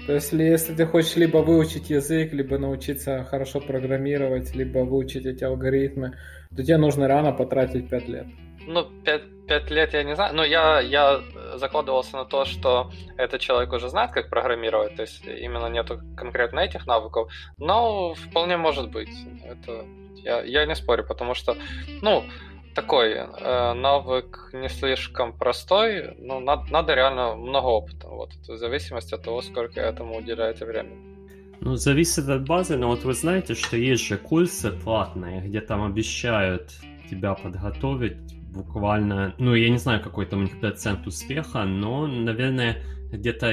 То 0.08 0.14
есть, 0.14 0.32
если 0.32 0.74
ты 0.74 0.86
хочешь 0.86 1.18
либо 1.18 1.40
выучить 1.40 1.90
язык, 1.90 2.32
либо 2.32 2.58
научиться 2.58 3.26
хорошо 3.26 3.60
программировать, 3.60 4.56
либо 4.56 4.80
выучить 4.80 5.26
эти 5.26 5.44
алгоритмы, 5.44 6.14
то 6.56 6.64
тебе 6.64 6.78
нужно 6.78 7.08
рано 7.10 7.34
потратить 7.34 7.90
5 7.90 8.08
лет. 8.08 8.28
Ну, 8.66 8.86
5, 9.04 9.22
5 9.48 9.72
лет 9.72 9.94
я 9.94 10.04
не 10.04 10.16
знаю. 10.16 10.36
Но 10.36 10.46
я, 10.46 10.80
я 10.80 11.22
закладывался 11.56 12.16
на 12.16 12.26
то, 12.26 12.46
что 12.46 12.90
этот 13.18 13.42
человек 13.42 13.74
уже 13.74 13.90
знает, 13.90 14.12
как 14.12 14.30
программировать. 14.30 14.96
То 14.96 15.02
есть 15.02 15.26
именно 15.26 15.68
нету 15.68 16.00
конкретно 16.16 16.62
этих 16.62 16.88
навыков. 16.88 17.30
Но 17.58 18.14
вполне 18.14 18.56
может 18.56 18.90
быть. 18.90 19.12
Это 19.44 19.86
я, 20.24 20.42
я 20.44 20.66
не 20.66 20.76
спорю, 20.76 21.06
потому 21.06 21.34
что, 21.34 21.58
ну, 22.02 22.24
такой 22.74 23.14
э, 23.14 23.74
навык 23.74 24.50
не 24.54 24.70
слишком 24.70 25.34
простой, 25.34 26.16
но 26.20 26.40
надо, 26.40 26.72
надо 26.72 26.96
реально 26.96 27.36
много 27.36 27.66
опыта, 27.66 28.08
вот, 28.08 28.32
в 28.48 28.58
зависимости 28.58 29.16
от 29.16 29.24
того, 29.24 29.42
сколько 29.42 29.80
этому 29.80 30.18
уделяете 30.18 30.66
времени. 30.66 31.14
Ну, 31.62 31.76
зависит 31.76 32.28
от 32.30 32.46
базы, 32.46 32.76
но 32.76 32.88
вот 32.88 33.04
вы 33.04 33.14
знаете, 33.14 33.56
что 33.56 33.78
есть 33.78 34.06
же 34.06 34.18
курсы 34.18 34.72
платные, 34.72 35.42
где 35.42 35.62
там 35.62 35.84
обещают 35.84 36.74
тебя 37.10 37.36
подготовить 37.36 38.18
буквально, 38.54 39.34
ну, 39.38 39.56
я 39.56 39.70
не 39.70 39.78
знаю, 39.78 40.02
какой 40.02 40.26
там 40.26 40.40
у 40.40 40.44
них 40.44 40.60
процент 40.60 41.08
успеха, 41.08 41.64
но, 41.64 42.08
наверное, 42.08 42.78
где-то 43.12 43.52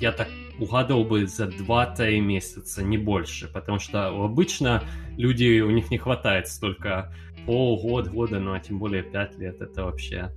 я 0.00 0.12
так 0.12 0.28
угадывал 0.58 1.04
бы 1.04 1.26
за 1.26 1.46
2-3 1.46 2.20
месяца, 2.20 2.82
не 2.82 2.98
больше, 2.98 3.48
потому 3.48 3.78
что 3.78 4.08
обычно 4.08 4.82
люди, 5.16 5.60
у 5.60 5.70
них 5.70 5.90
не 5.90 5.98
хватает 5.98 6.48
столько 6.48 7.12
полгода, 7.46 8.10
года, 8.10 8.38
ну 8.38 8.52
а 8.52 8.60
тем 8.60 8.78
более 8.78 9.02
5 9.02 9.38
лет, 9.38 9.60
это 9.60 9.84
вообще 9.84 10.32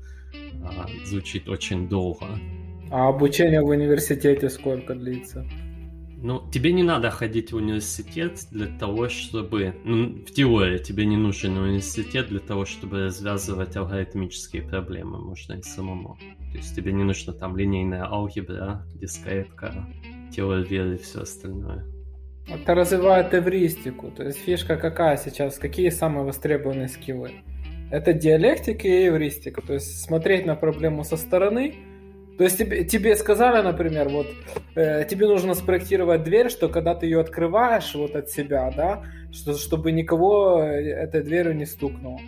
а, 0.64 0.88
звучит 1.06 1.47
очень 1.49 1.88
долго. 1.88 2.26
А 2.91 3.10
обучение 3.10 3.62
в 3.62 3.68
университете 3.68 4.49
сколько 4.49 4.95
длится? 4.95 5.45
Ну, 6.18 6.41
тебе 6.51 6.72
не 6.72 6.82
надо 6.82 7.12
ходить 7.12 7.51
в 7.51 7.58
университет 7.58 8.47
для 8.49 8.68
того, 8.80 9.10
чтобы... 9.10 9.76
Ну, 9.84 10.24
в 10.26 10.32
теории 10.32 10.80
тебе 10.80 11.06
не 11.06 11.18
нужен 11.18 11.58
университет 11.58 12.30
для 12.30 12.39
того, 12.39 12.66
чтобы 12.66 13.06
развязывать 13.06 13.76
алгоритмические 13.76 14.64
проблемы. 14.64 15.20
Можно 15.20 15.53
и 15.53 15.62
самому. 15.62 16.18
То 16.51 16.58
есть 16.58 16.76
тебе 16.76 16.93
не 16.93 17.03
нужно 17.03 17.34
там 17.34 17.56
линейная 17.56 18.06
алгебра, 18.06 18.88
дискретка, 18.95 19.86
теория 20.32 20.95
и 20.95 20.97
все 20.97 21.22
остальное. 21.22 21.86
Это 22.48 22.76
развивает 22.76 23.34
эвристику. 23.34 24.12
То 24.12 24.24
есть 24.24 24.38
фишка 24.39 24.78
какая 24.78 25.18
сейчас? 25.18 25.58
Какие 25.58 25.89
самые 25.89 26.26
востребованные 26.26 26.88
скиллы? 26.88 27.32
Это 27.91 28.14
диалектика 28.14 28.88
и 28.88 29.08
эвристика. 29.08 29.62
То 29.62 29.74
есть 29.74 30.02
смотреть 30.04 30.46
на 30.46 30.56
проблему 30.56 31.04
со 31.04 31.18
стороны. 31.18 31.76
То 32.38 32.43
есть 32.43 32.58
тебе, 32.58 32.84
тебе 32.84 33.16
сказали, 33.16 33.64
например, 33.64 34.10
вот 34.10 34.28
э, 34.76 35.06
тебе 35.10 35.28
нужно 35.28 35.54
спроектировать 35.54 36.24
дверь, 36.24 36.50
что 36.50 36.68
когда 36.68 36.93
ты 36.93 37.06
ее 37.06 37.22
открываешь 37.22 37.96
вот 37.96 38.16
от 38.16 38.30
себя, 38.30 38.72
да, 38.76 39.04
что, 39.32 39.54
чтобы 39.54 39.93
никого 39.93 40.62
этой 40.62 41.24
дверью 41.24 41.56
не 41.56 41.66
стукнуло. 41.66 42.20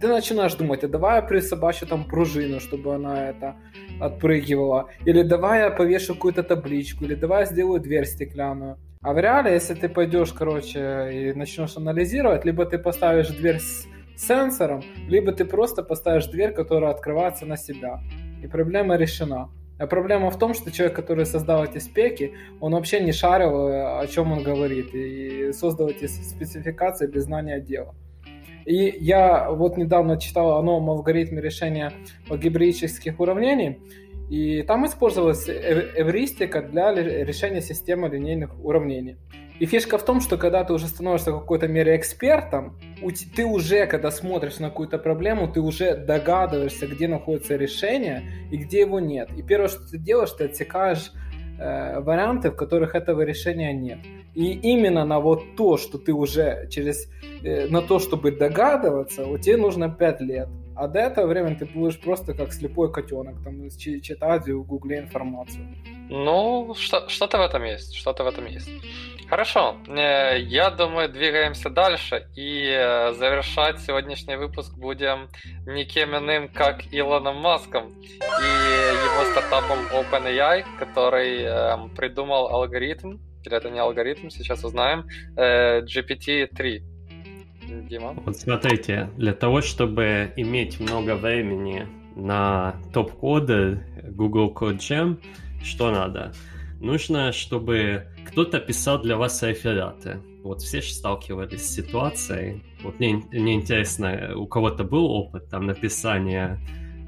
Ты 0.00 0.08
начинаешь 0.08 0.54
думать, 0.54 0.82
а 0.82 0.88
давай 0.88 1.16
я 1.16 1.22
присобачу 1.22 1.86
там 1.86 2.04
пружину, 2.04 2.58
чтобы 2.58 2.94
она 2.94 3.28
это 3.28 3.56
отпрыгивала. 4.00 4.88
Или 5.04 5.22
давай 5.22 5.60
я 5.60 5.70
повешу 5.70 6.14
какую-то 6.14 6.42
табличку, 6.42 7.04
или 7.04 7.14
давай 7.14 7.40
я 7.40 7.46
сделаю 7.46 7.80
дверь 7.80 8.06
стеклянную. 8.06 8.78
А 9.02 9.14
в 9.14 9.18
реале, 9.18 9.54
если 9.54 9.72
ты 9.72 9.88
пойдешь, 9.88 10.30
короче, 10.34 11.08
и 11.10 11.32
начнешь 11.32 11.74
анализировать, 11.74 12.44
либо 12.44 12.66
ты 12.66 12.78
поставишь 12.78 13.28
дверь 13.28 13.58
с 13.58 13.86
сенсором, 14.14 14.82
либо 15.08 15.32
ты 15.32 15.46
просто 15.46 15.82
поставишь 15.82 16.26
дверь, 16.26 16.52
которая 16.52 16.90
открывается 16.90 17.46
на 17.46 17.56
себя. 17.56 18.00
И 18.42 18.46
проблема 18.46 18.96
решена. 18.96 19.48
А 19.78 19.86
проблема 19.86 20.30
в 20.30 20.38
том, 20.38 20.52
что 20.52 20.70
человек, 20.70 20.94
который 20.96 21.24
создал 21.24 21.64
эти 21.64 21.78
спеки, 21.78 22.34
он 22.60 22.74
вообще 22.74 23.00
не 23.00 23.12
шарил, 23.12 23.68
о 23.68 24.06
чем 24.06 24.32
он 24.32 24.42
говорит, 24.42 24.94
и 24.94 25.50
создал 25.54 25.88
эти 25.88 26.06
спецификации 26.06 27.06
без 27.06 27.22
знания 27.24 27.58
дела. 27.58 27.94
И 28.66 28.98
я 29.00 29.50
вот 29.50 29.78
недавно 29.78 30.20
читал 30.20 30.58
о 30.58 30.62
новом 30.62 30.90
алгоритме 30.90 31.40
решения 31.40 31.94
алгебраических 32.28 33.18
уравнений, 33.18 33.78
и 34.30 34.62
там 34.62 34.86
использовалась 34.86 35.48
эвристика 35.48 36.62
для 36.62 36.92
решения 36.92 37.60
системы 37.60 38.08
линейных 38.08 38.64
уравнений. 38.64 39.16
И 39.58 39.66
фишка 39.66 39.98
в 39.98 40.04
том, 40.04 40.20
что 40.20 40.38
когда 40.38 40.62
ты 40.62 40.72
уже 40.72 40.86
становишься 40.86 41.32
в 41.32 41.40
какой-то 41.40 41.66
мере 41.66 41.96
экспертом, 41.96 42.78
ты 43.34 43.44
уже, 43.44 43.86
когда 43.86 44.12
смотришь 44.12 44.60
на 44.60 44.70
какую-то 44.70 44.98
проблему, 44.98 45.52
ты 45.52 45.60
уже 45.60 45.96
догадываешься, 45.96 46.86
где 46.86 47.08
находится 47.08 47.56
решение 47.56 48.22
и 48.52 48.56
где 48.56 48.80
его 48.80 49.00
нет. 49.00 49.28
И 49.36 49.42
первое, 49.42 49.68
что 49.68 49.86
ты 49.86 49.98
делаешь, 49.98 50.30
ты 50.30 50.44
отсекаешь 50.44 51.10
э, 51.58 52.00
варианты, 52.00 52.52
в 52.52 52.56
которых 52.56 52.94
этого 52.94 53.22
решения 53.22 53.72
нет. 53.72 53.98
И 54.34 54.52
именно 54.52 55.04
на 55.04 55.18
вот 55.18 55.56
то, 55.56 55.76
что 55.76 55.98
ты 55.98 56.12
уже 56.12 56.68
через... 56.70 57.08
Э, 57.42 57.66
на 57.68 57.82
то, 57.82 57.98
чтобы 57.98 58.30
догадываться, 58.30 59.26
у 59.26 59.36
тебя 59.38 59.56
нужно 59.56 59.90
5 59.90 60.20
лет. 60.20 60.48
А 60.80 60.88
до 60.88 60.98
этого 60.98 61.26
времени 61.26 61.56
ты 61.56 61.66
будешь 61.66 62.00
просто 62.00 62.32
как 62.32 62.54
слепой 62.54 62.90
котенок, 62.90 63.44
там, 63.44 63.68
читать 63.68 64.48
в 64.48 64.62
гугле 64.62 65.00
информацию. 65.00 65.76
Ну, 66.08 66.74
что, 66.74 67.06
что-то 67.06 67.36
в 67.36 67.42
этом 67.42 67.64
есть, 67.64 67.94
что-то 67.94 68.24
в 68.24 68.26
этом 68.26 68.46
есть. 68.46 68.70
Хорошо, 69.28 69.76
э, 69.88 70.40
я 70.40 70.70
думаю, 70.70 71.10
двигаемся 71.10 71.68
дальше, 71.68 72.26
и 72.34 72.64
э, 72.64 73.12
завершать 73.12 73.80
сегодняшний 73.80 74.36
выпуск 74.36 74.72
будем 74.78 75.28
никем 75.66 76.16
иным, 76.16 76.48
как 76.48 76.80
Илоном 76.90 77.36
Маском 77.36 77.92
и 78.00 78.48
его 79.04 79.24
стартапом 79.32 79.80
OpenAI, 79.92 80.64
который 80.78 81.42
эм, 81.42 81.90
придумал 81.90 82.48
алгоритм, 82.48 83.18
или 83.44 83.54
это 83.54 83.68
не 83.68 83.80
алгоритм, 83.80 84.30
сейчас 84.30 84.64
узнаем, 84.64 85.04
э, 85.36 85.82
GPT-3. 85.82 86.89
Дима? 87.88 88.14
Вот 88.24 88.36
смотрите, 88.36 89.10
для 89.16 89.32
того, 89.32 89.60
чтобы 89.60 90.32
иметь 90.36 90.80
много 90.80 91.16
времени 91.16 91.86
на 92.16 92.76
топ-коды 92.92 93.82
Google 94.10 94.52
Code 94.54 94.78
Jam, 94.78 95.22
что 95.62 95.90
надо? 95.90 96.32
Нужно, 96.80 97.32
чтобы 97.32 98.06
кто-то 98.26 98.58
писал 98.58 99.02
для 99.02 99.16
вас 99.16 99.42
рефераты. 99.42 100.18
Вот 100.42 100.62
все 100.62 100.80
же 100.80 100.92
сталкивались 100.92 101.62
с 101.62 101.74
ситуацией. 101.74 102.62
Вот 102.82 102.98
мне, 102.98 103.22
мне 103.30 103.54
интересно, 103.54 104.32
у 104.34 104.46
кого-то 104.46 104.84
был 104.84 105.04
опыт 105.04 105.48
там 105.50 105.66
написания 105.66 106.58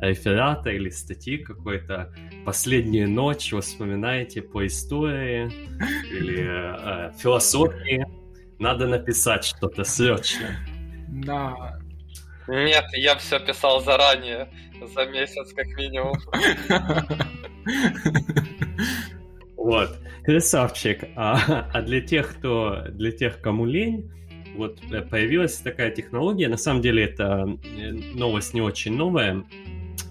реферата 0.02 0.70
или 0.70 0.90
статьи 0.90 1.38
какой-то 1.38 2.12
«Последнюю 2.44 3.08
ночь» 3.08 3.52
вы 3.52 3.60
вспоминаете 3.60 4.42
по 4.42 4.66
истории 4.66 5.50
или 6.10 6.44
э, 6.44 7.12
философии. 7.16 8.04
Надо 8.58 8.86
написать 8.86 9.44
что-то 9.44 9.84
срочно. 9.84 10.56
Да. 11.08 11.78
Нет, 12.48 12.84
я 12.92 13.16
все 13.16 13.38
писал 13.38 13.82
заранее, 13.82 14.48
за 14.94 15.06
месяц 15.06 15.52
как 15.52 15.66
минимум. 15.68 16.14
Вот, 19.56 19.96
красавчик. 20.24 21.04
А, 21.14 21.68
а 21.72 21.82
для 21.82 22.00
тех, 22.00 22.36
кто, 22.36 22.82
для 22.88 23.12
тех, 23.12 23.40
кому 23.40 23.64
лень, 23.64 24.10
вот 24.56 24.80
э, 24.90 25.02
появилась 25.02 25.56
такая 25.58 25.92
технология. 25.92 26.48
На 26.48 26.56
самом 26.56 26.82
деле 26.82 27.04
это 27.04 27.46
э, 27.62 27.92
новость 28.14 28.54
не 28.54 28.60
очень 28.60 28.96
новая. 28.96 29.44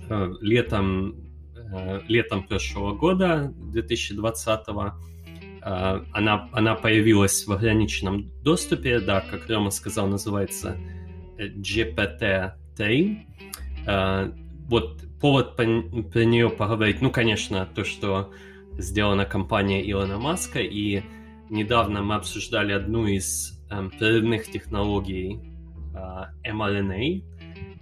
Э, 0.10 0.30
летом, 0.40 1.16
летом 2.08 2.44
прошлого 2.48 2.94
года, 2.96 3.54
2020 3.56 4.68
она, 5.64 6.50
она 6.52 6.76
появилась 6.76 7.46
в 7.46 7.52
ограниченном 7.52 8.32
доступе, 8.44 9.00
да, 9.00 9.22
как 9.22 9.48
Рома 9.50 9.70
сказал, 9.70 10.08
называется 10.08 10.78
GPT-3. 11.38 13.18
Вот 14.68 15.02
повод 15.22 15.56
по, 15.56 15.64
про 15.64 16.26
нее 16.26 16.50
поговорить, 16.50 17.02
ну, 17.02 17.12
конечно, 17.12 17.66
то, 17.66 17.84
что 17.84 18.32
сделана 18.78 19.26
компания 19.26 19.90
Илона 19.90 20.18
Маска, 20.18 20.60
и 20.60 21.04
недавно 21.50 22.02
мы 22.02 22.16
обсуждали 22.16 22.74
одну 22.74 23.06
из 23.06 23.62
эм, 23.70 23.92
прорывных 23.92 24.50
технологий 24.50 25.40
э, 25.94 26.50
mRNA, 26.50 27.24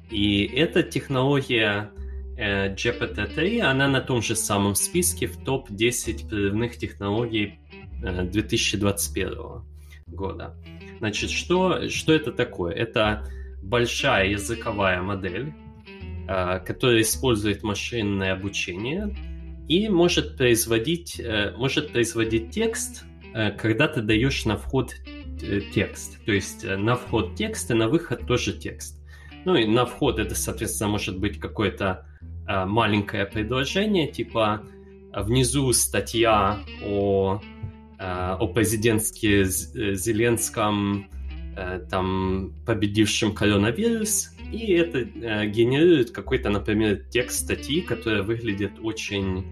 и 0.10 0.44
эта 0.46 0.84
технология 0.84 1.92
э, 2.38 2.74
GPT-3, 2.74 3.62
она 3.62 3.88
на 3.88 4.02
том 4.02 4.22
же 4.22 4.36
самом 4.36 4.76
списке 4.76 5.28
в 5.28 5.38
топ-10 5.44 6.28
прорывных 6.28 6.78
технологий 6.78 7.46
э, 7.46 7.59
2021 8.02 9.64
года. 10.08 10.56
Значит, 11.00 11.30
что, 11.30 11.88
что 11.90 12.14
это 12.14 12.32
такое? 12.32 12.74
Это 12.74 13.26
большая 13.62 14.30
языковая 14.30 15.02
модель, 15.02 15.54
э, 16.28 16.60
которая 16.60 17.02
использует 17.02 17.64
машинное 17.64 18.34
обучение 18.34 19.16
и 19.70 19.88
может 19.88 20.36
производить, 20.36 21.20
э, 21.20 21.54
может 21.56 21.92
производить 21.92 22.50
текст, 22.50 23.06
э, 23.34 23.52
когда 23.52 23.88
ты 23.88 24.02
даешь 24.02 24.44
на 24.46 24.58
вход 24.58 24.96
э, 25.42 25.62
текст. 25.74 26.18
То 26.26 26.32
есть 26.32 26.66
на 26.66 26.96
вход 26.96 27.36
текст 27.36 27.70
и 27.70 27.76
на 27.76 27.88
выход 27.88 28.26
тоже 28.26 28.54
текст. 28.54 29.00
Ну 29.46 29.56
и 29.56 29.66
на 29.66 29.86
вход 29.86 30.20
это, 30.20 30.36
соответственно, 30.36 30.90
может 30.90 31.18
быть 31.18 31.40
какое-то 31.40 32.06
маленькое 32.46 33.28
предложение, 33.28 34.12
типа 34.12 34.64
внизу 35.14 35.72
статья 35.72 36.60
о, 36.84 37.40
о 38.00 38.48
президентске 38.48 39.44
Зеленском, 39.44 41.10
там, 41.90 42.54
победившем 42.66 43.34
коронавирус, 43.34 44.34
и 44.54 44.72
это 44.72 45.04
генерирует 45.04 46.12
какой-то, 46.12 46.50
например, 46.50 47.04
текст 47.10 47.44
статьи, 47.44 47.82
которая 47.82 48.24
выглядит 48.24 48.74
очень 48.82 49.46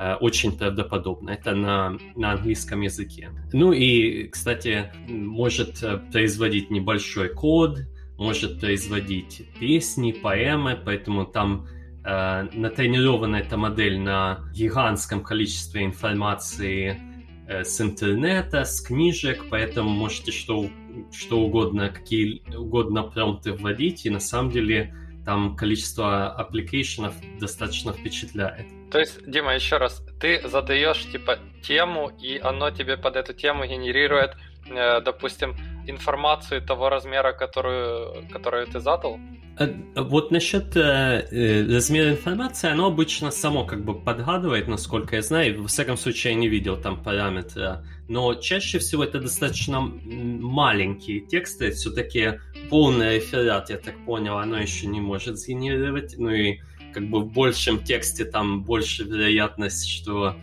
Э, 0.00 0.14
очень 0.14 0.56
правдоподобно. 0.56 1.30
Это 1.30 1.56
на, 1.56 1.98
на 2.14 2.32
английском 2.32 2.82
языке. 2.82 3.30
Ну 3.52 3.72
и, 3.72 4.28
кстати, 4.28 4.92
может 5.08 5.82
э, 5.82 5.98
производить 6.12 6.70
небольшой 6.70 7.30
код, 7.30 7.80
может 8.16 8.60
производить 8.60 9.42
песни, 9.58 10.12
поэмы, 10.12 10.78
поэтому 10.84 11.26
там 11.26 11.66
э, 12.04 12.46
натренирована 12.52 13.36
эта 13.36 13.56
модель 13.56 13.98
на 13.98 14.48
гигантском 14.54 15.24
количестве 15.24 15.84
информации 15.84 16.90
э, 16.90 17.07
с 17.48 17.80
интернета, 17.80 18.64
с 18.64 18.80
книжек, 18.80 19.46
поэтому 19.50 19.88
можете 19.88 20.32
что, 20.32 20.68
что 21.12 21.40
угодно, 21.40 21.88
какие 21.88 22.42
угодно 22.54 23.04
промпты 23.04 23.52
вводить, 23.52 24.06
и 24.06 24.10
на 24.10 24.20
самом 24.20 24.50
деле 24.50 24.94
там 25.24 25.56
количество 25.56 26.30
application 26.30 27.01
ов 27.01 27.14
достаточно 27.38 27.92
впечатляет. 27.92 28.66
То 28.90 28.98
есть, 28.98 29.30
Дима, 29.30 29.54
еще 29.54 29.76
раз, 29.76 30.02
ты 30.20 30.46
задаешь 30.48 31.04
типа 31.10 31.38
тему, 31.62 32.10
и 32.20 32.38
оно 32.38 32.70
тебе 32.70 32.96
под 32.96 33.16
эту 33.16 33.34
тему 33.34 33.66
генерирует, 33.66 34.36
э, 34.70 35.00
допустим, 35.02 35.54
информацию 35.88 36.62
того 36.62 36.88
размера, 36.88 37.32
которую, 37.32 38.28
которую 38.32 38.66
ты 38.66 38.80
задал? 38.80 39.18
Э, 39.58 39.74
вот 39.96 40.30
насчет 40.30 40.76
э, 40.76 41.26
э, 41.30 41.74
размера 41.74 42.10
информации, 42.10 42.70
оно 42.70 42.86
обычно 42.86 43.30
само 43.30 43.64
как 43.64 43.84
бы 43.84 43.94
подгадывает, 43.94 44.68
насколько 44.68 45.16
я 45.16 45.22
знаю. 45.22 45.62
Во 45.62 45.68
всяком 45.68 45.96
случае, 45.96 46.34
я 46.34 46.38
не 46.38 46.48
видел 46.48 46.76
там 46.76 47.02
параметра. 47.02 47.84
Но 48.08 48.34
чаще 48.34 48.78
всего 48.78 49.04
это 49.04 49.20
достаточно 49.20 49.80
маленькие 49.80 51.20
тексты. 51.20 51.72
Все-таки 51.72 52.40
полный 52.70 53.16
реферат, 53.16 53.70
я 53.70 53.78
так 53.78 53.94
понял, 54.06 54.38
оно 54.38 54.58
еще 54.58 54.86
не 54.86 55.00
может 55.00 55.38
сгенерировать. 55.38 56.14
Ну 56.18 56.30
и 56.30 56.60
как 56.92 57.08
бы 57.08 57.20
в 57.20 57.32
большем 57.32 57.82
тексте 57.82 58.24
там 58.24 58.62
больше 58.62 59.04
вероятность, 59.04 59.88
что 59.88 60.36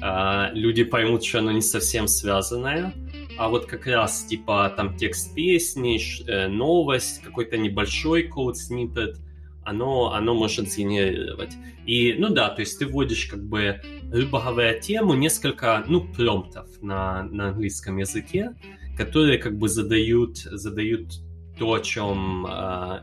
э, 0.00 0.48
люди 0.54 0.84
поймут, 0.84 1.24
что 1.24 1.40
оно 1.40 1.52
не 1.52 1.62
совсем 1.62 2.08
связанное. 2.08 2.92
А 3.38 3.48
вот 3.48 3.66
как 3.66 3.86
раз 3.86 4.24
типа 4.24 4.72
там 4.76 4.96
текст 4.96 5.34
песни, 5.34 5.98
э, 6.28 6.48
новость, 6.48 7.22
какой-то 7.22 7.56
небольшой 7.56 8.24
код 8.24 8.56
снипет, 8.56 9.18
оно, 9.64 10.12
оно 10.12 10.34
может 10.34 10.70
сгенерировать. 10.70 11.52
И, 11.86 12.14
ну 12.18 12.28
да, 12.28 12.48
то 12.50 12.60
есть 12.60 12.78
ты 12.78 12.86
вводишь 12.86 13.26
как 13.26 13.42
бы, 13.42 13.80
грубо 14.04 14.40
говоря, 14.40 14.78
тему, 14.78 15.14
несколько, 15.14 15.84
ну, 15.86 16.00
промптов 16.00 16.68
на, 16.80 17.22
на 17.24 17.48
английском 17.48 17.98
языке, 17.98 18.54
которые 18.96 19.38
как 19.38 19.56
бы 19.56 19.68
задают, 19.68 20.38
задают 20.38 21.12
то, 21.58 21.72
о 21.72 21.80
чем 21.80 22.46
э, 22.46 22.48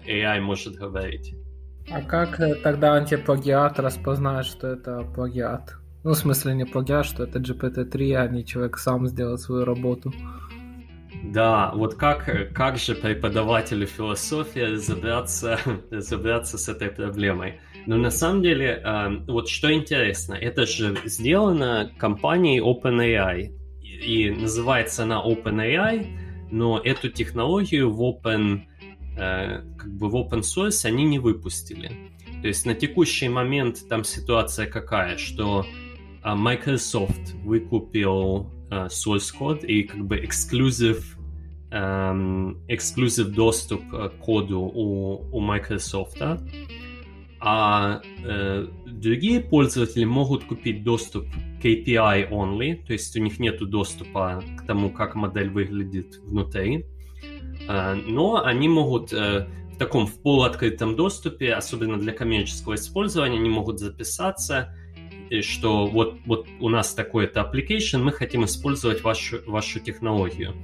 AI 0.08 0.42
может 0.42 0.76
говорить. 0.76 1.36
А 1.92 2.02
как 2.02 2.40
э, 2.40 2.56
тогда 2.56 2.94
антиплагиат 2.94 3.80
распознает, 3.80 4.46
что 4.46 4.68
это 4.68 5.02
плагиат? 5.16 5.79
Ну, 6.04 6.12
в 6.12 6.16
смысле 6.16 6.54
не 6.54 6.66
плагиат, 6.66 7.06
что 7.06 7.24
это 7.24 7.40
GPT-3, 7.40 8.16
а 8.16 8.28
не 8.28 8.46
человек 8.46 8.78
сам 8.78 9.08
сделал 9.08 9.38
свою 9.38 9.66
работу. 9.66 10.14
Да, 11.24 11.72
вот 11.76 11.96
как, 11.96 12.54
как 12.54 12.78
же 12.78 12.96
преподавателю 12.96 13.86
философии 13.86 14.62
разобраться, 14.62 15.60
разобраться 15.92 16.58
с 16.58 16.70
этой 16.70 16.90
проблемой? 16.90 17.60
Но 17.86 17.98
на 17.98 18.12
самом 18.12 18.42
деле, 18.42 18.82
э, 18.84 19.10
вот 19.28 19.50
что 19.50 19.74
интересно, 19.74 20.36
это 20.36 20.66
же 20.66 20.98
сделано 21.04 21.92
компанией 21.98 22.62
OpenAI, 22.62 23.52
и 23.82 24.30
называется 24.30 25.04
она 25.04 25.22
OpenAI, 25.22 26.08
но 26.52 26.80
эту 26.80 27.10
технологию 27.10 27.92
в 27.92 28.02
Open, 28.02 28.62
э, 29.18 29.62
как 29.78 29.92
бы 29.92 30.10
в 30.10 30.16
open 30.16 30.42
source 30.42 30.86
они 30.86 31.04
не 31.04 31.20
выпустили. 31.20 31.92
То 32.42 32.48
есть 32.48 32.66
на 32.66 32.74
текущий 32.74 33.28
момент 33.28 33.88
там 33.90 34.06
ситуация 34.06 34.68
какая, 34.68 35.18
что 35.18 35.66
Microsoft 36.24 37.34
выкупил 37.44 38.52
source 38.70 39.34
code 39.38 39.66
и 39.66 39.84
как 39.84 40.06
бы 40.06 40.18
exclusive, 40.18 41.04
um, 41.72 42.58
exclusive 42.68 43.30
доступ 43.30 43.82
к 43.90 44.10
коду 44.20 44.60
у, 44.60 45.28
у 45.32 45.40
Microsoft, 45.40 46.22
а 47.42 48.02
uh, 48.24 48.70
другие 48.86 49.40
пользователи 49.40 50.04
могут 50.04 50.44
купить 50.44 50.84
доступ 50.84 51.26
к 51.62 51.66
API 51.66 52.30
only, 52.30 52.86
то 52.86 52.94
есть 52.94 53.16
у 53.16 53.22
них 53.22 53.40
нет 53.40 53.60
доступа 53.70 54.44
к 54.58 54.66
тому, 54.66 54.92
как 54.92 55.16
модель 55.16 55.50
выглядит 55.50 56.18
внутри, 56.24 56.86
uh, 57.68 57.96
но 58.08 58.44
они 58.44 58.68
могут 58.68 59.14
uh, 59.14 59.48
в 59.74 59.78
таком 59.78 60.06
в 60.06 60.22
полуоткрытом 60.22 60.98
доступе, 60.98 61.54
особенно 61.54 61.98
для 61.98 62.12
коммерческого 62.12 62.76
использования, 62.76 63.38
они 63.38 63.50
могут 63.50 63.80
записаться 63.80 64.76
что 65.42 65.88
вот, 65.88 66.18
вот 66.26 66.48
у 66.60 66.70
нас 66.70 66.94
такой-то 66.94 67.42
application, 67.42 68.00
мы 68.00 68.12
хотим 68.12 68.46
использовать 68.46 69.04
вашу, 69.04 69.40
вашу 69.46 69.80
технологию. 69.80 70.56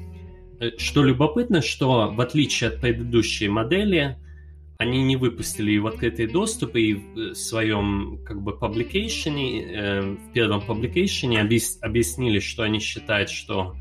Э, 0.59 0.71
что 0.77 1.03
любопытно, 1.03 1.61
что 1.61 2.11
в 2.11 2.21
отличие 2.21 2.69
от 2.69 2.81
предыдущей 2.81 3.47
модели, 3.47 4.17
они 4.77 5.03
не 5.03 5.15
выпустили 5.15 5.71
ее 5.71 5.81
в 5.81 5.87
открытый 5.87 6.27
доступ 6.27 6.75
и 6.75 6.93
в 6.93 7.33
своем 7.33 8.19
как 8.25 8.41
бы 8.41 8.51
publication, 8.59 9.37
э, 9.37 10.01
в 10.01 10.33
первом 10.33 10.61
publication 10.61 11.37
объяснили, 11.81 12.39
что 12.39 12.63
они 12.63 12.79
считают, 12.79 13.29
что 13.29 13.75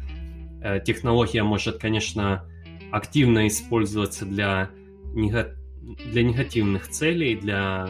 э, 0.62 0.80
технология 0.84 1.42
может, 1.42 1.78
конечно, 1.78 2.48
активно 2.92 3.48
использоваться 3.48 4.24
для, 4.24 4.70
для 5.14 6.22
негативных 6.22 6.88
целей, 6.88 7.34
для 7.34 7.88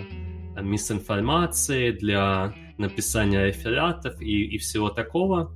мисинформации, 0.62 1.90
для 1.90 2.54
написания 2.78 3.46
рефератов 3.46 4.20
и, 4.20 4.44
и 4.44 4.58
всего 4.58 4.90
такого. 4.90 5.52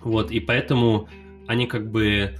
Вот, 0.00 0.30
и 0.30 0.40
поэтому 0.40 1.08
они 1.46 1.66
как 1.66 1.90
бы 1.90 2.34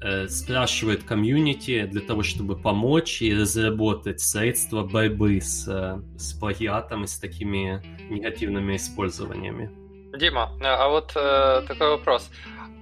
э, 0.00 0.28
спрашивают 0.28 1.02
комьюнити 1.02 1.86
для 1.86 2.00
того, 2.00 2.22
чтобы 2.22 2.56
помочь 2.56 3.22
и 3.22 3.34
разработать 3.34 4.20
средства 4.20 4.84
борьбы 4.84 5.40
с, 5.40 5.66
э, 5.68 6.00
с 6.18 6.32
плагиатом 6.34 7.04
и 7.04 7.06
с 7.06 7.18
такими 7.18 7.82
негативными 8.10 8.76
использованиями. 8.76 9.70
Дима, 10.16 10.50
а 10.62 10.88
вот 10.88 11.12
э, 11.14 11.62
такой 11.66 11.90
вопрос. 11.90 12.30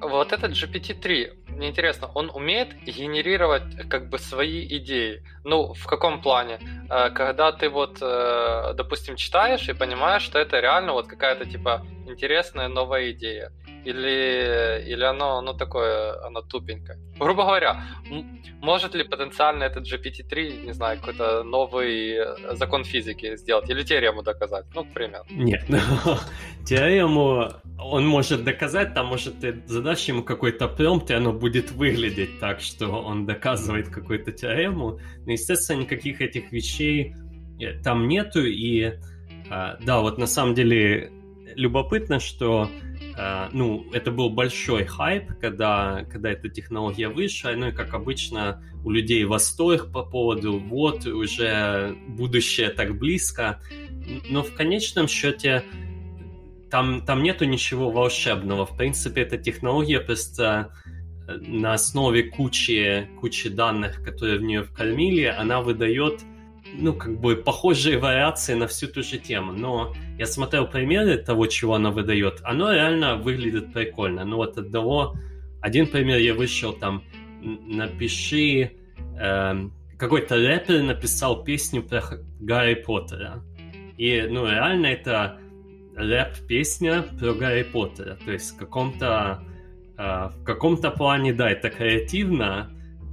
Вот 0.01 0.33
этот 0.33 0.53
GPT-3, 0.53 1.55
мне 1.57 1.69
интересно, 1.69 2.11
он 2.15 2.31
умеет 2.35 2.75
генерировать 2.85 3.89
как 3.89 4.11
бы 4.11 4.19
свои 4.19 4.67
идеи? 4.79 5.23
Ну, 5.45 5.73
в 5.73 5.87
каком 5.87 6.21
плане? 6.21 6.59
Э, 6.91 7.11
когда 7.11 7.51
ты 7.53 7.71
вот, 7.71 7.99
э, 8.03 8.75
допустим, 8.75 9.17
читаешь 9.17 9.69
и 9.69 9.73
понимаешь, 9.73 10.23
что 10.23 10.39
это 10.39 10.61
реально 10.61 10.93
вот 10.93 11.07
какая-то 11.07 11.47
типа 11.47 11.87
интересная 12.07 12.69
новая 12.69 13.11
идея 13.13 13.53
или, 13.87 14.84
или 14.93 15.05
оно, 15.05 15.39
оно 15.39 15.53
такое, 15.53 16.20
оно 16.26 16.43
тупенькое. 16.43 16.99
Грубо 17.18 17.45
говоря, 17.45 17.82
может 18.61 18.95
ли 18.95 19.05
потенциально 19.05 19.64
этот 19.64 19.87
GPT-3, 19.87 20.66
не 20.66 20.72
знаю, 20.72 20.99
какой-то 20.99 21.45
новый 21.45 22.16
э, 22.16 22.57
закон 22.57 22.84
физики 22.84 23.37
сделать 23.37 23.70
или 23.70 23.84
теорему 23.84 24.22
доказать? 24.22 24.64
Ну, 24.74 24.84
к 24.84 24.93
примеру. 24.93 25.24
Нет, 25.30 25.64
теорему 26.66 27.53
он 27.78 28.07
может 28.07 28.43
доказать, 28.43 28.95
там 28.95 29.07
может 29.07 29.39
ты 29.41 29.62
задашь 29.66 30.09
ему 30.09 30.24
какой-то 30.24 30.66
промпт, 30.66 31.11
и 31.11 31.14
оно 31.14 31.32
будет 31.32 31.70
выглядеть 31.70 32.41
так, 32.41 32.61
что 32.61 32.89
он 32.89 33.24
доказывает 33.24 33.89
какую-то 33.89 34.32
теорему. 34.32 34.99
Но, 35.26 35.32
естественно, 35.32 35.82
никаких 35.82 36.20
этих 36.20 36.51
вещей 36.51 37.14
э, 37.61 37.80
там 37.82 38.09
нету, 38.09 38.45
и 38.45 38.95
а, 39.49 39.76
да, 39.80 40.01
вот 40.01 40.18
на 40.18 40.26
самом 40.26 40.55
деле 40.55 41.12
любопытно, 41.57 42.21
что 42.21 42.71
Uh, 43.17 43.49
ну, 43.53 43.87
это 43.95 44.11
был 44.11 44.29
большой 44.29 44.85
хайп, 44.85 45.39
когда, 45.41 46.05
когда 46.11 46.33
эта 46.33 46.51
технология 46.51 47.09
вышла, 47.09 47.53
ну 47.57 47.69
и, 47.69 47.73
как 47.73 47.95
обычно, 47.95 48.63
у 48.85 48.91
людей 48.91 49.25
восторг 49.25 49.91
по 49.91 50.05
поводу 50.05 50.59
вот, 50.59 51.07
уже 51.07 51.97
будущее 52.09 52.69
так 52.69 52.99
близко, 52.99 53.59
но 54.29 54.43
в 54.43 54.53
конечном 54.53 55.09
счете 55.09 55.65
там, 56.71 57.07
там 57.07 57.23
нету 57.23 57.47
ничего 57.47 57.91
волшебного. 57.91 58.67
В 58.67 58.77
принципе, 58.77 59.23
эта 59.23 59.39
технология 59.39 60.01
просто 60.01 60.75
э, 61.27 61.39
на 61.39 61.73
основе 61.73 62.25
кучи, 62.25 63.09
кучи 63.19 63.49
данных, 63.49 64.03
которые 64.03 64.39
в 64.39 64.43
нее 64.43 64.63
вкормили, 64.63 65.25
она 65.25 65.63
выдает 65.63 66.21
ну, 66.75 66.95
как 66.95 67.21
бы 67.21 67.37
похожие 67.37 67.99
вариации 67.99 68.55
на 68.55 68.67
всю 68.67 68.89
ту 68.89 69.03
же 69.03 69.19
тему. 69.19 69.53
Но 69.53 69.95
я 70.19 70.27
смотрел 70.27 70.67
примеры 70.67 71.19
того, 71.19 71.47
чего 71.47 71.75
она 71.75 71.91
выдает. 71.91 72.41
Оно 72.43 72.73
реально 72.73 73.17
выглядит 73.17 73.73
прикольно. 73.73 74.25
Ну, 74.25 74.37
вот 74.37 74.59
одного... 74.59 75.17
Один 75.61 75.87
пример 75.87 76.19
я 76.19 76.35
вышел 76.35 76.73
там, 76.73 77.03
напиши... 77.43 78.73
Э, 79.19 79.55
какой-то 79.99 80.37
рэпер 80.37 80.83
написал 80.83 81.43
песню 81.43 81.83
про 81.83 82.03
Гарри 82.41 82.75
Поттера. 82.75 83.43
И, 83.97 84.23
ну, 84.29 84.47
реально 84.47 84.87
это 84.87 85.39
рэп-песня 85.97 87.03
про 87.19 87.33
Гарри 87.33 87.62
Поттера. 87.62 88.19
То 88.25 88.33
есть 88.33 88.55
в 88.55 88.59
каком-то 88.59 89.43
э, 89.97 90.03
в 90.03 90.45
каком-то 90.45 90.91
плане, 90.91 91.33
да, 91.33 91.51
это 91.51 91.71
креативно, 91.71 92.71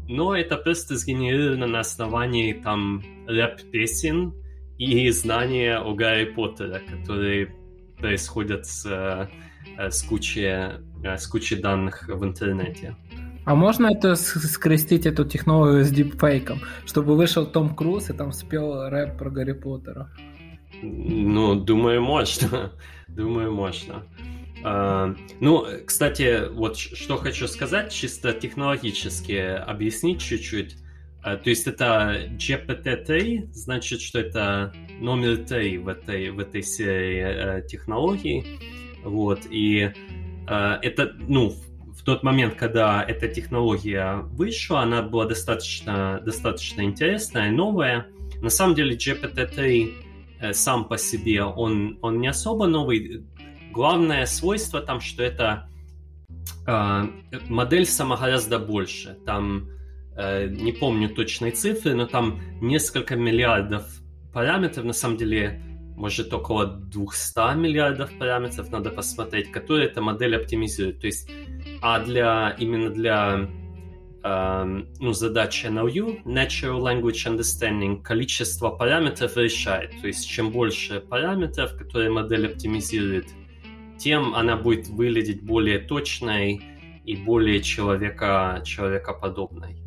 но 0.08 0.36
это 0.36 0.58
просто 0.58 0.98
сгенерировано 0.98 1.68
на 1.68 1.80
основании 1.80 2.54
там 2.54 3.02
рэп-песен 3.28 4.34
и 4.78 5.10
знания 5.12 5.78
о 5.78 5.94
Гарри 5.94 6.26
Поттере, 6.26 6.80
которые 6.80 7.56
происходят 7.98 8.66
с, 8.66 8.86
э, 8.86 9.90
с, 9.90 10.04
кучей, 10.04 10.80
э, 11.04 11.18
с 11.18 11.28
кучей 11.28 11.56
данных 11.56 12.08
в 12.08 12.24
интернете. 12.24 12.96
А 13.46 13.56
можно 13.56 13.88
это 13.88 14.16
скрестить 14.16 15.06
эту 15.06 15.26
технологию 15.26 15.84
с 15.84 15.90
дипфейком, 15.90 16.60
чтобы 16.86 17.16
вышел 17.16 17.46
Том 17.46 17.76
Круз 17.76 18.10
и 18.10 18.14
там 18.14 18.32
спел 18.32 18.90
рэп 18.90 19.18
про 19.18 19.30
Гарри 19.30 19.54
Поттера? 19.54 20.10
Ну, 20.82 21.56
думаю, 21.56 22.02
можно. 22.02 22.72
думаю, 23.08 23.52
можно. 23.52 24.04
А, 24.64 25.14
ну, 25.42 25.66
кстати, 25.86 26.50
вот 26.52 26.78
что 26.78 27.18
хочу 27.18 27.48
сказать, 27.48 27.92
чисто 27.92 28.34
технологически 28.34 29.34
объяснить 29.34 30.22
чуть-чуть. 30.22 30.78
А, 31.24 31.38
то 31.38 31.50
есть 31.50 31.68
это 31.68 32.30
GPT-3, 32.38 33.54
значит, 33.54 34.02
что 34.02 34.20
это 34.20 34.74
номер 35.00 35.38
3 35.38 35.78
в 35.78 35.88
этой, 35.88 36.30
в 36.32 36.40
этой 36.40 36.62
серии 36.62 37.24
э, 37.24 37.68
технологий. 37.68 38.60
Вот, 39.04 39.40
и 39.50 39.92
э, 40.48 40.78
это, 40.82 41.14
ну, 41.28 41.50
в 41.50 42.04
тот 42.04 42.24
момент, 42.24 42.56
когда 42.56 43.04
эта 43.04 43.30
технология 43.30 44.18
вышла, 44.24 44.82
она 44.82 45.02
была 45.02 45.26
достаточно, 45.26 46.22
достаточно 46.26 46.82
интересная, 46.82 47.52
новая. 47.52 48.08
На 48.42 48.50
самом 48.50 48.76
деле 48.76 48.98
GPT-3 48.98 49.94
э, 50.42 50.54
сам 50.54 50.86
по 50.86 50.98
себе, 50.98 51.44
он, 51.44 51.98
он 52.02 52.20
не 52.20 52.28
особо 52.28 52.68
новый, 52.68 53.24
Главное 53.74 54.28
свойство 54.28 54.82
там, 54.82 55.02
что 55.02 55.24
это 55.24 55.68
э, 56.68 57.04
модель 57.50 57.88
сама 57.88 58.18
гораздо 58.18 58.60
больше. 58.60 59.18
Там, 59.26 59.68
не 60.18 60.72
помню 60.72 61.10
точной 61.10 61.52
цифры, 61.52 61.94
но 61.96 62.06
там 62.06 62.40
несколько 62.62 63.16
миллиардов 63.16 63.86
параметров. 64.32 64.86
На 64.86 64.94
самом 64.94 65.18
деле, 65.18 65.62
может 65.96 66.34
около 66.34 66.66
200 66.66 67.56
миллиардов 67.58 68.12
параметров, 68.18 68.72
надо 68.72 68.90
посмотреть, 68.90 69.52
которые 69.52 69.88
эта 69.88 70.02
модель 70.02 70.36
оптимизирует. 70.36 71.00
То 71.00 71.08
есть, 71.08 71.30
а 71.82 72.00
для 72.00 72.56
именно 72.60 72.90
для 72.90 73.50
э, 74.24 74.82
ну, 75.00 75.14
задачи 75.14 75.68
NLU, 75.68 76.24
Natural 76.26 76.80
Language 76.80 77.38
Understanding, 77.38 78.02
количество 78.02 78.70
параметров 78.70 79.38
решает. 79.38 79.92
То 80.02 80.08
есть, 80.08 80.28
чем 80.28 80.52
больше 80.52 81.00
параметров, 81.00 81.78
которые 81.78 82.10
модель 82.10 82.48
оптимизирует, 82.48 83.28
тем 83.98 84.34
она 84.34 84.58
будет 84.58 84.88
выглядеть 84.88 85.44
более 85.44 85.80
точной 85.80 86.62
и 87.06 87.16
более 87.16 87.62
человека, 87.62 88.62
человекоподобной. 88.66 89.83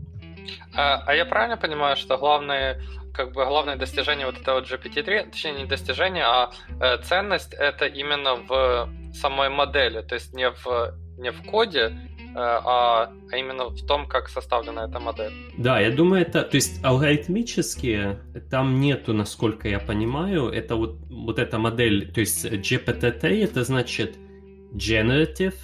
А, 0.74 1.02
а 1.06 1.14
я 1.14 1.24
правильно 1.24 1.56
понимаю, 1.56 1.96
что 1.96 2.18
главное, 2.18 2.80
как 3.14 3.32
бы 3.32 3.44
главное 3.44 3.76
достижение 3.76 4.26
вот 4.26 4.38
этого 4.40 4.60
GPT-3, 4.60 5.30
точнее 5.30 5.52
не 5.52 5.64
достижение, 5.64 6.24
а 6.24 6.50
э, 6.80 6.98
ценность 7.02 7.54
это 7.54 7.86
именно 7.86 8.36
в 8.36 8.88
самой 9.14 9.48
модели, 9.48 10.02
то 10.02 10.14
есть 10.14 10.34
не 10.34 10.50
в, 10.50 10.94
не 11.18 11.30
в 11.30 11.42
коде, 11.42 11.80
э, 11.80 12.36
а, 12.36 13.10
а 13.32 13.36
именно 13.36 13.66
в 13.66 13.86
том, 13.86 14.06
как 14.06 14.28
составлена 14.28 14.84
эта 14.84 15.00
модель. 15.00 15.32
Да, 15.56 15.80
я 15.80 15.90
думаю, 15.90 16.22
это, 16.22 16.42
то 16.42 16.56
есть 16.56 16.84
алгоритмически 16.84 18.18
там 18.50 18.80
нету, 18.80 19.14
насколько 19.14 19.68
я 19.68 19.78
понимаю, 19.78 20.48
это 20.48 20.76
вот, 20.76 20.98
вот 21.08 21.38
эта 21.38 21.58
модель, 21.58 22.12
то 22.12 22.20
есть 22.20 22.44
GPT-3 22.44 23.44
это 23.44 23.64
значит 23.64 24.16
Generative 24.74 25.54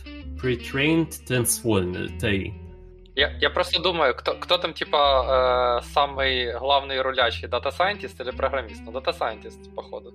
Pre-trained 0.43 1.13
Transformer 1.29 2.19
3. 2.19 2.62
Я, 3.15 3.37
я 3.41 3.51
просто 3.51 3.83
думаю, 3.83 4.15
кто, 4.15 4.35
кто 4.35 4.59
там 4.59 4.73
типа 4.73 5.81
э, 5.83 5.93
самый 5.93 6.59
главный 6.59 7.03
рулящий, 7.03 7.47
дата 7.47 7.71
сайентист 7.71 8.21
или 8.21 8.31
программист? 8.31 8.83
Ну, 8.85 8.93
дата 8.93 9.13
сайентист, 9.13 9.75
походу. 9.75 10.15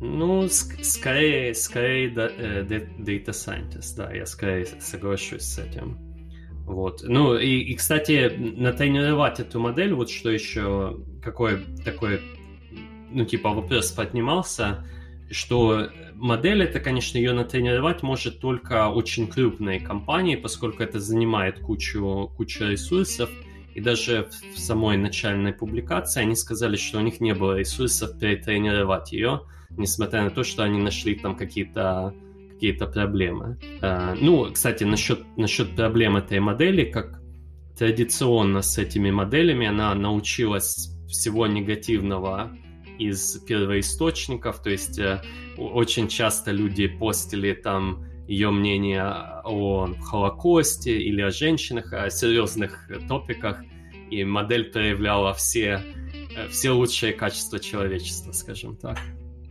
Ну, 0.00 0.44
ск- 0.44 0.82
скорее, 0.82 1.54
скорее 1.54 2.08
э, 2.08 2.62
data 2.62 3.32
scientist, 3.32 3.96
да, 3.96 4.10
я 4.12 4.24
скорее 4.24 4.64
соглашусь 4.64 5.42
с 5.42 5.58
этим. 5.58 5.98
Вот. 6.64 7.02
Ну, 7.02 7.36
и, 7.36 7.58
и, 7.58 7.74
кстати, 7.74 8.32
натренировать 8.56 9.40
эту 9.40 9.60
модель, 9.60 9.92
вот 9.92 10.08
что 10.08 10.30
еще, 10.30 10.98
какой 11.22 11.66
такой, 11.84 12.22
ну, 13.10 13.26
типа, 13.26 13.50
вопрос 13.50 13.90
поднимался, 13.90 14.86
что 15.30 15.90
модель, 16.20 16.62
это, 16.62 16.80
конечно, 16.80 17.18
ее 17.18 17.32
натренировать 17.32 18.02
может 18.02 18.40
только 18.40 18.88
очень 18.88 19.26
крупные 19.26 19.80
компании, 19.80 20.36
поскольку 20.36 20.82
это 20.82 21.00
занимает 21.00 21.60
кучу, 21.60 22.30
кучу 22.36 22.64
ресурсов. 22.64 23.30
И 23.74 23.80
даже 23.80 24.28
в 24.54 24.58
самой 24.58 24.96
начальной 24.96 25.52
публикации 25.52 26.22
они 26.22 26.34
сказали, 26.34 26.76
что 26.76 26.98
у 26.98 27.02
них 27.02 27.20
не 27.20 27.34
было 27.34 27.58
ресурсов 27.58 28.18
перетренировать 28.18 29.12
ее, 29.12 29.42
несмотря 29.70 30.24
на 30.24 30.30
то, 30.30 30.42
что 30.42 30.64
они 30.64 30.80
нашли 30.80 31.14
там 31.14 31.36
какие-то 31.36 32.14
какие-то 32.52 32.86
проблемы. 32.86 33.58
Uh, 33.80 34.18
ну, 34.20 34.52
кстати, 34.52 34.84
насчет, 34.84 35.20
насчет 35.38 35.74
проблем 35.76 36.18
этой 36.18 36.40
модели, 36.40 36.84
как 36.84 37.18
традиционно 37.78 38.60
с 38.60 38.76
этими 38.76 39.10
моделями, 39.10 39.66
она 39.66 39.94
научилась 39.94 40.90
всего 41.08 41.46
негативного 41.46 42.50
из 43.00 43.38
первоисточников, 43.38 44.62
то 44.62 44.70
есть 44.70 44.98
э, 44.98 45.22
очень 45.56 46.08
часто 46.08 46.50
люди 46.50 46.86
постили 46.86 47.54
там 47.54 48.04
ее 48.28 48.50
мнение 48.50 49.04
о 49.44 49.88
Холокосте 50.02 50.98
или 50.98 51.22
о 51.22 51.30
женщинах, 51.30 51.92
о 51.92 52.10
серьезных 52.10 52.88
топиках, 53.08 53.62
и 54.10 54.24
модель 54.24 54.70
проявляла 54.70 55.32
все, 55.32 55.82
э, 56.36 56.48
все 56.48 56.70
лучшие 56.70 57.12
качества 57.12 57.58
человечества, 57.58 58.32
скажем 58.32 58.76
так. 58.76 58.98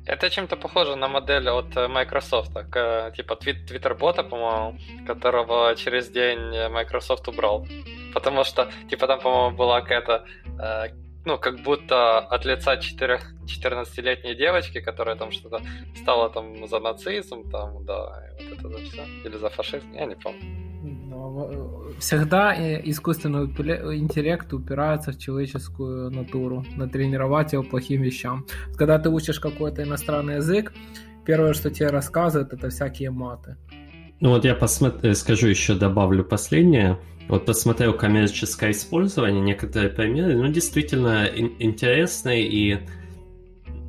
Это 0.05 0.29
чем-то 0.29 0.55
похоже 0.55 0.95
на 0.95 1.07
модель 1.07 1.49
от 1.49 1.75
Microsoft, 1.75 2.53
типа 2.53 3.33
Twitter-бота, 3.33 4.23
по-моему, 4.23 4.79
которого 5.05 5.75
через 5.75 6.09
день 6.09 6.39
Microsoft 6.71 7.27
убрал. 7.27 7.67
Потому 8.13 8.43
что, 8.43 8.71
типа, 8.89 9.05
там, 9.07 9.19
по-моему, 9.19 9.55
была 9.55 9.81
какая-то 9.81 10.25
э, 10.59 11.08
ну, 11.25 11.37
как 11.37 11.59
будто 11.63 12.19
от 12.19 12.45
лица 12.45 12.75
14-летней 12.75 14.35
девочки, 14.35 14.81
которая 14.81 15.15
там 15.15 15.31
что-то 15.31 15.61
стала 15.95 16.29
там 16.29 16.67
за 16.67 16.79
нацизм, 16.79 17.49
там, 17.49 17.85
да, 17.85 18.23
вот 18.39 18.59
это 18.59 18.69
за 18.69 18.77
все. 18.77 19.03
Или 19.25 19.37
за 19.37 19.49
фашизм, 19.49 19.91
я 19.93 20.05
не 20.05 20.15
помню. 20.15 20.39
Всегда 21.99 22.55
искусственный 22.55 23.47
интеллект 23.97 24.53
упирается 24.53 25.11
в 25.11 25.17
человеческую 25.17 26.09
натуру, 26.09 26.65
натренировать 26.77 27.53
его 27.53 27.63
плохим 27.63 28.01
вещам. 28.01 28.45
Когда 28.77 28.97
ты 28.97 29.09
учишь 29.09 29.39
какой-то 29.39 29.83
иностранный 29.83 30.35
язык, 30.35 30.73
первое, 31.25 31.53
что 31.53 31.69
тебе 31.69 31.89
рассказывают, 31.89 32.53
это 32.53 32.69
всякие 32.69 33.11
маты. 33.11 33.57
Ну 34.21 34.29
вот 34.29 34.45
я 34.45 34.55
посмотрю, 34.55 35.13
скажу 35.13 35.47
еще, 35.47 35.75
добавлю 35.75 36.23
последнее. 36.23 36.97
Вот 37.29 37.45
посмотрел 37.45 37.93
коммерческое 37.93 38.71
использование, 38.71 39.39
некоторые 39.39 39.91
примеры, 39.91 40.35
ну, 40.35 40.51
действительно 40.51 41.27
интересные, 41.27 42.49
и, 42.49 42.79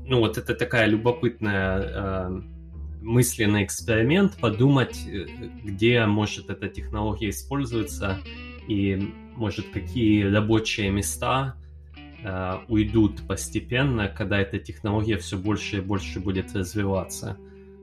ну, 0.05 0.19
вот 0.19 0.37
это 0.37 0.55
такая 0.55 0.87
любопытная 0.87 1.81
э, 1.81 2.41
мысленный 3.01 3.65
эксперимент, 3.65 4.37
подумать, 4.37 5.07
э, 5.07 5.25
где 5.65 6.05
может 6.05 6.51
эта 6.51 6.69
технология 6.69 7.31
использоваться, 7.31 8.19
и, 8.69 9.11
может, 9.37 9.71
какие 9.71 10.25
рабочие 10.25 10.91
места 10.91 11.57
э, 12.23 12.59
уйдут 12.69 13.27
постепенно, 13.27 14.09
когда 14.09 14.39
эта 14.39 14.59
технология 14.59 15.17
все 15.17 15.39
больше 15.39 15.79
и 15.79 15.81
больше 15.81 16.21
будет 16.21 16.55
развиваться. 16.55 17.39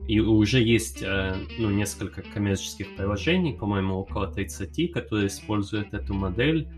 И 0.08 0.20
уже 0.20 0.62
есть 0.62 1.04
э, 1.04 1.36
ну, 1.60 1.70
несколько 1.70 2.22
коммерческих 2.22 2.96
приложений, 2.96 3.58
по-моему, 3.60 3.96
около 3.96 4.28
30, 4.28 4.92
которые 4.94 5.28
используют 5.28 5.94
эту 5.94 6.14
модель. 6.14 6.70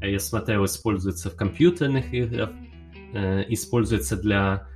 Я 0.00 0.18
смотрел, 0.18 0.64
используется 0.64 1.30
в 1.30 1.36
компьютерных 1.36 2.12
играх, 2.12 2.50
э, 3.14 3.44
используется 3.48 4.16
для 4.16 4.66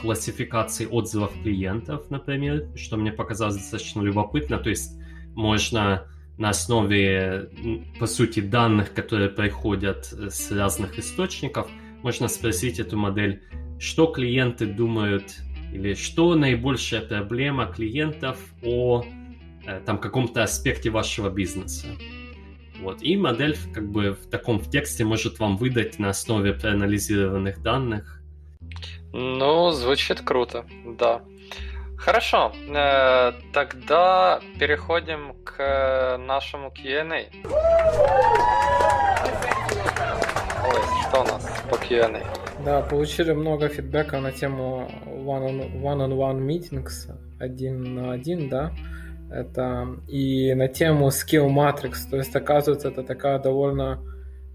классификации 0.00 0.86
отзывов 0.86 1.32
клиентов, 1.42 2.10
например, 2.10 2.68
что 2.74 2.96
мне 2.96 3.12
показалось 3.12 3.56
достаточно 3.56 4.00
любопытно. 4.00 4.58
То 4.58 4.70
есть 4.70 4.92
можно 5.34 6.08
на 6.38 6.50
основе, 6.50 7.50
по 7.98 8.06
сути, 8.06 8.40
данных, 8.40 8.94
которые 8.94 9.28
приходят 9.28 10.06
с 10.06 10.50
разных 10.50 10.98
источников, 10.98 11.68
можно 12.02 12.28
спросить 12.28 12.78
эту 12.78 12.96
модель, 12.96 13.42
что 13.78 14.06
клиенты 14.06 14.66
думают 14.66 15.36
или 15.72 15.94
что 15.94 16.34
наибольшая 16.34 17.02
проблема 17.02 17.66
клиентов 17.66 18.38
о 18.62 19.04
э, 19.66 19.80
там 19.84 19.98
каком-то 19.98 20.42
аспекте 20.42 20.90
вашего 20.90 21.28
бизнеса. 21.28 21.86
Вот. 22.80 23.02
И 23.02 23.16
модель 23.16 23.56
как 23.72 23.90
бы 23.90 24.12
в 24.12 24.28
таком 24.28 24.58
в 24.58 24.70
тексте 24.70 25.04
может 25.04 25.38
вам 25.38 25.56
выдать 25.56 25.98
на 25.98 26.10
основе 26.10 26.52
проанализированных 26.52 27.62
данных. 27.62 28.20
Ну, 29.12 29.70
звучит 29.70 30.20
круто, 30.20 30.66
да. 30.84 31.22
Хорошо, 31.96 32.52
э, 32.54 33.32
тогда 33.52 34.40
переходим 34.58 35.34
к 35.44 36.18
нашему 36.18 36.70
Q&A. 36.70 37.30
Ой, 40.64 40.82
что 41.08 41.20
у 41.22 41.24
нас 41.24 41.64
по 41.70 41.76
Q&A? 41.78 42.45
Да, 42.66 42.82
получили 42.82 43.30
много 43.30 43.68
фидбэка 43.68 44.18
на 44.18 44.32
тему 44.32 44.90
one-on-one 45.06 46.00
-on 46.00 46.10
-one 46.10 46.44
meetings, 46.44 47.08
один 47.38 47.94
на 47.94 48.10
один, 48.10 48.48
да, 48.48 48.72
это 49.30 49.86
и 50.08 50.52
на 50.52 50.66
тему 50.66 51.10
Skill 51.10 51.46
Matrix, 51.46 52.10
то 52.10 52.16
есть, 52.16 52.34
оказывается, 52.34 52.88
это 52.88 53.04
такая 53.04 53.38
довольно 53.38 54.02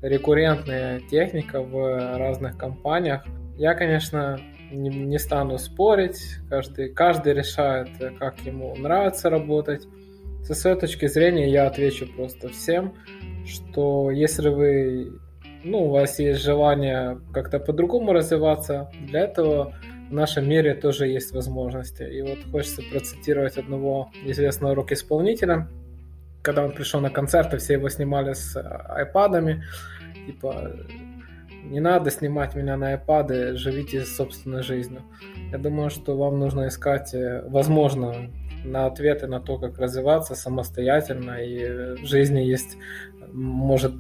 рекуррентная 0.02 1.00
техника 1.10 1.62
в 1.62 2.18
разных 2.18 2.58
компаниях. 2.58 3.24
Я, 3.56 3.76
конечно, 3.76 4.38
не, 4.74 4.90
не 4.90 5.18
стану 5.18 5.58
спорить, 5.58 6.22
каждый, 6.50 6.90
каждый 6.90 7.34
решает, 7.34 7.88
как 8.20 8.42
ему 8.42 8.76
нравится 8.76 9.30
работать. 9.30 9.88
Со 10.44 10.54
своей 10.54 10.78
точки 10.78 11.08
зрения 11.08 11.50
я 11.50 11.66
отвечу 11.66 12.08
просто 12.14 12.50
всем, 12.50 12.94
что 13.46 14.12
если 14.12 14.50
вы 14.50 15.14
ну, 15.64 15.86
у 15.86 15.90
вас 15.90 16.20
есть 16.20 16.42
желание 16.42 17.20
как-то 17.34 17.60
по-другому 17.60 18.14
развиваться, 18.14 18.92
для 19.08 19.22
этого 19.22 19.74
в 20.10 20.14
нашем 20.14 20.48
мире 20.50 20.74
тоже 20.74 21.08
есть 21.08 21.32
возможности. 21.32 22.04
И 22.04 22.22
вот 22.22 22.40
хочется 22.52 22.82
процитировать 22.92 23.58
одного 23.58 24.12
известного 24.26 24.76
рок-исполнителя, 24.76 25.68
когда 26.42 26.66
он 26.66 26.74
пришел 26.74 27.00
на 27.00 27.10
концерт, 27.10 27.54
и 27.54 27.58
все 27.58 27.74
его 27.74 27.90
снимали 27.90 28.34
с 28.34 28.58
айпадами, 28.58 29.64
типа, 30.26 30.72
не 31.64 31.80
надо 31.80 32.12
снимать 32.12 32.56
меня 32.56 32.76
на 32.76 32.96
iPad, 32.96 33.54
живите 33.54 34.04
собственной 34.04 34.64
жизнью. 34.64 35.04
Я 35.52 35.58
думаю, 35.58 35.90
что 35.90 36.18
вам 36.18 36.40
нужно 36.40 36.68
искать, 36.68 37.14
э, 37.14 37.44
возможно, 37.48 38.30
на 38.66 38.88
ответы 38.88 39.28
на 39.28 39.40
то, 39.40 39.58
как 39.58 39.80
развиваться 39.80 40.36
самостоятельно, 40.36 41.42
и 41.42 42.02
в 42.02 42.06
жизни 42.06 42.40
есть, 42.40 42.78
может 43.32 43.94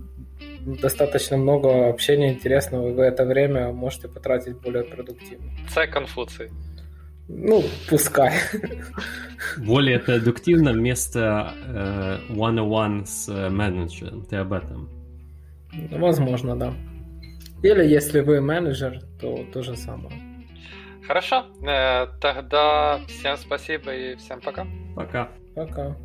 достаточно 0.65 1.37
много 1.37 1.89
общения 1.89 2.33
интересного, 2.33 2.89
и 2.89 2.93
вы 2.93 3.03
это 3.03 3.25
время 3.25 3.71
можете 3.71 4.07
потратить 4.07 4.61
более 4.61 4.83
продуктивно. 4.83 5.51
Це 5.69 5.87
Конфуций. 5.87 6.49
Ну, 7.29 7.63
пускай. 7.89 8.33
Более 9.57 9.99
продуктивно 9.99 10.73
вместо 10.73 11.53
э, 11.67 12.17
one-on-one 12.29 13.05
с 13.05 13.29
э, 13.29 13.49
менеджером. 13.49 14.25
Ты 14.25 14.35
об 14.35 14.53
этом? 14.53 14.89
Возможно, 15.91 16.55
да. 16.55 16.73
Или 17.63 17.85
если 17.85 18.21
вы 18.21 18.41
менеджер, 18.41 18.99
то 19.19 19.45
то 19.53 19.63
же 19.63 19.77
самое. 19.77 20.15
Хорошо, 21.07 21.45
э, 21.65 22.07
тогда 22.19 22.99
всем 23.07 23.37
спасибо 23.37 23.93
и 23.93 24.15
всем 24.15 24.41
пока. 24.41 24.67
Пока. 24.95 25.29
Пока. 25.55 25.95